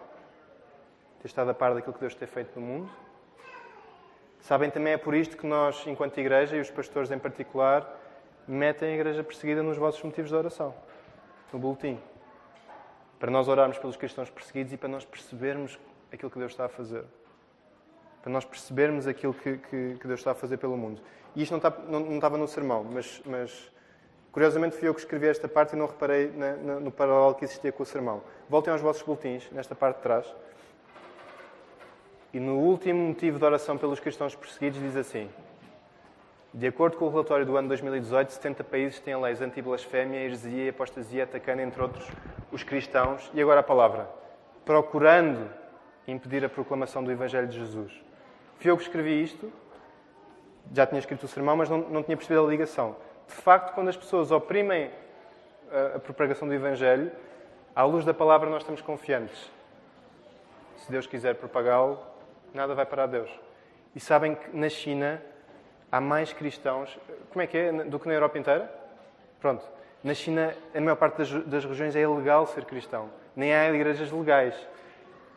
Tens 1.20 1.32
estado 1.32 1.50
a 1.50 1.54
par 1.54 1.74
daquilo 1.74 1.94
que 1.94 2.00
Deus 2.00 2.14
tem 2.14 2.28
feito 2.28 2.60
no 2.60 2.66
mundo? 2.66 2.90
Sabem 4.40 4.70
também 4.70 4.94
é 4.94 4.98
por 4.98 5.16
isto 5.16 5.36
que 5.36 5.46
nós, 5.46 5.86
enquanto 5.88 6.18
igreja, 6.20 6.56
e 6.56 6.62
os 6.62 6.70
pastores 6.70 7.12
em 7.12 7.18
particular, 7.18 8.00
metem 8.48 8.92
a 8.92 8.94
igreja 8.94 9.24
perseguida 9.24 9.64
nos 9.64 9.78
vossos 9.78 10.02
motivos 10.04 10.30
de 10.30 10.36
oração, 10.36 10.74
no 11.52 11.60
boletim. 11.60 12.00
Para 13.20 13.32
nós 13.32 13.48
orarmos 13.48 13.78
pelos 13.78 13.96
cristãos 13.96 14.30
perseguidos 14.30 14.74
e 14.74 14.78
para 14.78 14.90
nós 14.90 15.06
percebermos 15.06 15.80
aquilo 16.12 16.30
que 16.32 16.40
Deus 16.40 16.52
está 16.52 16.66
a 16.66 16.70
fazer. 16.70 17.04
Para 18.22 18.32
nós 18.32 18.46
percebermos 18.46 19.08
aquilo 19.08 19.34
que, 19.34 19.58
que, 19.58 19.98
que 20.00 20.08
Deus 20.08 20.20
está 20.20 20.32
a 20.32 20.36
fazer 20.36 20.58
pelo 20.58 20.78
mundo. 20.78 21.02
E 21.36 21.44
isto 21.44 21.52
não, 21.52 21.58
está, 21.58 21.70
não, 21.70 22.00
não 22.00 22.16
estava 22.16 22.38
no 22.38 22.48
sermão, 22.48 22.84
mas, 22.84 23.22
mas 23.26 23.72
Curiosamente 24.38 24.76
fui 24.78 24.88
eu 24.88 24.94
que 24.94 25.00
escrevi 25.00 25.28
esta 25.28 25.48
parte 25.48 25.74
e 25.74 25.76
não 25.76 25.88
reparei 25.88 26.28
na, 26.30 26.56
na, 26.58 26.80
no 26.80 26.92
paralelo 26.92 27.34
que 27.34 27.44
existia 27.44 27.72
com 27.72 27.82
o 27.82 27.86
sermão. 27.88 28.22
Voltem 28.48 28.72
aos 28.72 28.80
vossos 28.80 29.02
boletins, 29.02 29.50
nesta 29.52 29.74
parte 29.74 29.96
de 29.96 30.04
trás. 30.04 30.36
E 32.32 32.40
no 32.40 32.60
último 32.60 33.00
motivo 33.08 33.40
de 33.40 33.46
oração 33.46 33.80
pelos 33.80 34.00
cristãos 34.00 34.36
perseguidos 34.36 34.80
diz 34.80 34.96
assim: 34.96 35.28
De 36.54 36.68
acordo 36.68 36.98
com 36.98 37.06
o 37.06 37.10
relatório 37.10 37.46
do 37.46 37.58
ano 37.58 37.68
2018, 37.68 38.32
70 38.32 38.64
países 38.64 39.00
têm 39.00 39.16
leis 39.20 39.42
anti-blasfémia, 39.42 40.20
heresia 40.20 40.66
e 40.66 40.70
apostasia 40.70 41.24
atacando, 41.24 41.62
entre 41.62 41.82
outros, 41.82 42.08
os 42.52 42.64
cristãos. 42.64 43.30
E 43.34 43.42
agora 43.42 43.60
a 43.60 43.64
palavra: 43.64 44.10
procurando 44.66 45.50
impedir 46.08 46.44
a 46.46 46.50
proclamação 46.50 47.04
do 47.04 47.12
Evangelho 47.12 47.48
de 47.48 47.58
Jesus. 47.58 47.92
Fui 48.60 48.72
eu 48.72 48.78
que 48.78 48.84
escrevi 48.84 49.22
isto, 49.22 49.52
já 50.74 50.86
tinha 50.88 51.00
escrito 51.00 51.24
o 51.24 51.28
sermão, 51.28 51.56
mas 51.56 51.70
não, 51.70 51.78
não 51.78 52.02
tinha 52.02 52.18
percebido 52.18 52.46
a 52.46 52.50
ligação 52.50 52.96
de 53.28 53.34
facto, 53.34 53.74
quando 53.74 53.90
as 53.90 53.98
pessoas 53.98 54.32
oprimem 54.32 54.90
a, 55.96 56.00
propagação 56.00 56.48
do 56.48 56.54
Evangelho, 56.54 57.12
à 57.76 57.84
luz 57.84 58.06
da 58.06 58.14
palavra 58.14 58.50
nós 58.50 58.62
estamos 58.62 58.82
confiantes. 58.82 59.52
Se 60.78 60.90
Deus 60.90 61.06
quiser 61.06 61.36
propagá-lo, 61.36 62.00
nada 62.54 62.74
vai 62.74 62.86
parar 62.86 63.08
Deus. 63.08 63.30
E 63.94 64.00
sabem 64.00 64.36
que 64.36 64.56
na 64.56 64.70
China 64.70 65.22
há 65.91 66.02
mais 66.02 66.34
cristãos, 66.34 66.97
como 67.32 67.41
é 67.41 67.47
que 67.47 67.58
é, 67.58 67.71
do 67.71 68.00
que 68.00 68.08
na 68.08 68.13
Europa 68.13 68.38
inteira? 68.38 68.71
Pronto. 69.39 69.65
Na 70.04 70.13
China, 70.13 70.54
a 70.73 70.80
maior 70.80 70.95
parte 70.95 71.17
das, 71.17 71.32
das 71.45 71.65
regiões 71.65 71.95
é 71.95 72.02
ilegal 72.02 72.45
ser 72.47 72.65
cristão. 72.65 73.10
Nem 73.36 73.54
há 73.54 73.69
igrejas 73.69 74.12
legais. 74.12 74.56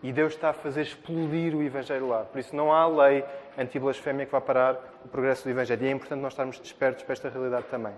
E 0.02 0.12
Deus 0.12 0.32
está 0.34 0.50
a 0.50 0.52
fazer 0.52 0.82
explodir 0.82 1.54
o 1.54 1.62
Evangelho 1.62 2.08
lá. 2.08 2.24
Por 2.24 2.38
isso 2.38 2.54
não 2.54 2.72
há 2.72 2.86
lei 2.86 3.24
anti-blasfémia 3.58 4.26
que 4.26 4.32
vá 4.32 4.40
parar 4.40 4.76
o 5.04 5.08
progresso 5.08 5.44
do 5.44 5.50
Evangelho. 5.50 5.84
E 5.84 5.88
é 5.88 5.90
importante 5.90 6.20
nós 6.20 6.32
estarmos 6.32 6.58
despertos 6.58 7.02
para 7.02 7.12
esta 7.12 7.28
realidade 7.28 7.66
também. 7.70 7.92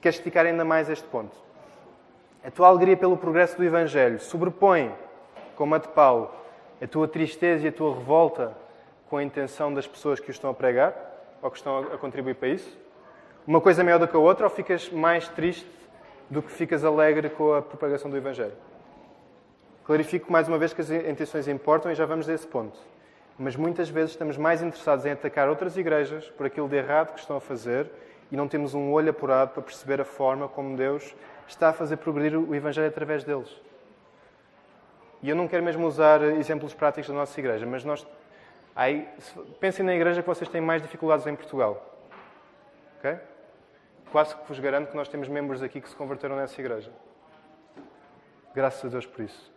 Quero 0.00 0.14
esticar 0.14 0.46
ainda 0.46 0.64
mais 0.64 0.90
este 0.90 1.06
ponto. 1.08 1.36
A 2.44 2.50
tua 2.50 2.68
alegria 2.68 2.96
pelo 2.96 3.16
progresso 3.16 3.56
do 3.56 3.64
Evangelho 3.64 4.20
sobrepõe, 4.20 4.94
como 5.54 5.74
a 5.74 5.78
de 5.78 5.88
Paulo, 5.88 6.30
a 6.80 6.86
tua 6.86 7.08
tristeza 7.08 7.64
e 7.64 7.68
a 7.68 7.72
tua 7.72 7.94
revolta 7.94 8.56
com 9.08 9.16
a 9.16 9.22
intenção 9.22 9.72
das 9.72 9.86
pessoas 9.86 10.20
que 10.20 10.28
o 10.28 10.32
estão 10.32 10.50
a 10.50 10.54
pregar 10.54 11.15
ou 11.46 11.50
que 11.50 11.58
estão 11.58 11.78
a 11.78 11.96
contribuir 11.96 12.34
para 12.34 12.48
isso? 12.48 12.76
Uma 13.46 13.60
coisa 13.60 13.84
maior 13.84 13.98
do 13.98 14.08
que 14.08 14.16
a 14.16 14.18
outra 14.18 14.44
ou 14.46 14.50
ficas 14.50 14.90
mais 14.90 15.28
triste 15.28 15.70
do 16.28 16.42
que 16.42 16.50
ficas 16.50 16.84
alegre 16.84 17.30
com 17.30 17.54
a 17.54 17.62
propagação 17.62 18.10
do 18.10 18.16
Evangelho? 18.16 18.54
Clarifico 19.84 20.30
mais 20.30 20.48
uma 20.48 20.58
vez 20.58 20.72
que 20.72 20.80
as 20.80 20.90
intenções 20.90 21.46
importam 21.46 21.92
e 21.92 21.94
já 21.94 22.04
vamos 22.04 22.28
a 22.28 22.34
esse 22.34 22.46
ponto. 22.46 22.76
Mas 23.38 23.54
muitas 23.54 23.88
vezes 23.88 24.10
estamos 24.10 24.36
mais 24.36 24.60
interessados 24.60 25.06
em 25.06 25.12
atacar 25.12 25.48
outras 25.48 25.76
igrejas 25.76 26.28
por 26.30 26.46
aquilo 26.46 26.68
de 26.68 26.76
errado 26.76 27.12
que 27.12 27.20
estão 27.20 27.36
a 27.36 27.40
fazer 27.40 27.88
e 28.32 28.36
não 28.36 28.48
temos 28.48 28.74
um 28.74 28.90
olho 28.90 29.10
apurado 29.10 29.52
para 29.52 29.62
perceber 29.62 30.00
a 30.00 30.04
forma 30.04 30.48
como 30.48 30.76
Deus 30.76 31.14
está 31.46 31.68
a 31.68 31.72
fazer 31.72 31.98
progredir 31.98 32.36
o 32.36 32.54
Evangelho 32.56 32.88
através 32.88 33.22
deles. 33.22 33.54
E 35.22 35.30
eu 35.30 35.36
não 35.36 35.46
quero 35.46 35.62
mesmo 35.62 35.86
usar 35.86 36.20
exemplos 36.22 36.74
práticos 36.74 37.08
da 37.08 37.14
nossa 37.14 37.38
igreja, 37.38 37.64
mas 37.64 37.84
nós. 37.84 38.04
Aí, 38.76 39.08
pensem 39.58 39.84
na 39.84 39.94
igreja 39.94 40.20
que 40.20 40.28
vocês 40.28 40.50
têm 40.50 40.60
mais 40.60 40.82
dificuldades 40.82 41.26
em 41.26 41.34
Portugal. 41.34 41.98
Ok? 42.98 43.18
Quase 44.12 44.36
que 44.36 44.46
vos 44.46 44.58
garanto 44.60 44.90
que 44.90 44.96
nós 44.96 45.08
temos 45.08 45.28
membros 45.28 45.62
aqui 45.62 45.80
que 45.80 45.88
se 45.88 45.96
converteram 45.96 46.36
nessa 46.36 46.60
igreja. 46.60 46.92
Graças 48.54 48.84
a 48.84 48.88
Deus 48.88 49.06
por 49.06 49.24
isso. 49.24 49.50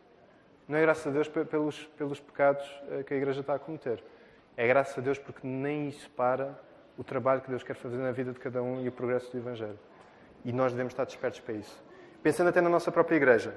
Não 0.69 0.77
é 0.77 0.82
graças 0.82 1.05
a 1.05 1.10
Deus 1.10 1.27
pelos, 1.27 1.84
pelos 1.97 2.19
pecados 2.19 2.63
eh, 2.91 3.03
que 3.03 3.13
a 3.13 3.17
Igreja 3.17 3.41
está 3.41 3.55
a 3.55 3.60
cometer. 3.60 4.03
É 4.55 4.67
graças 4.67 4.97
a 4.97 5.01
Deus 5.01 5.17
porque 5.17 5.45
nem 5.45 5.89
isso 5.89 6.10
para 6.12 6.58
o 6.97 7.03
trabalho 7.03 7.41
que 7.41 7.49
Deus 7.49 7.63
quer 7.63 7.75
fazer 7.75 7.97
na 7.97 8.12
vida 8.12 8.32
de 8.32 8.39
cada 8.39 8.62
um 8.62 8.82
e 8.82 8.88
o 8.88 8.91
progresso 8.91 9.32
do 9.32 9.38
Evangelho. 9.38 9.79
E 10.45 10.53
nós 10.53 10.71
devemos 10.71 10.93
estar 10.93 11.05
despertos 11.05 11.39
para 11.39 11.55
isso. 11.55 11.84
Pensando 12.21 12.49
até 12.49 12.62
na 12.62 12.69
nossa 12.69 12.91
própria 12.91 13.15
Igreja, 13.15 13.54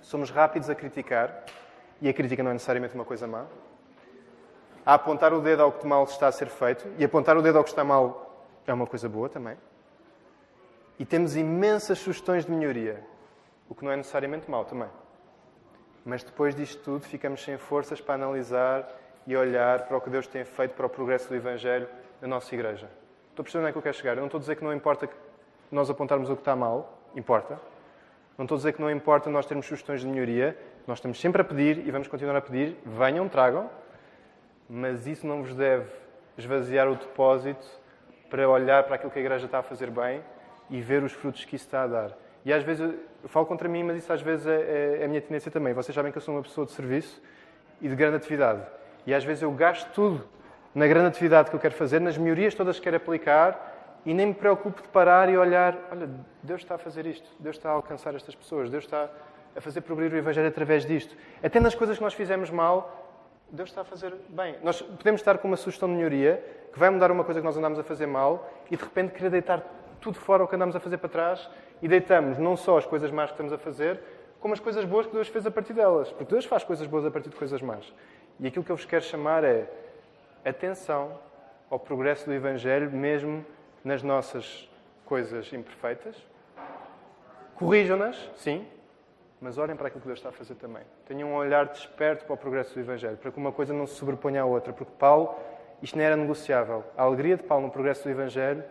somos 0.00 0.30
rápidos 0.30 0.70
a 0.70 0.74
criticar, 0.74 1.44
e 2.00 2.08
a 2.08 2.12
crítica 2.12 2.42
não 2.42 2.50
é 2.50 2.54
necessariamente 2.54 2.94
uma 2.94 3.04
coisa 3.04 3.26
má, 3.26 3.46
a 4.84 4.94
apontar 4.94 5.32
o 5.32 5.40
dedo 5.40 5.62
ao 5.62 5.72
que 5.72 5.86
mal 5.86 6.04
está 6.04 6.28
a 6.28 6.32
ser 6.32 6.48
feito, 6.48 6.86
e 6.98 7.04
apontar 7.04 7.36
o 7.36 7.42
dedo 7.42 7.58
ao 7.58 7.64
que 7.64 7.70
está 7.70 7.84
mal 7.84 8.46
é 8.66 8.72
uma 8.72 8.86
coisa 8.86 9.08
boa 9.08 9.28
também. 9.28 9.56
E 10.98 11.04
temos 11.04 11.36
imensas 11.36 11.98
sugestões 11.98 12.44
de 12.44 12.52
melhoria, 12.52 13.02
o 13.68 13.74
que 13.74 13.84
não 13.84 13.92
é 13.92 13.96
necessariamente 13.96 14.50
mau 14.50 14.64
também. 14.64 14.88
Mas 16.04 16.22
depois 16.22 16.54
disto 16.54 16.82
tudo, 16.82 17.04
ficamos 17.04 17.42
sem 17.42 17.58
forças 17.58 18.00
para 18.00 18.14
analisar 18.14 18.88
e 19.26 19.36
olhar 19.36 19.86
para 19.86 19.96
o 19.96 20.00
que 20.00 20.10
Deus 20.10 20.26
tem 20.26 20.44
feito 20.44 20.74
para 20.74 20.86
o 20.86 20.88
progresso 20.88 21.28
do 21.28 21.34
Evangelho 21.34 21.88
na 22.20 22.28
nossa 22.28 22.54
igreja. 22.54 22.88
Estou 23.30 23.44
percebendo 23.44 23.64
onde 23.64 23.70
é 23.70 23.72
que 23.72 23.78
eu 23.78 23.82
quero 23.82 23.96
chegar. 23.96 24.12
Eu 24.12 24.20
não 24.20 24.26
estou 24.26 24.38
a 24.38 24.40
dizer 24.40 24.56
que 24.56 24.64
não 24.64 24.72
importa 24.72 25.08
nós 25.70 25.88
apontarmos 25.88 26.28
o 26.28 26.34
que 26.34 26.40
está 26.40 26.56
mal, 26.56 26.98
importa. 27.14 27.60
Não 28.36 28.44
estou 28.44 28.56
a 28.56 28.58
dizer 28.58 28.72
que 28.72 28.80
não 28.80 28.90
importa 28.90 29.30
nós 29.30 29.46
termos 29.46 29.66
sugestões 29.66 30.00
de 30.00 30.06
melhoria. 30.06 30.56
Nós 30.86 30.98
estamos 30.98 31.20
sempre 31.20 31.42
a 31.42 31.44
pedir 31.44 31.86
e 31.86 31.90
vamos 31.90 32.08
continuar 32.08 32.36
a 32.36 32.40
pedir. 32.40 32.76
Venham, 32.84 33.28
tragam. 33.28 33.70
Mas 34.72 35.04
isso 35.08 35.26
não 35.26 35.42
vos 35.42 35.52
deve 35.52 35.90
esvaziar 36.38 36.88
o 36.88 36.94
depósito 36.94 37.66
para 38.30 38.48
olhar 38.48 38.84
para 38.84 38.94
aquilo 38.94 39.10
que 39.10 39.18
a 39.18 39.22
igreja 39.22 39.46
está 39.46 39.58
a 39.58 39.62
fazer 39.64 39.90
bem 39.90 40.22
e 40.70 40.80
ver 40.80 41.02
os 41.02 41.10
frutos 41.10 41.44
que 41.44 41.56
isso 41.56 41.64
está 41.64 41.82
a 41.82 41.86
dar. 41.88 42.16
E 42.44 42.52
às 42.52 42.62
vezes, 42.62 42.80
eu 43.20 43.28
falo 43.28 43.46
contra 43.46 43.68
mim, 43.68 43.82
mas 43.82 43.98
isso 43.98 44.12
às 44.12 44.22
vezes 44.22 44.46
é, 44.46 44.54
é, 44.54 44.98
é 45.00 45.04
a 45.06 45.08
minha 45.08 45.20
tendência 45.20 45.50
também. 45.50 45.74
Vocês 45.74 45.92
sabem 45.92 46.12
que 46.12 46.18
eu 46.18 46.22
sou 46.22 46.36
uma 46.36 46.42
pessoa 46.42 46.64
de 46.64 46.70
serviço 46.70 47.20
e 47.80 47.88
de 47.88 47.96
grande 47.96 48.18
atividade. 48.18 48.62
E 49.04 49.12
às 49.12 49.24
vezes 49.24 49.42
eu 49.42 49.50
gasto 49.50 49.92
tudo 49.92 50.24
na 50.72 50.86
grande 50.86 51.08
atividade 51.08 51.50
que 51.50 51.56
eu 51.56 51.60
quero 51.60 51.74
fazer, 51.74 52.00
nas 52.00 52.16
melhorias 52.16 52.54
todas 52.54 52.76
que 52.76 52.84
quero 52.84 52.96
aplicar 52.96 54.00
e 54.06 54.14
nem 54.14 54.26
me 54.26 54.34
preocupo 54.34 54.80
de 54.80 54.88
parar 54.88 55.28
e 55.28 55.36
olhar, 55.36 55.76
olha, 55.90 56.08
Deus 56.44 56.62
está 56.62 56.76
a 56.76 56.78
fazer 56.78 57.06
isto, 57.06 57.28
Deus 57.40 57.56
está 57.56 57.70
a 57.70 57.72
alcançar 57.72 58.14
estas 58.14 58.36
pessoas, 58.36 58.70
Deus 58.70 58.84
está 58.84 59.10
a 59.56 59.60
fazer 59.60 59.80
progredir 59.80 60.14
o 60.14 60.18
Evangelho 60.18 60.46
através 60.46 60.86
disto. 60.86 61.16
Até 61.42 61.58
nas 61.58 61.74
coisas 61.74 61.96
que 61.96 62.04
nós 62.04 62.14
fizemos 62.14 62.50
mal, 62.50 62.99
Deus 63.52 63.68
está 63.70 63.80
a 63.80 63.84
fazer 63.84 64.14
bem. 64.28 64.56
Nós 64.62 64.80
podemos 64.80 65.20
estar 65.20 65.38
com 65.38 65.48
uma 65.48 65.56
sugestão 65.56 65.88
de 65.88 65.94
melhoria 65.94 66.42
que 66.72 66.78
vai 66.78 66.88
mudar 66.90 67.10
uma 67.10 67.24
coisa 67.24 67.40
que 67.40 67.46
nós 67.46 67.56
andamos 67.56 67.78
a 67.78 67.82
fazer 67.82 68.06
mal 68.06 68.48
e 68.70 68.76
de 68.76 68.82
repente 68.82 69.12
querer 69.12 69.30
deitar 69.30 69.62
tudo 70.00 70.18
fora 70.18 70.44
o 70.44 70.48
que 70.48 70.54
andamos 70.54 70.76
a 70.76 70.80
fazer 70.80 70.98
para 70.98 71.08
trás 71.08 71.50
e 71.82 71.88
deitamos 71.88 72.38
não 72.38 72.56
só 72.56 72.78
as 72.78 72.86
coisas 72.86 73.10
más 73.10 73.30
que 73.30 73.34
estamos 73.34 73.52
a 73.52 73.58
fazer, 73.58 74.00
como 74.40 74.54
as 74.54 74.60
coisas 74.60 74.84
boas 74.84 75.06
que 75.06 75.12
Deus 75.12 75.28
fez 75.28 75.46
a 75.46 75.50
partir 75.50 75.72
delas. 75.72 76.10
Porque 76.12 76.32
Deus 76.32 76.44
faz 76.44 76.62
coisas 76.62 76.86
boas 76.86 77.04
a 77.04 77.10
partir 77.10 77.28
de 77.28 77.36
coisas 77.36 77.60
más. 77.60 77.92
E 78.38 78.46
aquilo 78.46 78.64
que 78.64 78.70
eu 78.70 78.76
vos 78.76 78.84
quero 78.84 79.04
chamar 79.04 79.44
é 79.44 79.68
atenção 80.44 81.18
ao 81.68 81.78
progresso 81.78 82.26
do 82.26 82.32
Evangelho, 82.32 82.90
mesmo 82.90 83.44
nas 83.84 84.02
nossas 84.02 84.68
coisas 85.04 85.52
imperfeitas. 85.52 86.16
Corrijam-nas, 87.56 88.30
sim, 88.36 88.66
mas 89.40 89.56
olhem 89.56 89.74
para 89.74 89.88
aquilo 89.88 90.02
que 90.02 90.06
Deus 90.06 90.18
está 90.18 90.28
a 90.28 90.32
fazer 90.32 90.54
também. 90.56 90.82
Tenham 91.06 91.30
um 91.30 91.34
olhar 91.34 91.66
desperto 91.66 92.24
para 92.26 92.34
o 92.34 92.36
progresso 92.36 92.74
do 92.74 92.80
Evangelho, 92.80 93.16
para 93.16 93.30
que 93.30 93.38
uma 93.38 93.50
coisa 93.50 93.72
não 93.72 93.86
se 93.86 93.94
sobreponha 93.94 94.42
à 94.42 94.44
outra, 94.44 94.72
porque 94.72 94.92
Paulo, 94.98 95.34
isto 95.82 95.96
não 95.96 96.04
era 96.04 96.16
negociável. 96.16 96.84
A 96.96 97.02
alegria 97.02 97.36
de 97.36 97.42
Paulo 97.42 97.66
no 97.66 97.72
progresso 97.72 98.04
do 98.04 98.10
Evangelho 98.10 98.62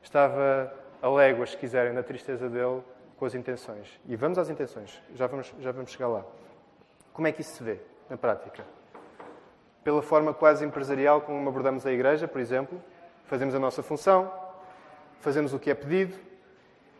estava 0.00 0.72
a 1.00 1.08
léguas, 1.08 1.50
se 1.50 1.56
quiserem, 1.56 1.92
da 1.92 2.02
tristeza 2.02 2.48
dele 2.48 2.82
com 3.16 3.24
as 3.24 3.34
intenções. 3.34 4.00
E 4.06 4.14
vamos 4.14 4.38
às 4.38 4.48
intenções, 4.48 5.02
já 5.14 5.26
vamos, 5.26 5.52
já 5.58 5.72
vamos 5.72 5.90
chegar 5.90 6.08
lá. 6.08 6.24
Como 7.12 7.26
é 7.26 7.32
que 7.32 7.40
isso 7.40 7.56
se 7.56 7.62
vê 7.62 7.78
na 8.08 8.16
prática? 8.16 8.64
Pela 9.82 10.02
forma 10.02 10.32
quase 10.32 10.64
empresarial 10.64 11.20
como 11.20 11.48
abordamos 11.48 11.84
a 11.84 11.92
igreja, 11.92 12.28
por 12.28 12.40
exemplo, 12.40 12.80
fazemos 13.24 13.54
a 13.54 13.58
nossa 13.58 13.82
função, 13.82 14.32
fazemos 15.20 15.52
o 15.52 15.58
que 15.58 15.70
é 15.70 15.74
pedido, 15.74 16.16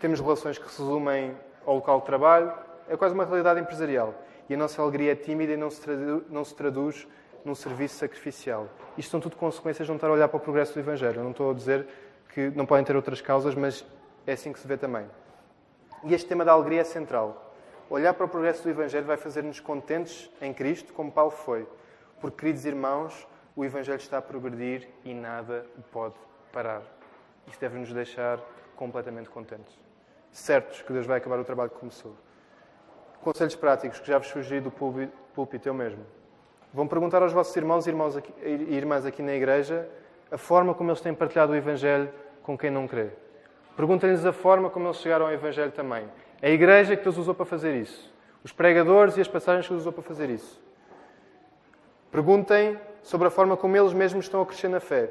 temos 0.00 0.20
relações 0.20 0.58
que 0.58 0.68
se 0.68 0.82
resumem 0.82 1.36
ao 1.64 1.76
local 1.76 2.00
de 2.00 2.06
trabalho, 2.06 2.52
é 2.88 2.96
quase 2.96 3.14
uma 3.14 3.24
realidade 3.24 3.60
empresarial. 3.60 4.14
E 4.48 4.54
a 4.54 4.56
nossa 4.56 4.82
alegria 4.82 5.12
é 5.12 5.14
tímida 5.14 5.52
e 5.52 5.56
não 5.56 5.70
se 5.70 5.80
traduz, 5.80 6.22
não 6.30 6.44
se 6.44 6.54
traduz 6.54 7.08
num 7.44 7.54
serviço 7.54 7.96
sacrificial. 7.96 8.68
Isto 8.96 9.10
são 9.10 9.20
tudo 9.20 9.36
consequências 9.36 9.86
de 9.86 9.90
não 9.90 9.96
estar 9.96 10.08
a 10.08 10.12
olhar 10.12 10.28
para 10.28 10.36
o 10.36 10.40
progresso 10.40 10.74
do 10.74 10.80
Evangelho. 10.80 11.20
Eu 11.20 11.24
não 11.24 11.30
estou 11.30 11.50
a 11.50 11.54
dizer 11.54 11.86
que 12.34 12.50
não 12.50 12.66
podem 12.66 12.84
ter 12.84 12.96
outras 12.96 13.20
causas, 13.20 13.54
mas 13.54 13.84
é 14.26 14.32
assim 14.32 14.52
que 14.52 14.60
se 14.60 14.66
vê 14.66 14.76
também. 14.76 15.06
E 16.04 16.14
este 16.14 16.28
tema 16.28 16.44
da 16.44 16.52
alegria 16.52 16.80
é 16.80 16.84
central. 16.84 17.54
Olhar 17.88 18.14
para 18.14 18.26
o 18.26 18.28
progresso 18.28 18.62
do 18.62 18.70
Evangelho 18.70 19.06
vai 19.06 19.16
fazer-nos 19.16 19.60
contentes 19.60 20.30
em 20.40 20.52
Cristo, 20.52 20.92
como 20.92 21.12
Paulo 21.12 21.30
foi. 21.30 21.66
Porque, 22.20 22.38
queridos 22.38 22.64
irmãos, 22.64 23.26
o 23.54 23.64
Evangelho 23.64 23.98
está 23.98 24.18
a 24.18 24.22
progredir 24.22 24.88
e 25.04 25.12
nada 25.12 25.66
o 25.76 25.82
pode 25.82 26.14
parar. 26.52 26.82
Isso 27.46 27.60
deve 27.60 27.78
nos 27.78 27.92
deixar 27.92 28.40
completamente 28.76 29.28
contentes. 29.28 29.78
Certos 30.30 30.80
que 30.80 30.92
Deus 30.92 31.06
vai 31.06 31.18
acabar 31.18 31.38
o 31.38 31.44
trabalho 31.44 31.70
que 31.70 31.78
começou. 31.78 32.16
Conselhos 33.22 33.54
práticos 33.54 34.00
que 34.00 34.08
já 34.08 34.18
vos 34.18 34.26
sugeri 34.26 34.60
do 34.60 34.70
púlpito, 34.70 35.68
eu 35.68 35.72
mesmo. 35.72 36.04
Vão 36.74 36.88
perguntar 36.88 37.22
aos 37.22 37.32
vossos 37.32 37.54
irmãos 37.54 37.86
e 37.86 37.90
irmãos 37.90 38.16
aqui, 38.16 38.32
irmãs 38.44 39.06
aqui 39.06 39.22
na 39.22 39.32
igreja 39.32 39.88
a 40.28 40.36
forma 40.36 40.74
como 40.74 40.90
eles 40.90 41.00
têm 41.00 41.14
partilhado 41.14 41.52
o 41.52 41.54
Evangelho 41.54 42.10
com 42.42 42.58
quem 42.58 42.68
não 42.68 42.88
crê. 42.88 43.10
Perguntem-lhes 43.76 44.26
a 44.26 44.32
forma 44.32 44.68
como 44.68 44.88
eles 44.88 44.96
chegaram 44.96 45.26
ao 45.26 45.32
Evangelho 45.32 45.70
também. 45.70 46.08
A 46.42 46.48
igreja 46.48 46.96
que 46.96 47.04
Deus 47.04 47.16
usou 47.16 47.32
para 47.32 47.46
fazer 47.46 47.76
isso. 47.76 48.12
Os 48.42 48.50
pregadores 48.50 49.16
e 49.16 49.20
as 49.20 49.28
passagens 49.28 49.66
que 49.66 49.72
Deus 49.72 49.82
usou 49.82 49.92
para 49.92 50.02
fazer 50.02 50.28
isso. 50.28 50.60
Perguntem 52.10 52.76
sobre 53.02 53.28
a 53.28 53.30
forma 53.30 53.56
como 53.56 53.76
eles 53.76 53.92
mesmos 53.92 54.24
estão 54.24 54.42
a 54.42 54.46
crescer 54.46 54.68
na 54.68 54.80
fé. 54.80 55.10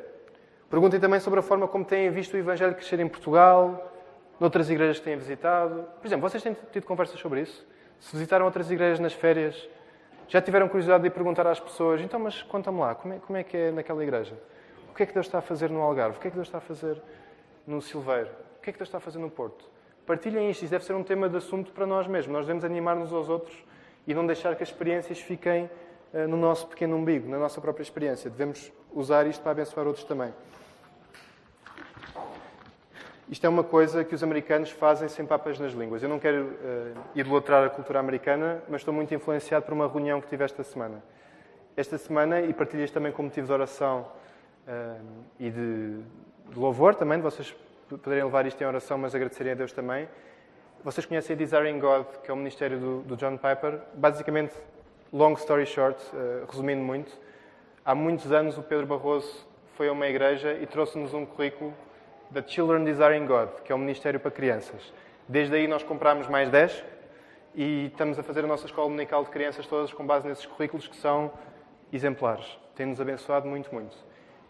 Perguntem 0.69 0.99
também 0.99 1.19
sobre 1.21 1.39
a 1.39 1.43
forma 1.43 1.65
como 1.65 1.85
têm 1.85 2.09
visto 2.11 2.33
o 2.33 2.37
Evangelho 2.37 2.75
crescer 2.75 2.99
em 2.99 3.07
Portugal, 3.07 3.89
noutras 4.37 4.69
igrejas 4.69 4.99
que 4.99 5.05
têm 5.05 5.15
visitado. 5.15 5.85
Por 6.01 6.07
exemplo, 6.07 6.27
vocês 6.27 6.43
têm 6.43 6.57
tido 6.73 6.85
conversas 6.85 7.17
sobre 7.17 7.41
isso? 7.41 7.70
Se 8.01 8.13
visitaram 8.13 8.45
outras 8.45 8.69
igrejas 8.71 8.99
nas 8.99 9.13
férias, 9.13 9.69
já 10.27 10.41
tiveram 10.41 10.67
curiosidade 10.67 11.03
de 11.03 11.09
perguntar 11.09 11.45
às 11.45 11.59
pessoas: 11.59 12.01
então, 12.01 12.19
mas 12.19 12.41
conta-me 12.41 12.79
lá, 12.79 12.95
como 12.95 13.13
é, 13.13 13.19
como 13.19 13.37
é 13.37 13.43
que 13.43 13.55
é 13.55 13.71
naquela 13.71 14.03
igreja? 14.03 14.35
O 14.89 14.93
que 14.93 15.03
é 15.03 15.05
que 15.05 15.13
Deus 15.13 15.27
está 15.27 15.37
a 15.37 15.41
fazer 15.41 15.69
no 15.69 15.79
Algarve? 15.81 16.17
O 16.17 16.19
que 16.19 16.27
é 16.27 16.31
que 16.31 16.35
Deus 16.35 16.47
está 16.47 16.57
a 16.57 16.61
fazer 16.61 17.01
no 17.65 17.81
Silveiro? 17.81 18.29
O 18.57 18.61
que 18.61 18.71
é 18.71 18.73
que 18.73 18.79
Deus 18.79 18.87
está 18.87 18.97
a 18.97 19.01
fazer 19.01 19.19
no 19.19 19.29
Porto? 19.29 19.65
Partilhem 20.05 20.49
isto, 20.49 20.63
isso 20.63 20.71
deve 20.71 20.83
ser 20.83 20.93
um 20.93 21.03
tema 21.03 21.29
de 21.29 21.37
assunto 21.37 21.71
para 21.71 21.85
nós 21.85 22.07
mesmos. 22.07 22.33
Nós 22.33 22.45
devemos 22.45 22.65
animar-nos 22.65 23.13
aos 23.13 23.29
outros 23.29 23.55
e 24.07 24.13
não 24.13 24.25
deixar 24.25 24.55
que 24.55 24.63
as 24.63 24.69
experiências 24.69 25.19
fiquem 25.19 25.69
uh, 26.13 26.27
no 26.27 26.35
nosso 26.35 26.67
pequeno 26.67 26.97
umbigo, 26.97 27.29
na 27.29 27.37
nossa 27.37 27.61
própria 27.61 27.83
experiência. 27.83 28.29
Devemos 28.29 28.71
usar 28.91 29.27
isto 29.27 29.41
para 29.41 29.51
abençoar 29.51 29.85
outros 29.85 30.03
também. 30.05 30.33
Isto 33.31 33.45
é 33.45 33.49
uma 33.49 33.63
coisa 33.63 34.03
que 34.03 34.13
os 34.13 34.21
americanos 34.21 34.71
fazem 34.71 35.07
sem 35.07 35.25
papas 35.25 35.57
nas 35.57 35.71
línguas. 35.71 36.03
Eu 36.03 36.09
não 36.09 36.19
quero 36.19 36.47
uh, 36.47 37.01
idolatrar 37.15 37.63
a 37.63 37.69
cultura 37.69 37.97
americana, 37.97 38.61
mas 38.67 38.81
estou 38.81 38.93
muito 38.93 39.15
influenciado 39.15 39.63
por 39.63 39.73
uma 39.73 39.87
reunião 39.87 40.19
que 40.19 40.27
tive 40.27 40.43
esta 40.43 40.61
semana. 40.63 41.01
Esta 41.77 41.97
semana, 41.97 42.41
e 42.41 42.53
partilho 42.53 42.83
isto 42.83 42.93
também 42.93 43.09
como 43.13 43.29
motivo 43.29 43.47
de 43.47 43.53
oração 43.53 44.05
uh, 44.67 45.05
e 45.39 45.49
de, 45.49 45.99
de, 46.49 46.59
louvor 46.59 46.93
também, 46.93 47.19
de 47.19 47.23
vocês 47.23 47.55
poderem 47.87 48.25
levar 48.25 48.45
isto 48.45 48.61
em 48.61 48.67
oração, 48.67 48.97
mas 48.97 49.15
agradecerem 49.15 49.53
a 49.53 49.55
Deus 49.55 49.71
também. 49.71 50.09
Vocês 50.83 51.05
conhecem 51.05 51.33
Desiring 51.33 51.79
God, 51.79 52.07
que 52.25 52.29
é 52.29 52.33
o 52.33 52.37
ministério 52.37 52.79
do, 52.79 53.01
do 53.03 53.15
John 53.15 53.37
Piper. 53.37 53.79
Basicamente, 53.93 54.53
long 55.13 55.35
story 55.35 55.65
short, 55.65 56.03
uh, 56.13 56.45
resumindo 56.51 56.83
muito, 56.83 57.17
há 57.85 57.95
muitos 57.95 58.29
anos 58.33 58.57
o 58.57 58.61
Pedro 58.61 58.85
Barroso 58.85 59.47
foi 59.77 59.87
a 59.87 59.93
uma 59.93 60.07
igreja 60.07 60.51
e 60.51 60.65
trouxe-nos 60.65 61.13
um 61.13 61.25
currículo 61.25 61.73
da 62.31 62.41
Children 62.41 62.85
Desiring 62.85 63.25
God, 63.25 63.49
que 63.65 63.71
é 63.71 63.75
um 63.75 63.79
ministério 63.79 64.19
para 64.19 64.31
crianças. 64.31 64.93
Desde 65.27 65.53
aí 65.55 65.67
nós 65.67 65.83
comprámos 65.83 66.27
mais 66.27 66.49
10 66.49 66.83
e 67.53 67.87
estamos 67.87 68.17
a 68.17 68.23
fazer 68.23 68.45
a 68.45 68.47
nossa 68.47 68.65
escola 68.65 68.87
dominical 68.87 69.23
de 69.25 69.29
crianças 69.29 69.67
todas 69.67 69.91
com 69.91 70.05
base 70.05 70.27
nesses 70.27 70.45
currículos 70.45 70.87
que 70.87 70.95
são 70.95 71.31
exemplares. 71.91 72.57
Tem-nos 72.73 73.01
abençoado 73.01 73.47
muito, 73.47 73.73
muito. 73.73 73.97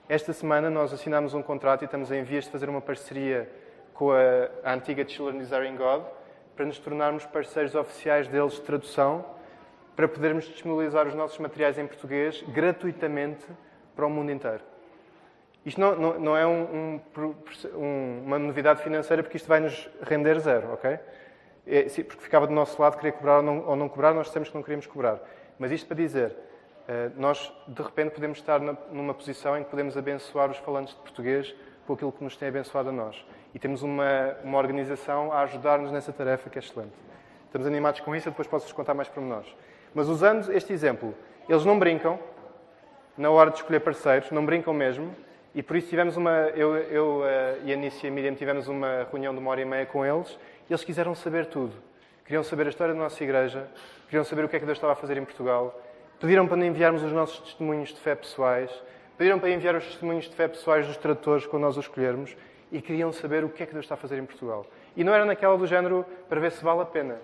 Esta 0.08 0.32
semana 0.32 0.70
nós 0.70 0.94
assinámos 0.94 1.34
um 1.34 1.42
contrato 1.42 1.82
e 1.82 1.86
estamos 1.86 2.12
em 2.12 2.24
vias 2.24 2.46
de 2.46 2.52
fazer 2.52 2.70
uma 2.70 2.82
parceria 2.82 3.50
com 3.96 4.12
a, 4.12 4.50
a 4.64 4.74
antiga 4.74 5.08
Children 5.08 5.40
Desiring 5.40 5.76
God 5.76 6.04
para 6.56 6.66
nos 6.66 6.78
tornarmos 6.78 7.26
parceiros 7.26 7.74
oficiais 7.74 8.28
deles 8.28 8.54
de 8.54 8.62
tradução 8.62 9.26
para 9.96 10.08
podermos 10.08 10.46
disponibilizar 10.46 11.08
os 11.08 11.16
nossos 11.16 11.40
materiais 11.40 11.80
em 11.80 11.88
português 11.88 12.44
gratuitamente 12.50 13.46
para 13.96 14.06
o 14.06 14.10
mundo 14.10 14.32
inteiro. 14.32 14.71
Isto 15.66 15.80
não, 15.80 15.96
não, 15.96 16.20
não 16.20 16.38
é 16.38 16.46
um, 16.46 17.00
um, 17.76 18.24
uma 18.26 18.40
novidade 18.40 18.82
financeira 18.82 19.22
porque 19.22 19.38
isto 19.38 19.48
vai 19.48 19.60
nos 19.60 19.90
render 20.02 20.40
zero, 20.40 20.74
ok? 20.74 21.00
É, 21.68 21.84
porque 21.84 22.24
ficava 22.24 22.48
do 22.48 22.54
nosso 22.54 22.82
lado 22.82 22.98
querer 22.98 23.12
cobrar 23.12 23.38
ou 23.38 23.44
não, 23.44 23.68
ou 23.68 23.76
não 23.76 23.88
cobrar, 23.88 24.14
nós 24.14 24.28
dissemos 24.28 24.50
que 24.50 24.56
não 24.56 24.64
queríamos 24.64 24.88
cobrar. 24.88 25.20
Mas 25.60 25.72
isto 25.72 25.86
para 25.86 25.96
dizer, 25.96 26.36
eh, 26.88 27.12
nós 27.16 27.54
de 27.68 27.82
repente 27.82 28.14
podemos 28.14 28.40
estar 28.40 28.60
numa 28.60 29.14
posição 29.14 29.58
em 29.58 29.64
que 29.64 29.70
podemos 29.70 29.96
abençoar 29.96 30.50
os 30.50 30.58
falantes 30.58 30.96
de 30.96 31.00
português 31.02 31.56
com 31.86 31.94
aquilo 31.94 32.12
que 32.12 32.24
nos 32.24 32.36
tem 32.36 32.48
abençoado 32.48 32.90
a 32.90 32.92
nós. 32.92 33.24
E 33.54 33.60
temos 33.60 33.84
uma, 33.84 34.36
uma 34.44 34.58
organização 34.58 35.32
a 35.32 35.42
ajudar-nos 35.42 35.92
nessa 35.92 36.12
tarefa 36.12 36.50
que 36.50 36.58
é 36.58 36.62
excelente. 36.62 36.94
Estamos 37.46 37.68
animados 37.68 38.00
com 38.00 38.16
isso, 38.16 38.30
depois 38.30 38.48
posso-vos 38.48 38.74
contar 38.74 38.94
mais 38.94 39.12
nós. 39.18 39.46
Mas 39.94 40.08
usando 40.08 40.52
este 40.52 40.74
exemplo, 40.74 41.14
eles 41.48 41.66
não 41.66 41.78
brincam 41.78 42.18
na 43.18 43.30
hora 43.30 43.52
de 43.52 43.58
escolher 43.58 43.82
parceiros, 43.82 44.32
não 44.32 44.46
brincam 44.46 44.74
mesmo, 44.74 45.14
e 45.54 45.62
por 45.62 45.76
isso 45.76 45.90
tivemos 45.90 46.16
uma, 46.16 46.32
eu, 46.56 46.78
eu 46.78 47.26
eh, 47.26 47.58
e 47.66 47.74
a 47.74 47.76
Nícia 47.76 48.08
e 48.08 48.10
a 48.10 48.14
Miriam 48.14 48.34
tivemos 48.34 48.70
uma 48.70 49.06
reunião 49.12 49.34
de 49.34 49.40
uma 49.40 49.52
hora 49.52 49.62
e 49.62 49.66
meia 49.66 49.86
com 49.86 50.06
eles 50.06 50.40
e 50.70 50.72
eles 50.72 50.84
quiseram 50.84 51.14
saber 51.14 51.48
tudo. 51.48 51.74
Queriam 52.24 52.42
saber 52.42 52.68
a 52.68 52.70
história 52.70 52.94
da 52.94 53.00
nossa 53.00 53.22
igreja, 53.22 53.68
queriam 54.08 54.24
saber 54.24 54.46
o 54.46 54.50
que 54.50 54.56
é 54.56 54.60
que 54.60 54.66
Deus 54.66 54.78
estava 54.78 54.94
a 54.94 54.96
fazer 54.96 55.18
em 55.18 55.26
Portugal, 55.26 55.78
pediram 56.22 56.48
para 56.48 56.66
enviarmos 56.66 57.04
os 57.04 57.12
nossos 57.12 57.40
testemunhos 57.40 57.90
de 57.90 58.00
fé 58.00 58.16
pessoais, 58.16 58.72
pediram 59.18 59.40
para 59.40 59.50
enviar 59.50 59.76
os 59.76 59.86
testemunhos 59.86 60.30
de 60.30 60.36
fé 60.36 60.48
pessoais 60.48 60.88
dos 60.88 60.96
tradutores 60.96 61.46
quando 61.46 61.64
nós 61.64 61.76
os 61.76 61.84
escolhermos 61.84 62.34
e 62.72 62.82
queriam 62.82 63.12
saber 63.12 63.44
o 63.44 63.50
que 63.50 63.64
é 63.64 63.66
que 63.66 63.74
Deus 63.74 63.84
está 63.84 63.96
a 63.96 63.98
fazer 63.98 64.18
em 64.18 64.26
Portugal. 64.26 64.66
E 64.96 65.04
não 65.04 65.14
era 65.14 65.26
naquela 65.26 65.58
do 65.58 65.68
género 65.68 66.06
para 66.30 66.40
ver 66.40 66.54
se 66.54 66.64
vale 66.64 66.82
a 66.82 66.86
pena. 66.86 67.20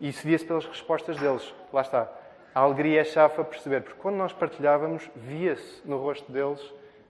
E 0.00 0.10
isso 0.10 0.24
via-se 0.24 0.44
pelas 0.44 0.64
respostas 0.64 1.16
deles. 1.16 1.52
Lá 1.72 1.80
está. 1.80 2.08
A 2.54 2.60
alegria 2.60 3.00
é 3.00 3.04
chave 3.04 3.40
a 3.40 3.44
perceber, 3.44 3.82
porque 3.82 3.98
quando 4.00 4.14
nós 4.14 4.32
partilhávamos, 4.32 5.10
via-se 5.16 5.82
no 5.84 5.98
rosto 5.98 6.30
deles 6.30 6.60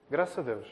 Graças 0.09 0.37
a 0.37 0.41
Deus. 0.41 0.67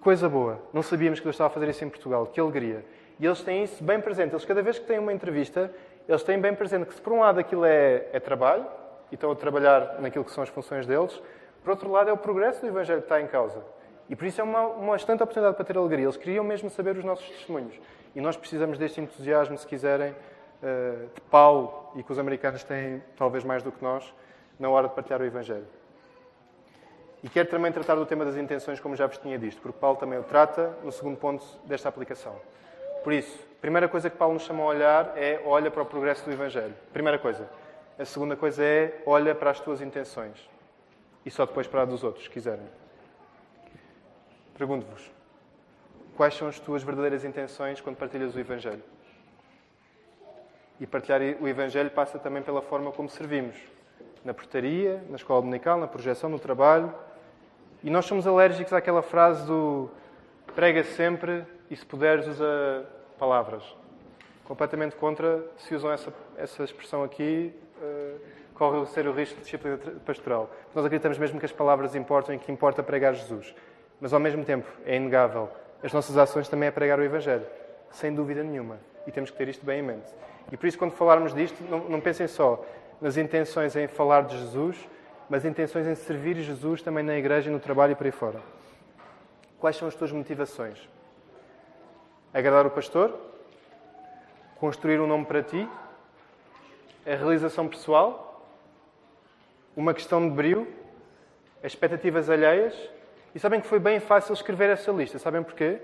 Coisa 0.00 0.28
boa. 0.28 0.62
Não 0.72 0.82
sabíamos 0.82 1.18
que 1.18 1.24
Deus 1.24 1.34
estava 1.34 1.50
a 1.50 1.52
fazer 1.52 1.68
isso 1.68 1.84
em 1.84 1.88
Portugal. 1.88 2.26
Que 2.26 2.38
alegria. 2.38 2.84
E 3.18 3.26
eles 3.26 3.42
têm 3.42 3.64
isso 3.64 3.82
bem 3.82 4.00
presente. 4.00 4.32
Eles, 4.32 4.44
cada 4.44 4.62
vez 4.62 4.78
que 4.78 4.86
têm 4.86 4.98
uma 4.98 5.12
entrevista, 5.12 5.72
eles 6.08 6.22
têm 6.22 6.40
bem 6.40 6.54
presente 6.54 6.86
que, 6.86 6.94
se 6.94 7.00
por 7.00 7.12
um 7.12 7.20
lado 7.20 7.40
aquilo 7.40 7.64
é, 7.64 8.06
é 8.12 8.20
trabalho, 8.20 8.64
e 9.10 9.14
estão 9.14 9.32
a 9.32 9.36
trabalhar 9.36 10.00
naquilo 10.00 10.24
que 10.24 10.30
são 10.30 10.42
as 10.42 10.48
funções 10.48 10.86
deles, 10.86 11.20
por 11.64 11.70
outro 11.70 11.90
lado 11.90 12.10
é 12.10 12.12
o 12.12 12.16
progresso 12.16 12.60
do 12.60 12.68
Evangelho 12.68 13.00
que 13.00 13.06
está 13.06 13.20
em 13.20 13.26
causa. 13.26 13.60
E 14.08 14.14
por 14.14 14.24
isso 14.24 14.40
é 14.40 14.44
uma, 14.44 14.68
uma 14.68 14.96
excelente 14.96 15.22
oportunidade 15.22 15.56
para 15.56 15.64
ter 15.64 15.76
alegria. 15.76 16.04
Eles 16.04 16.16
queriam 16.16 16.44
mesmo 16.44 16.70
saber 16.70 16.96
os 16.96 17.04
nossos 17.04 17.28
testemunhos. 17.28 17.78
E 18.14 18.20
nós 18.20 18.36
precisamos 18.36 18.78
deste 18.78 19.00
entusiasmo, 19.00 19.58
se 19.58 19.66
quiserem, 19.66 20.14
eh, 20.62 21.06
de 21.14 21.20
Paulo 21.22 21.92
e 21.94 22.02
que 22.02 22.10
os 22.10 22.18
americanos 22.18 22.64
têm 22.64 23.02
talvez 23.16 23.44
mais 23.44 23.62
do 23.62 23.70
que 23.70 23.82
nós, 23.82 24.14
na 24.58 24.70
hora 24.70 24.88
de 24.88 24.94
partilhar 24.94 25.20
o 25.20 25.24
Evangelho. 25.24 25.66
E 27.22 27.28
quero 27.28 27.48
também 27.48 27.72
tratar 27.72 27.96
do 27.96 28.06
tema 28.06 28.24
das 28.24 28.36
intenções, 28.36 28.78
como 28.78 28.94
já 28.94 29.06
vos 29.06 29.18
tinha 29.18 29.38
dito, 29.38 29.60
porque 29.60 29.78
Paulo 29.78 29.96
também 29.96 30.18
o 30.18 30.22
trata 30.22 30.76
no 30.84 30.92
segundo 30.92 31.16
ponto 31.16 31.44
desta 31.64 31.88
aplicação. 31.88 32.36
Por 33.02 33.12
isso, 33.12 33.38
a 33.58 33.60
primeira 33.60 33.88
coisa 33.88 34.08
que 34.08 34.16
Paulo 34.16 34.34
nos 34.34 34.44
chama 34.44 34.62
a 34.62 34.66
olhar 34.66 35.12
é 35.16 35.40
olha 35.44 35.70
para 35.70 35.82
o 35.82 35.86
progresso 35.86 36.24
do 36.24 36.30
Evangelho. 36.30 36.74
Primeira 36.92 37.18
coisa. 37.18 37.48
A 37.98 38.04
segunda 38.04 38.36
coisa 38.36 38.62
é 38.62 39.02
olha 39.04 39.34
para 39.34 39.50
as 39.50 39.58
tuas 39.58 39.80
intenções. 39.80 40.48
E 41.26 41.30
só 41.30 41.44
depois 41.44 41.66
para 41.66 41.82
a 41.82 41.84
dos 41.84 42.04
outros, 42.04 42.24
se 42.24 42.30
quiserem. 42.30 42.66
Pergunto-vos: 44.56 45.10
quais 46.16 46.34
são 46.34 46.46
as 46.46 46.60
tuas 46.60 46.82
verdadeiras 46.84 47.24
intenções 47.24 47.80
quando 47.80 47.96
partilhas 47.96 48.36
o 48.36 48.38
Evangelho? 48.38 48.82
E 50.80 50.86
partilhar 50.86 51.20
o 51.40 51.48
Evangelho 51.48 51.90
passa 51.90 52.18
também 52.18 52.42
pela 52.42 52.62
forma 52.62 52.92
como 52.92 53.08
servimos. 53.08 53.56
Na 54.24 54.32
portaria, 54.32 55.02
na 55.08 55.16
escola 55.16 55.40
dominical, 55.40 55.78
na 55.78 55.88
projeção, 55.88 56.30
no 56.30 56.38
trabalho. 56.38 56.94
E 57.82 57.90
nós 57.90 58.06
somos 58.06 58.26
alérgicos 58.26 58.72
àquela 58.72 59.02
frase 59.02 59.46
do 59.46 59.88
prega 60.54 60.82
sempre 60.82 61.44
e 61.70 61.76
se 61.76 61.86
puderes 61.86 62.26
usa 62.26 62.84
palavras. 63.18 63.62
Completamente 64.44 64.96
contra, 64.96 65.44
se 65.58 65.74
usam 65.74 65.92
essa, 65.92 66.12
essa 66.36 66.64
expressão 66.64 67.04
aqui, 67.04 67.54
uh, 67.80 68.20
corre 68.54 68.84
ser 68.86 69.06
o 69.06 69.12
risco 69.12 69.36
de 69.36 69.42
disciplina 69.42 69.78
pastoral. 70.04 70.50
Nós 70.74 70.84
acreditamos 70.84 71.18
mesmo 71.18 71.38
que 71.38 71.46
as 71.46 71.52
palavras 71.52 71.94
importam 71.94 72.34
e 72.34 72.38
que 72.38 72.50
importa 72.50 72.82
pregar 72.82 73.14
Jesus. 73.14 73.54
Mas 74.00 74.12
ao 74.12 74.18
mesmo 74.18 74.44
tempo, 74.44 74.66
é 74.84 74.96
inegável, 74.96 75.48
as 75.82 75.92
nossas 75.92 76.16
ações 76.16 76.48
também 76.48 76.68
é 76.68 76.72
pregar 76.72 76.98
o 76.98 77.04
Evangelho. 77.04 77.46
Sem 77.90 78.12
dúvida 78.12 78.42
nenhuma. 78.42 78.78
E 79.06 79.12
temos 79.12 79.30
que 79.30 79.36
ter 79.36 79.48
isto 79.48 79.64
bem 79.64 79.80
em 79.80 79.82
mente. 79.82 80.12
E 80.50 80.56
por 80.56 80.66
isso, 80.66 80.78
quando 80.78 80.92
falarmos 80.92 81.34
disto, 81.34 81.62
não, 81.70 81.80
não 81.88 82.00
pensem 82.00 82.26
só 82.26 82.64
nas 83.00 83.16
intenções 83.16 83.76
em 83.76 83.86
falar 83.86 84.22
de 84.22 84.36
Jesus, 84.36 84.76
mas 85.28 85.44
intenções 85.44 85.86
em 85.86 85.94
servir 85.94 86.36
Jesus 86.36 86.82
também 86.82 87.04
na 87.04 87.16
igreja 87.16 87.50
e 87.50 87.52
no 87.52 87.60
trabalho 87.60 87.92
e 87.92 87.94
por 87.94 88.06
aí 88.06 88.12
fora. 88.12 88.40
Quais 89.58 89.76
são 89.76 89.88
as 89.88 89.94
tuas 89.94 90.12
motivações? 90.12 90.88
Agradar 92.32 92.66
o 92.66 92.70
pastor? 92.70 93.18
Construir 94.56 95.00
um 95.00 95.06
nome 95.06 95.24
para 95.24 95.42
ti? 95.42 95.68
A 97.06 97.14
realização 97.14 97.68
pessoal? 97.68 98.46
Uma 99.76 99.92
questão 99.92 100.28
de 100.28 100.34
brilho? 100.34 100.66
As 101.62 101.72
expectativas 101.72 102.30
alheias? 102.30 102.74
E 103.34 103.38
sabem 103.38 103.60
que 103.60 103.66
foi 103.66 103.78
bem 103.78 104.00
fácil 104.00 104.32
escrever 104.32 104.70
essa 104.70 104.90
lista. 104.90 105.18
Sabem 105.18 105.42
porquê? 105.42 105.78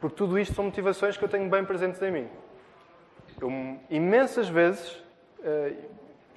Porque 0.00 0.16
tudo 0.16 0.38
isto 0.38 0.54
são 0.54 0.64
motivações 0.64 1.16
que 1.16 1.24
eu 1.24 1.28
tenho 1.28 1.48
bem 1.48 1.64
presentes 1.64 2.00
em 2.02 2.10
mim. 2.10 2.28
Eu, 3.40 3.50
imensas 3.88 4.48
vezes, 4.48 4.92
uh, 5.38 5.76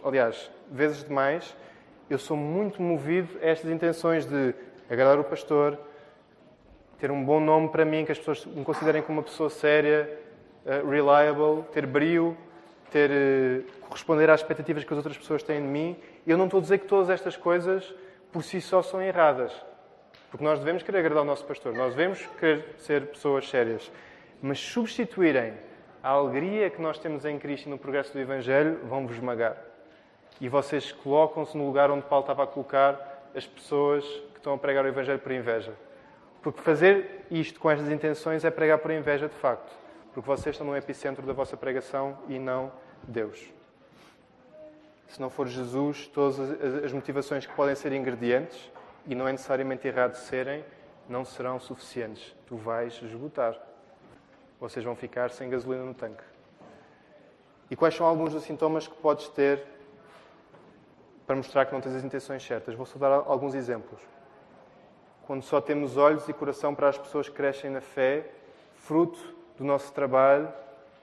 aliás, 0.03 0.51
vezes 0.69 1.03
demais, 1.03 1.55
eu 2.13 2.19
sou 2.19 2.37
muito 2.37 2.79
movido 2.79 3.39
a 3.41 3.47
estas 3.47 3.71
intenções 3.71 4.25
de 4.25 4.53
agradar 4.87 5.19
o 5.19 5.23
pastor, 5.23 5.79
ter 6.99 7.09
um 7.09 7.25
bom 7.25 7.39
nome 7.39 7.69
para 7.69 7.83
mim, 7.83 8.05
que 8.05 8.11
as 8.11 8.19
pessoas 8.19 8.45
me 8.45 8.63
considerem 8.63 9.01
como 9.01 9.17
uma 9.17 9.23
pessoa 9.23 9.49
séria, 9.49 10.07
uh, 10.63 10.87
reliable, 10.87 11.63
ter 11.71 11.87
brio, 11.87 12.37
ter, 12.91 13.09
uh, 13.09 13.63
corresponder 13.81 14.29
às 14.29 14.41
expectativas 14.41 14.83
que 14.83 14.93
as 14.93 14.97
outras 14.97 15.17
pessoas 15.17 15.41
têm 15.41 15.59
de 15.59 15.67
mim. 15.67 15.97
Eu 16.25 16.37
não 16.37 16.45
estou 16.45 16.59
a 16.59 16.61
dizer 16.61 16.77
que 16.77 16.85
todas 16.85 17.09
estas 17.09 17.35
coisas 17.35 17.93
por 18.31 18.43
si 18.43 18.61
só 18.61 18.83
são 18.83 19.01
erradas. 19.01 19.51
Porque 20.29 20.43
nós 20.43 20.59
devemos 20.59 20.83
querer 20.83 20.99
agradar 20.99 21.23
o 21.23 21.25
nosso 21.25 21.45
pastor, 21.45 21.73
nós 21.73 21.95
devemos 21.95 22.23
querer 22.39 22.75
ser 22.77 23.07
pessoas 23.07 23.49
sérias. 23.49 23.91
Mas 24.39 24.59
substituírem 24.59 25.53
a 26.03 26.09
alegria 26.09 26.69
que 26.69 26.81
nós 26.81 26.99
temos 26.99 27.25
em 27.25 27.39
Cristo 27.39 27.65
e 27.65 27.69
no 27.69 27.77
progresso 27.77 28.13
do 28.13 28.19
Evangelho 28.19 28.79
vão-vos 28.83 29.15
esmagar. 29.15 29.72
E 30.39 30.49
vocês 30.49 30.91
colocam-se 30.91 31.57
no 31.57 31.65
lugar 31.65 31.89
onde 31.91 32.05
Paulo 32.05 32.23
estava 32.23 32.43
a 32.43 32.47
colocar 32.47 33.29
as 33.35 33.45
pessoas 33.45 34.03
que 34.03 34.37
estão 34.37 34.53
a 34.53 34.57
pregar 34.57 34.85
o 34.85 34.87
Evangelho 34.87 35.19
por 35.19 35.31
inveja. 35.31 35.73
Porque 36.41 36.61
fazer 36.61 37.25
isto 37.31 37.59
com 37.59 37.71
estas 37.71 37.89
intenções 37.89 38.43
é 38.43 38.51
pregar 38.51 38.79
por 38.79 38.91
inveja 38.91 39.27
de 39.27 39.35
facto. 39.35 39.71
Porque 40.13 40.27
vocês 40.27 40.53
estão 40.53 40.67
no 40.67 40.75
epicentro 40.75 41.25
da 41.25 41.33
vossa 41.33 41.55
pregação 41.55 42.17
e 42.27 42.37
não 42.37 42.71
Deus. 43.03 43.49
Se 45.07 45.21
não 45.21 45.29
for 45.29 45.47
Jesus, 45.47 46.07
todas 46.07 46.39
as 46.83 46.91
motivações 46.91 47.45
que 47.45 47.53
podem 47.53 47.75
ser 47.75 47.93
ingredientes, 47.93 48.71
e 49.05 49.15
não 49.15 49.27
é 49.27 49.31
necessariamente 49.31 49.87
errado 49.87 50.15
serem, 50.15 50.63
não 51.07 51.25
serão 51.25 51.59
suficientes. 51.59 52.35
Tu 52.47 52.55
vais 52.55 52.93
esgotar. 53.01 53.57
Vocês 54.59 54.83
vão 54.83 54.95
ficar 54.95 55.29
sem 55.29 55.49
gasolina 55.49 55.83
no 55.83 55.93
tanque. 55.93 56.23
E 57.69 57.75
quais 57.75 57.95
são 57.95 58.05
alguns 58.05 58.33
dos 58.33 58.43
sintomas 58.43 58.87
que 58.87 58.95
podes 58.95 59.27
ter 59.29 59.63
para 61.25 61.35
mostrar 61.35 61.65
que 61.65 61.73
não 61.73 61.81
tens 61.81 61.95
as 61.95 62.03
intenções 62.03 62.45
certas? 62.45 62.75
Vou 62.75 62.85
só 62.85 62.99
dar 62.99 63.11
alguns 63.11 63.55
exemplos. 63.55 63.99
Quando 65.25 65.41
só 65.41 65.61
temos 65.61 65.95
olhos 65.97 66.27
e 66.27 66.33
coração 66.33 66.75
para 66.75 66.89
as 66.89 66.97
pessoas 66.97 67.29
que 67.29 67.35
crescem 67.35 67.69
na 67.69 67.81
fé, 67.81 68.25
fruto 68.73 69.19
do 69.57 69.63
nosso 69.63 69.93
trabalho 69.93 70.51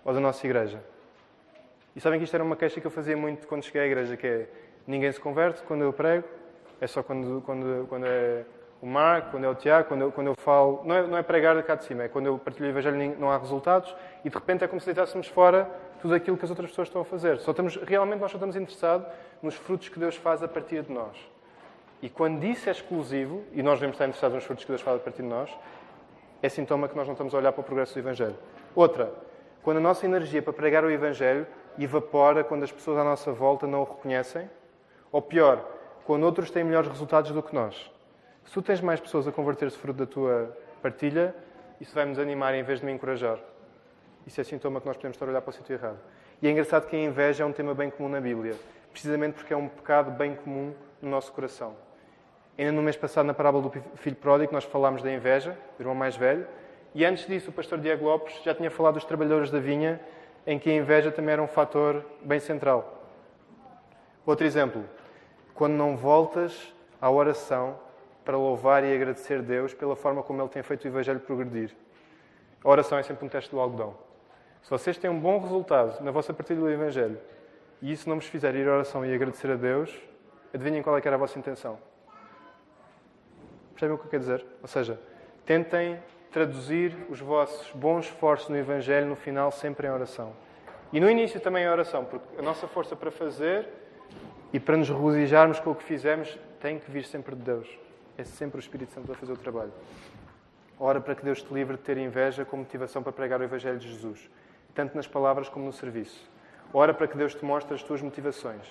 ou 0.04 0.12
da 0.12 0.20
nossa 0.20 0.46
igreja. 0.46 0.82
E 1.94 2.00
sabem 2.00 2.18
que 2.18 2.24
isto 2.24 2.34
era 2.34 2.44
uma 2.44 2.56
queixa 2.56 2.80
que 2.80 2.86
eu 2.86 2.90
fazia 2.90 3.16
muito 3.16 3.48
quando 3.48 3.64
cheguei 3.64 3.82
à 3.82 3.86
igreja, 3.86 4.16
que 4.16 4.26
é 4.26 4.48
ninguém 4.86 5.10
se 5.10 5.20
converte 5.20 5.62
quando 5.62 5.82
eu 5.82 5.92
prego, 5.92 6.26
é 6.80 6.86
só 6.86 7.02
quando, 7.02 7.42
quando, 7.42 7.86
quando 7.88 8.06
é 8.06 8.44
o 8.80 8.86
Marco, 8.86 9.32
quando 9.32 9.44
é 9.44 9.48
o 9.48 9.54
Tiago, 9.54 9.88
quando 9.88 10.02
eu, 10.02 10.12
quando 10.12 10.26
eu 10.28 10.34
falo. 10.34 10.82
Não 10.84 10.94
é, 10.94 11.06
não 11.06 11.16
é 11.16 11.22
pregar 11.22 11.60
cá 11.62 11.74
de 11.74 11.84
cima, 11.84 12.04
é 12.04 12.08
quando 12.08 12.26
eu 12.26 12.38
partilho 12.38 12.66
o 12.66 12.70
Evangelho 12.70 13.16
não 13.18 13.30
há 13.30 13.38
resultados 13.38 13.94
e 14.24 14.28
de 14.28 14.34
repente 14.34 14.64
é 14.64 14.68
como 14.68 14.80
se 14.80 14.86
deitássemos 14.86 15.28
fora 15.28 15.68
tudo 16.00 16.14
aquilo 16.14 16.36
que 16.36 16.44
as 16.44 16.50
outras 16.50 16.70
pessoas 16.70 16.88
estão 16.88 17.02
a 17.02 17.04
fazer. 17.04 17.38
Só 17.38 17.50
estamos, 17.50 17.76
realmente 17.76 18.20
nós 18.20 18.30
só 18.30 18.36
estamos 18.36 18.56
interessados 18.56 19.06
nos 19.42 19.54
frutos 19.54 19.88
que 19.88 19.98
Deus 19.98 20.16
faz 20.16 20.42
a 20.42 20.48
partir 20.48 20.82
de 20.82 20.92
nós. 20.92 21.16
E 22.02 22.08
quando 22.08 22.42
isso 22.44 22.68
é 22.68 22.72
exclusivo, 22.72 23.44
e 23.52 23.62
nós 23.62 23.74
devemos 23.74 23.94
estar 23.94 24.06
interessados 24.06 24.34
nos 24.34 24.44
frutos 24.44 24.64
que 24.64 24.70
Deus 24.70 24.80
faz 24.80 24.96
a 24.96 25.00
partir 25.00 25.22
de 25.22 25.28
nós, 25.28 25.50
é 26.42 26.48
sintoma 26.48 26.88
que 26.88 26.96
nós 26.96 27.06
não 27.06 27.12
estamos 27.12 27.34
a 27.34 27.38
olhar 27.38 27.52
para 27.52 27.60
o 27.60 27.64
progresso 27.64 27.94
do 27.94 28.00
Evangelho. 28.00 28.36
Outra, 28.74 29.12
quando 29.62 29.76
a 29.76 29.80
nossa 29.80 30.06
energia 30.06 30.40
para 30.40 30.52
pregar 30.52 30.84
o 30.84 30.90
Evangelho 30.90 31.46
evapora 31.78 32.42
quando 32.42 32.62
as 32.62 32.72
pessoas 32.72 32.98
à 32.98 33.04
nossa 33.04 33.32
volta 33.32 33.66
não 33.66 33.82
o 33.82 33.84
reconhecem, 33.84 34.48
ou 35.12 35.20
pior, 35.20 35.64
quando 36.04 36.24
outros 36.24 36.50
têm 36.50 36.64
melhores 36.64 36.88
resultados 36.88 37.30
do 37.30 37.42
que 37.42 37.54
nós. 37.54 37.90
Se 38.44 38.54
tu 38.54 38.62
tens 38.62 38.80
mais 38.80 38.98
pessoas 38.98 39.28
a 39.28 39.32
converter-se 39.32 39.76
fruto 39.76 39.98
da 39.98 40.06
tua 40.06 40.56
partilha, 40.82 41.34
isso 41.80 41.94
vai-nos 41.94 42.18
animar 42.18 42.54
em 42.54 42.62
vez 42.62 42.80
de 42.80 42.86
me 42.86 42.92
encorajar. 42.92 43.38
Isso 44.26 44.40
é 44.40 44.44
sintoma 44.44 44.80
que 44.80 44.86
nós 44.86 44.96
podemos 44.96 45.16
estar 45.16 45.26
a 45.26 45.28
olhar 45.28 45.40
para 45.40 45.50
o 45.50 45.52
sítio 45.52 45.74
errado. 45.74 45.98
E 46.42 46.48
é 46.48 46.50
engraçado 46.50 46.86
que 46.86 46.96
a 46.96 46.98
inveja 46.98 47.44
é 47.44 47.46
um 47.46 47.52
tema 47.52 47.74
bem 47.74 47.90
comum 47.90 48.08
na 48.08 48.20
Bíblia, 48.20 48.56
precisamente 48.90 49.34
porque 49.34 49.52
é 49.52 49.56
um 49.56 49.68
pecado 49.68 50.10
bem 50.10 50.34
comum 50.34 50.74
no 51.02 51.10
nosso 51.10 51.32
coração. 51.32 51.74
Ainda 52.58 52.72
no 52.72 52.82
mês 52.82 52.96
passado, 52.96 53.26
na 53.26 53.34
parábola 53.34 53.68
do 53.68 53.82
filho 53.96 54.16
pródigo, 54.16 54.52
nós 54.52 54.64
falámos 54.64 55.02
da 55.02 55.12
inveja, 55.12 55.56
do 55.76 55.82
irmão 55.82 55.94
mais 55.94 56.16
velho, 56.16 56.46
e 56.94 57.04
antes 57.04 57.26
disso, 57.26 57.50
o 57.50 57.52
pastor 57.52 57.78
Diego 57.78 58.04
Lopes 58.04 58.42
já 58.42 58.54
tinha 58.54 58.70
falado 58.70 58.94
dos 58.94 59.04
trabalhadores 59.04 59.50
da 59.50 59.60
vinha, 59.60 60.00
em 60.46 60.58
que 60.58 60.68
a 60.68 60.74
inveja 60.74 61.10
também 61.10 61.34
era 61.34 61.42
um 61.42 61.46
fator 61.46 62.04
bem 62.22 62.40
central. 62.40 63.06
Outro 64.26 64.44
exemplo, 64.46 64.84
quando 65.54 65.74
não 65.74 65.96
voltas 65.96 66.74
à 67.00 67.10
oração 67.10 67.78
para 68.24 68.36
louvar 68.36 68.84
e 68.84 68.94
agradecer 68.94 69.42
Deus 69.42 69.72
pela 69.72 69.96
forma 69.96 70.22
como 70.22 70.40
Ele 70.42 70.48
tem 70.48 70.62
feito 70.62 70.84
o 70.84 70.88
Evangelho 70.88 71.20
progredir. 71.20 71.74
A 72.62 72.68
oração 72.68 72.98
é 72.98 73.02
sempre 73.02 73.24
um 73.24 73.28
teste 73.28 73.50
do 73.50 73.60
algodão. 73.60 73.94
Se 74.62 74.70
vocês 74.70 74.96
têm 74.98 75.10
um 75.10 75.18
bom 75.18 75.40
resultado 75.40 76.02
na 76.02 76.10
vossa 76.10 76.32
partilha 76.32 76.60
do 76.60 76.70
Evangelho 76.70 77.18
e 77.82 77.92
isso 77.92 78.08
não 78.08 78.16
vos 78.16 78.26
fizer 78.26 78.54
ir 78.54 78.68
à 78.68 78.72
oração 78.72 79.04
e 79.04 79.14
agradecer 79.14 79.50
a 79.50 79.56
Deus, 79.56 79.90
adivinhem 80.54 80.82
qual 80.82 80.96
é 80.96 81.00
que 81.00 81.08
era 81.08 81.16
a 81.16 81.18
vossa 81.18 81.38
intenção. 81.38 81.78
Percebem 83.72 83.94
o 83.94 83.98
que 83.98 84.06
eu 84.06 84.10
quero 84.10 84.22
dizer? 84.22 84.44
Ou 84.60 84.68
seja, 84.68 85.00
tentem 85.46 85.98
traduzir 86.30 86.94
os 87.08 87.20
vossos 87.20 87.70
bons 87.72 88.06
esforços 88.06 88.48
no 88.48 88.56
Evangelho 88.56 89.06
no 89.06 89.16
final 89.16 89.50
sempre 89.50 89.86
em 89.86 89.90
oração. 89.90 90.32
E 90.92 91.00
no 91.00 91.08
início 91.08 91.40
também 91.40 91.64
em 91.64 91.68
oração, 91.68 92.04
porque 92.04 92.38
a 92.38 92.42
nossa 92.42 92.66
força 92.68 92.94
para 92.94 93.10
fazer 93.10 93.68
e 94.52 94.58
para 94.58 94.76
nos 94.76 94.88
regozijarmos 94.88 95.60
com 95.60 95.70
o 95.70 95.74
que 95.74 95.84
fizemos, 95.84 96.38
tem 96.60 96.78
que 96.78 96.90
vir 96.90 97.04
sempre 97.04 97.34
de 97.34 97.42
Deus. 97.42 97.68
É 98.18 98.24
sempre 98.24 98.58
o 98.58 98.60
Espírito 98.60 98.92
Santo 98.92 99.10
a 99.10 99.14
fazer 99.14 99.32
o 99.32 99.36
trabalho. 99.36 99.72
Ora 100.78 101.00
para 101.00 101.14
que 101.14 101.24
Deus 101.24 101.42
te 101.42 101.52
livre 101.54 101.76
de 101.76 101.82
ter 101.82 101.96
inveja 101.96 102.44
como 102.44 102.62
motivação 102.62 103.02
para 103.02 103.12
pregar 103.12 103.40
o 103.40 103.44
Evangelho 103.44 103.78
de 103.78 103.88
Jesus, 103.88 104.28
tanto 104.70 104.96
nas 104.96 105.06
palavras 105.06 105.48
como 105.48 105.64
no 105.64 105.72
serviço. 105.72 106.30
Ora 106.72 106.94
para 106.94 107.08
que 107.08 107.16
Deus 107.16 107.34
te 107.34 107.44
mostre 107.44 107.74
as 107.74 107.82
tuas 107.82 108.00
motivações. 108.00 108.66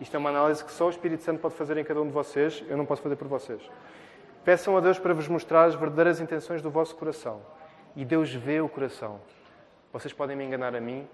Isto 0.00 0.14
é 0.14 0.18
uma 0.18 0.30
análise 0.30 0.64
que 0.64 0.70
só 0.70 0.86
o 0.86 0.90
Espírito 0.90 1.22
Santo 1.22 1.40
pode 1.40 1.54
fazer 1.54 1.76
em 1.76 1.84
cada 1.84 2.00
um 2.00 2.06
de 2.06 2.12
vocês, 2.12 2.62
eu 2.68 2.76
não 2.76 2.86
posso 2.86 3.02
fazer 3.02 3.16
por 3.16 3.26
vocês. 3.26 3.60
Peçam 4.44 4.76
a 4.76 4.80
Deus 4.80 4.98
para 4.98 5.12
vos 5.12 5.26
mostrar 5.28 5.64
as 5.64 5.74
verdadeiras 5.74 6.20
intenções 6.20 6.62
do 6.62 6.70
vosso 6.70 6.94
coração. 6.94 7.42
E 7.96 8.04
Deus 8.04 8.32
vê 8.32 8.60
o 8.60 8.68
coração. 8.68 9.20
Vocês 9.92 10.12
podem 10.12 10.36
me 10.36 10.44
enganar 10.44 10.74
a 10.74 10.80
mim, 10.80 11.08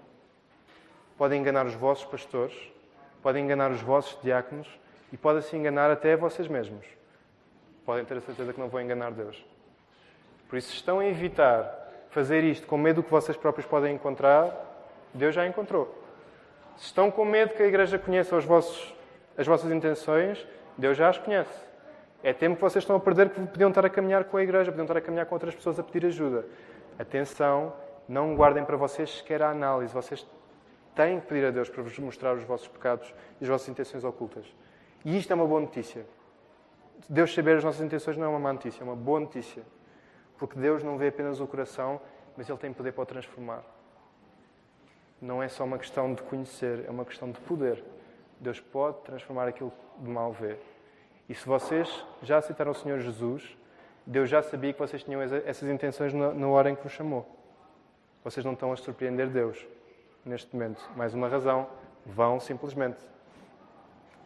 podem 1.17 1.41
enganar 1.41 1.65
os 1.65 1.73
vossos 1.73 2.05
pastores, 2.05 2.55
podem 3.23 3.43
enganar 3.43 3.71
os 3.71 3.81
vossos 3.81 4.21
diáconos 4.21 4.67
e 5.11 5.17
podem 5.17 5.41
se 5.41 5.55
enganar 5.55 5.89
até 5.89 6.15
vocês 6.15 6.47
mesmos. 6.47 6.85
Podem 7.85 8.05
ter 8.05 8.17
a 8.17 8.21
certeza 8.21 8.53
que 8.53 8.59
não 8.59 8.69
vão 8.69 8.81
enganar 8.81 9.11
Deus. 9.11 9.43
Por 10.47 10.57
isso, 10.57 10.73
estão 10.73 10.99
a 10.99 11.05
evitar 11.05 11.84
fazer 12.15 12.45
isto 12.45 12.65
com 12.65 12.77
medo 12.77 13.01
do 13.01 13.03
que 13.03 13.11
vocês 13.11 13.35
próprios 13.35 13.67
podem 13.67 13.93
encontrar, 13.93 14.49
Deus 15.13 15.35
já 15.35 15.45
encontrou. 15.45 15.93
Se 16.77 16.85
estão 16.85 17.11
com 17.11 17.25
medo 17.25 17.53
que 17.53 17.61
a 17.61 17.67
igreja 17.67 17.99
conheça 17.99 18.37
os 18.37 18.45
vossos, 18.45 18.95
as 19.37 19.45
vossas 19.45 19.69
intenções, 19.69 20.47
Deus 20.77 20.95
já 20.95 21.09
as 21.09 21.17
conhece. 21.17 21.59
É 22.23 22.31
tempo 22.31 22.55
que 22.55 22.61
vocês 22.61 22.83
estão 22.83 22.95
a 22.95 23.01
perder 23.01 23.31
que 23.31 23.41
podiam 23.45 23.67
estar 23.67 23.85
a 23.85 23.89
caminhar 23.89 24.23
com 24.23 24.37
a 24.37 24.43
igreja, 24.43 24.71
podiam 24.71 24.85
estar 24.85 24.95
a 24.95 25.01
caminhar 25.01 25.25
com 25.25 25.35
outras 25.35 25.53
pessoas 25.53 25.77
a 25.77 25.83
pedir 25.83 26.07
ajuda. 26.07 26.45
Atenção, 26.97 27.73
não 28.07 28.33
guardem 28.33 28.63
para 28.63 28.77
vocês 28.77 29.17
sequer 29.17 29.41
a 29.41 29.49
análise. 29.49 29.93
Vocês 29.93 30.25
têm 30.95 31.19
que 31.19 31.27
pedir 31.27 31.47
a 31.47 31.51
Deus 31.51 31.67
para 31.67 31.83
vos 31.83 31.99
mostrar 31.99 32.33
os 32.33 32.43
vossos 32.43 32.69
pecados 32.69 33.13
e 33.41 33.43
as 33.43 33.49
vossas 33.49 33.67
intenções 33.67 34.05
ocultas. 34.05 34.45
E 35.03 35.17
isto 35.17 35.31
é 35.31 35.35
uma 35.35 35.45
boa 35.45 35.59
notícia. 35.59 36.05
Deus 37.09 37.33
saber 37.33 37.57
as 37.57 37.63
nossas 37.65 37.81
intenções 37.81 38.15
não 38.15 38.23
é 38.23 38.29
uma 38.29 38.39
má 38.39 38.53
notícia, 38.53 38.81
é 38.81 38.85
uma 38.85 38.95
boa 38.95 39.19
notícia. 39.19 39.63
Porque 40.37 40.59
Deus 40.59 40.83
não 40.83 40.97
vê 40.97 41.07
apenas 41.07 41.39
o 41.39 41.47
coração, 41.47 41.99
mas 42.35 42.49
Ele 42.49 42.57
tem 42.57 42.73
poder 42.73 42.91
para 42.91 43.03
o 43.03 43.05
transformar. 43.05 43.63
Não 45.21 45.41
é 45.41 45.47
só 45.47 45.63
uma 45.63 45.77
questão 45.77 46.13
de 46.13 46.21
conhecer, 46.23 46.85
é 46.85 46.91
uma 46.91 47.05
questão 47.05 47.31
de 47.31 47.39
poder. 47.41 47.83
Deus 48.39 48.59
pode 48.59 48.97
transformar 49.01 49.47
aquilo 49.47 49.71
de 49.97 50.09
mal 50.09 50.31
vê. 50.33 50.57
E 51.27 51.33
se 51.33 51.45
vocês 51.45 52.05
já 52.21 52.37
aceitaram 52.37 52.71
o 52.71 52.75
Senhor 52.75 52.99
Jesus, 52.99 53.57
Deus 54.05 54.29
já 54.29 54.43
sabia 54.43 54.73
que 54.73 54.79
vocês 54.79 55.03
tinham 55.03 55.21
essas 55.21 55.67
intenções 55.67 56.13
na 56.13 56.47
hora 56.47 56.69
em 56.69 56.75
que 56.75 56.83
vos 56.83 56.91
chamou. 56.91 57.25
Vocês 58.23 58.45
não 58.45 58.53
estão 58.53 58.71
a 58.71 58.75
surpreender 58.75 59.29
Deus 59.29 59.65
neste 60.23 60.53
momento. 60.53 60.87
Mais 60.95 61.13
uma 61.13 61.27
razão, 61.27 61.67
vão 62.05 62.39
simplesmente. 62.39 62.99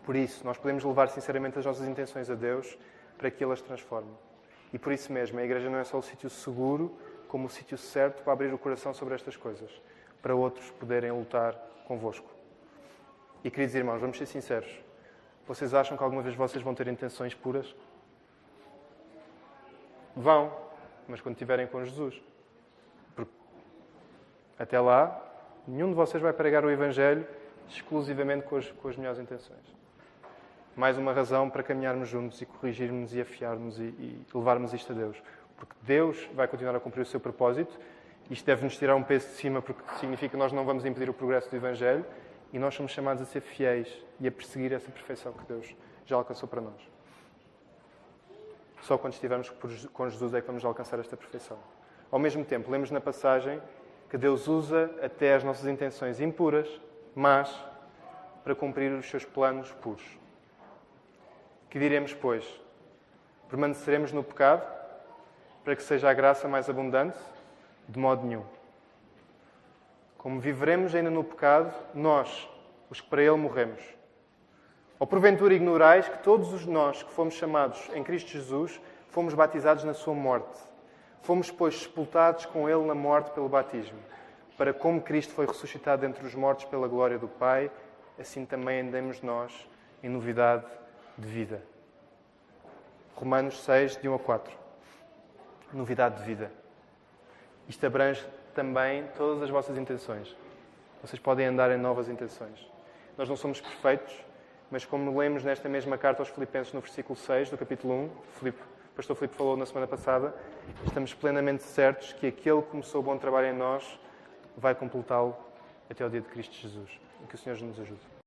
Por 0.03 0.15
isso, 0.15 0.45
nós 0.45 0.57
podemos 0.57 0.83
levar 0.83 1.07
sinceramente 1.09 1.59
as 1.59 1.65
nossas 1.65 1.87
intenções 1.87 2.29
a 2.29 2.35
Deus 2.35 2.77
para 3.17 3.29
que 3.29 3.43
Ele 3.43 3.53
as 3.53 3.61
transforme. 3.61 4.11
E 4.73 4.79
por 4.79 4.91
isso 4.93 5.11
mesmo, 5.11 5.39
a 5.39 5.43
igreja 5.43 5.69
não 5.69 5.79
é 5.79 5.83
só 5.83 5.97
o 5.97 6.01
sítio 6.01 6.29
seguro, 6.29 6.95
como 7.27 7.47
o 7.47 7.49
sítio 7.49 7.77
certo 7.77 8.23
para 8.23 8.33
abrir 8.33 8.53
o 8.53 8.57
coração 8.57 8.93
sobre 8.93 9.15
estas 9.15 9.35
coisas, 9.35 9.69
para 10.21 10.35
outros 10.35 10.69
poderem 10.71 11.11
lutar 11.11 11.53
convosco. 11.87 12.29
E 13.43 13.49
queridos 13.49 13.75
irmãos, 13.75 13.99
vamos 13.99 14.17
ser 14.17 14.25
sinceros. 14.25 14.69
Vocês 15.47 15.73
acham 15.73 15.97
que 15.97 16.03
alguma 16.03 16.21
vez 16.21 16.35
vocês 16.35 16.63
vão 16.63 16.75
ter 16.75 16.87
intenções 16.87 17.33
puras? 17.33 17.75
Vão, 20.15 20.55
mas 21.07 21.21
quando 21.21 21.35
estiverem 21.35 21.65
com 21.65 21.83
Jesus. 21.83 22.21
Porque 23.15 23.31
até 24.57 24.79
lá, 24.79 25.19
nenhum 25.67 25.89
de 25.89 25.95
vocês 25.95 26.21
vai 26.21 26.33
pregar 26.33 26.63
o 26.63 26.69
Evangelho 26.69 27.25
exclusivamente 27.67 28.45
com 28.45 28.57
as, 28.57 28.69
com 28.71 28.87
as 28.87 28.95
melhores 28.95 29.19
intenções 29.19 29.79
mais 30.75 30.97
uma 30.97 31.13
razão 31.13 31.49
para 31.49 31.63
caminharmos 31.63 32.07
juntos 32.07 32.41
e 32.41 32.45
corrigirmos 32.45 33.13
e 33.13 33.21
afiarmos 33.21 33.79
e, 33.79 33.83
e 33.83 34.25
levarmos 34.33 34.73
isto 34.73 34.91
a 34.93 34.95
Deus. 34.95 35.21
Porque 35.57 35.73
Deus 35.81 36.29
vai 36.33 36.47
continuar 36.47 36.75
a 36.75 36.79
cumprir 36.79 37.01
o 37.01 37.05
seu 37.05 37.19
propósito. 37.19 37.77
Isto 38.29 38.45
deve-nos 38.45 38.77
tirar 38.77 38.95
um 38.95 39.03
peso 39.03 39.27
de 39.27 39.33
cima, 39.33 39.61
porque 39.61 39.81
significa 39.99 40.29
que 40.29 40.37
nós 40.37 40.51
não 40.51 40.63
vamos 40.63 40.85
impedir 40.85 41.09
o 41.09 41.13
progresso 41.13 41.49
do 41.49 41.55
Evangelho 41.55 42.05
e 42.53 42.59
nós 42.59 42.73
somos 42.75 42.91
chamados 42.91 43.21
a 43.21 43.25
ser 43.25 43.41
fiéis 43.41 43.87
e 44.19 44.27
a 44.27 44.31
perseguir 44.31 44.71
essa 44.71 44.89
perfeição 44.89 45.33
que 45.33 45.45
Deus 45.45 45.75
já 46.05 46.15
alcançou 46.15 46.47
para 46.47 46.61
nós. 46.61 46.89
Só 48.81 48.97
quando 48.97 49.13
estivermos 49.13 49.49
com 49.93 50.09
Jesus 50.09 50.33
é 50.33 50.41
que 50.41 50.47
vamos 50.47 50.63
alcançar 50.63 50.99
esta 50.99 51.17
perfeição. 51.17 51.57
Ao 52.11 52.17
mesmo 52.17 52.43
tempo, 52.43 52.71
lemos 52.71 52.89
na 52.89 53.01
passagem 53.01 53.61
que 54.09 54.17
Deus 54.17 54.47
usa 54.47 54.89
até 55.03 55.35
as 55.35 55.43
nossas 55.43 55.67
intenções 55.67 56.19
impuras, 56.19 56.67
mas 57.13 57.53
para 58.43 58.55
cumprir 58.55 58.91
os 58.93 59.07
seus 59.07 59.23
planos 59.23 59.71
puros. 59.73 60.18
Que 61.69 61.77
diremos, 61.77 62.13
pois? 62.13 62.43
Permaneceremos 63.47 64.11
no 64.11 64.23
pecado 64.23 64.65
para 65.63 65.75
que 65.75 65.83
seja 65.83 66.09
a 66.09 66.13
graça 66.13 66.47
mais 66.47 66.67
abundante? 66.67 67.17
De 67.87 67.99
modo 67.99 68.25
nenhum. 68.25 68.43
Como 70.17 70.39
viveremos 70.39 70.95
ainda 70.95 71.11
no 71.11 71.23
pecado, 71.23 71.73
nós, 71.93 72.49
os 72.89 72.99
que 72.99 73.07
para 73.07 73.21
ele 73.21 73.37
morremos. 73.37 73.81
Ou 74.97 75.05
porventura 75.05 75.53
ignorais 75.53 76.09
que 76.09 76.17
todos 76.23 76.51
os 76.51 76.65
nós 76.65 77.03
que 77.03 77.11
fomos 77.11 77.35
chamados 77.35 77.79
em 77.93 78.03
Cristo 78.03 78.31
Jesus 78.31 78.81
fomos 79.09 79.33
batizados 79.33 79.83
na 79.83 79.93
sua 79.93 80.13
morte. 80.13 80.59
Fomos, 81.21 81.51
pois, 81.51 81.83
sepultados 81.83 82.45
com 82.45 82.67
ele 82.67 82.85
na 82.85 82.95
morte 82.95 83.31
pelo 83.31 83.47
batismo, 83.47 83.99
para 84.57 84.73
como 84.73 85.01
Cristo 85.01 85.33
foi 85.33 85.45
ressuscitado 85.45 86.05
entre 86.05 86.25
os 86.25 86.33
mortos 86.33 86.65
pela 86.65 86.87
glória 86.87 87.17
do 87.17 87.27
Pai, 87.27 87.71
assim 88.19 88.45
também 88.45 88.81
andemos 88.81 89.21
nós 89.21 89.53
em 90.01 90.09
novidade 90.09 90.65
de 91.19 91.27
vida. 91.27 91.61
Romanos 93.15 93.61
6, 93.63 93.97
de 93.97 94.07
1 94.07 94.13
a 94.15 94.19
4. 94.19 94.53
Novidade 95.73 96.17
de 96.17 96.23
vida. 96.23 96.51
Isto 97.67 97.85
abrange 97.85 98.25
também 98.55 99.05
todas 99.17 99.43
as 99.43 99.49
vossas 99.49 99.77
intenções. 99.77 100.35
Vocês 101.01 101.19
podem 101.19 101.45
andar 101.45 101.69
em 101.71 101.77
novas 101.77 102.09
intenções. 102.09 102.67
Nós 103.17 103.27
não 103.27 103.35
somos 103.35 103.59
perfeitos, 103.59 104.13
mas 104.71 104.85
como 104.85 105.17
lemos 105.17 105.43
nesta 105.43 105.67
mesma 105.67 105.97
carta 105.97 106.21
aos 106.21 106.29
Filipenses, 106.29 106.73
no 106.73 106.81
versículo 106.81 107.17
6 107.17 107.49
do 107.49 107.57
capítulo 107.57 107.93
1, 107.93 108.09
Filipe, 108.39 108.61
o 108.61 108.95
pastor 108.95 109.15
Filipe 109.15 109.35
falou 109.35 109.57
na 109.57 109.65
semana 109.65 109.87
passada, 109.87 110.33
estamos 110.85 111.13
plenamente 111.13 111.63
certos 111.63 112.13
que 112.13 112.27
aquele 112.27 112.61
que 112.61 112.69
começou 112.69 113.01
o 113.01 113.03
bom 113.03 113.17
trabalho 113.17 113.47
em 113.47 113.53
nós 113.53 113.99
vai 114.57 114.73
completá-lo 114.73 115.35
até 115.89 116.03
ao 116.03 116.09
dia 116.09 116.21
de 116.21 116.27
Cristo 116.27 116.55
Jesus. 116.55 116.89
E 117.23 117.27
que 117.27 117.35
o 117.35 117.37
Senhor 117.37 117.59
nos 117.61 117.79
ajude. 117.79 118.09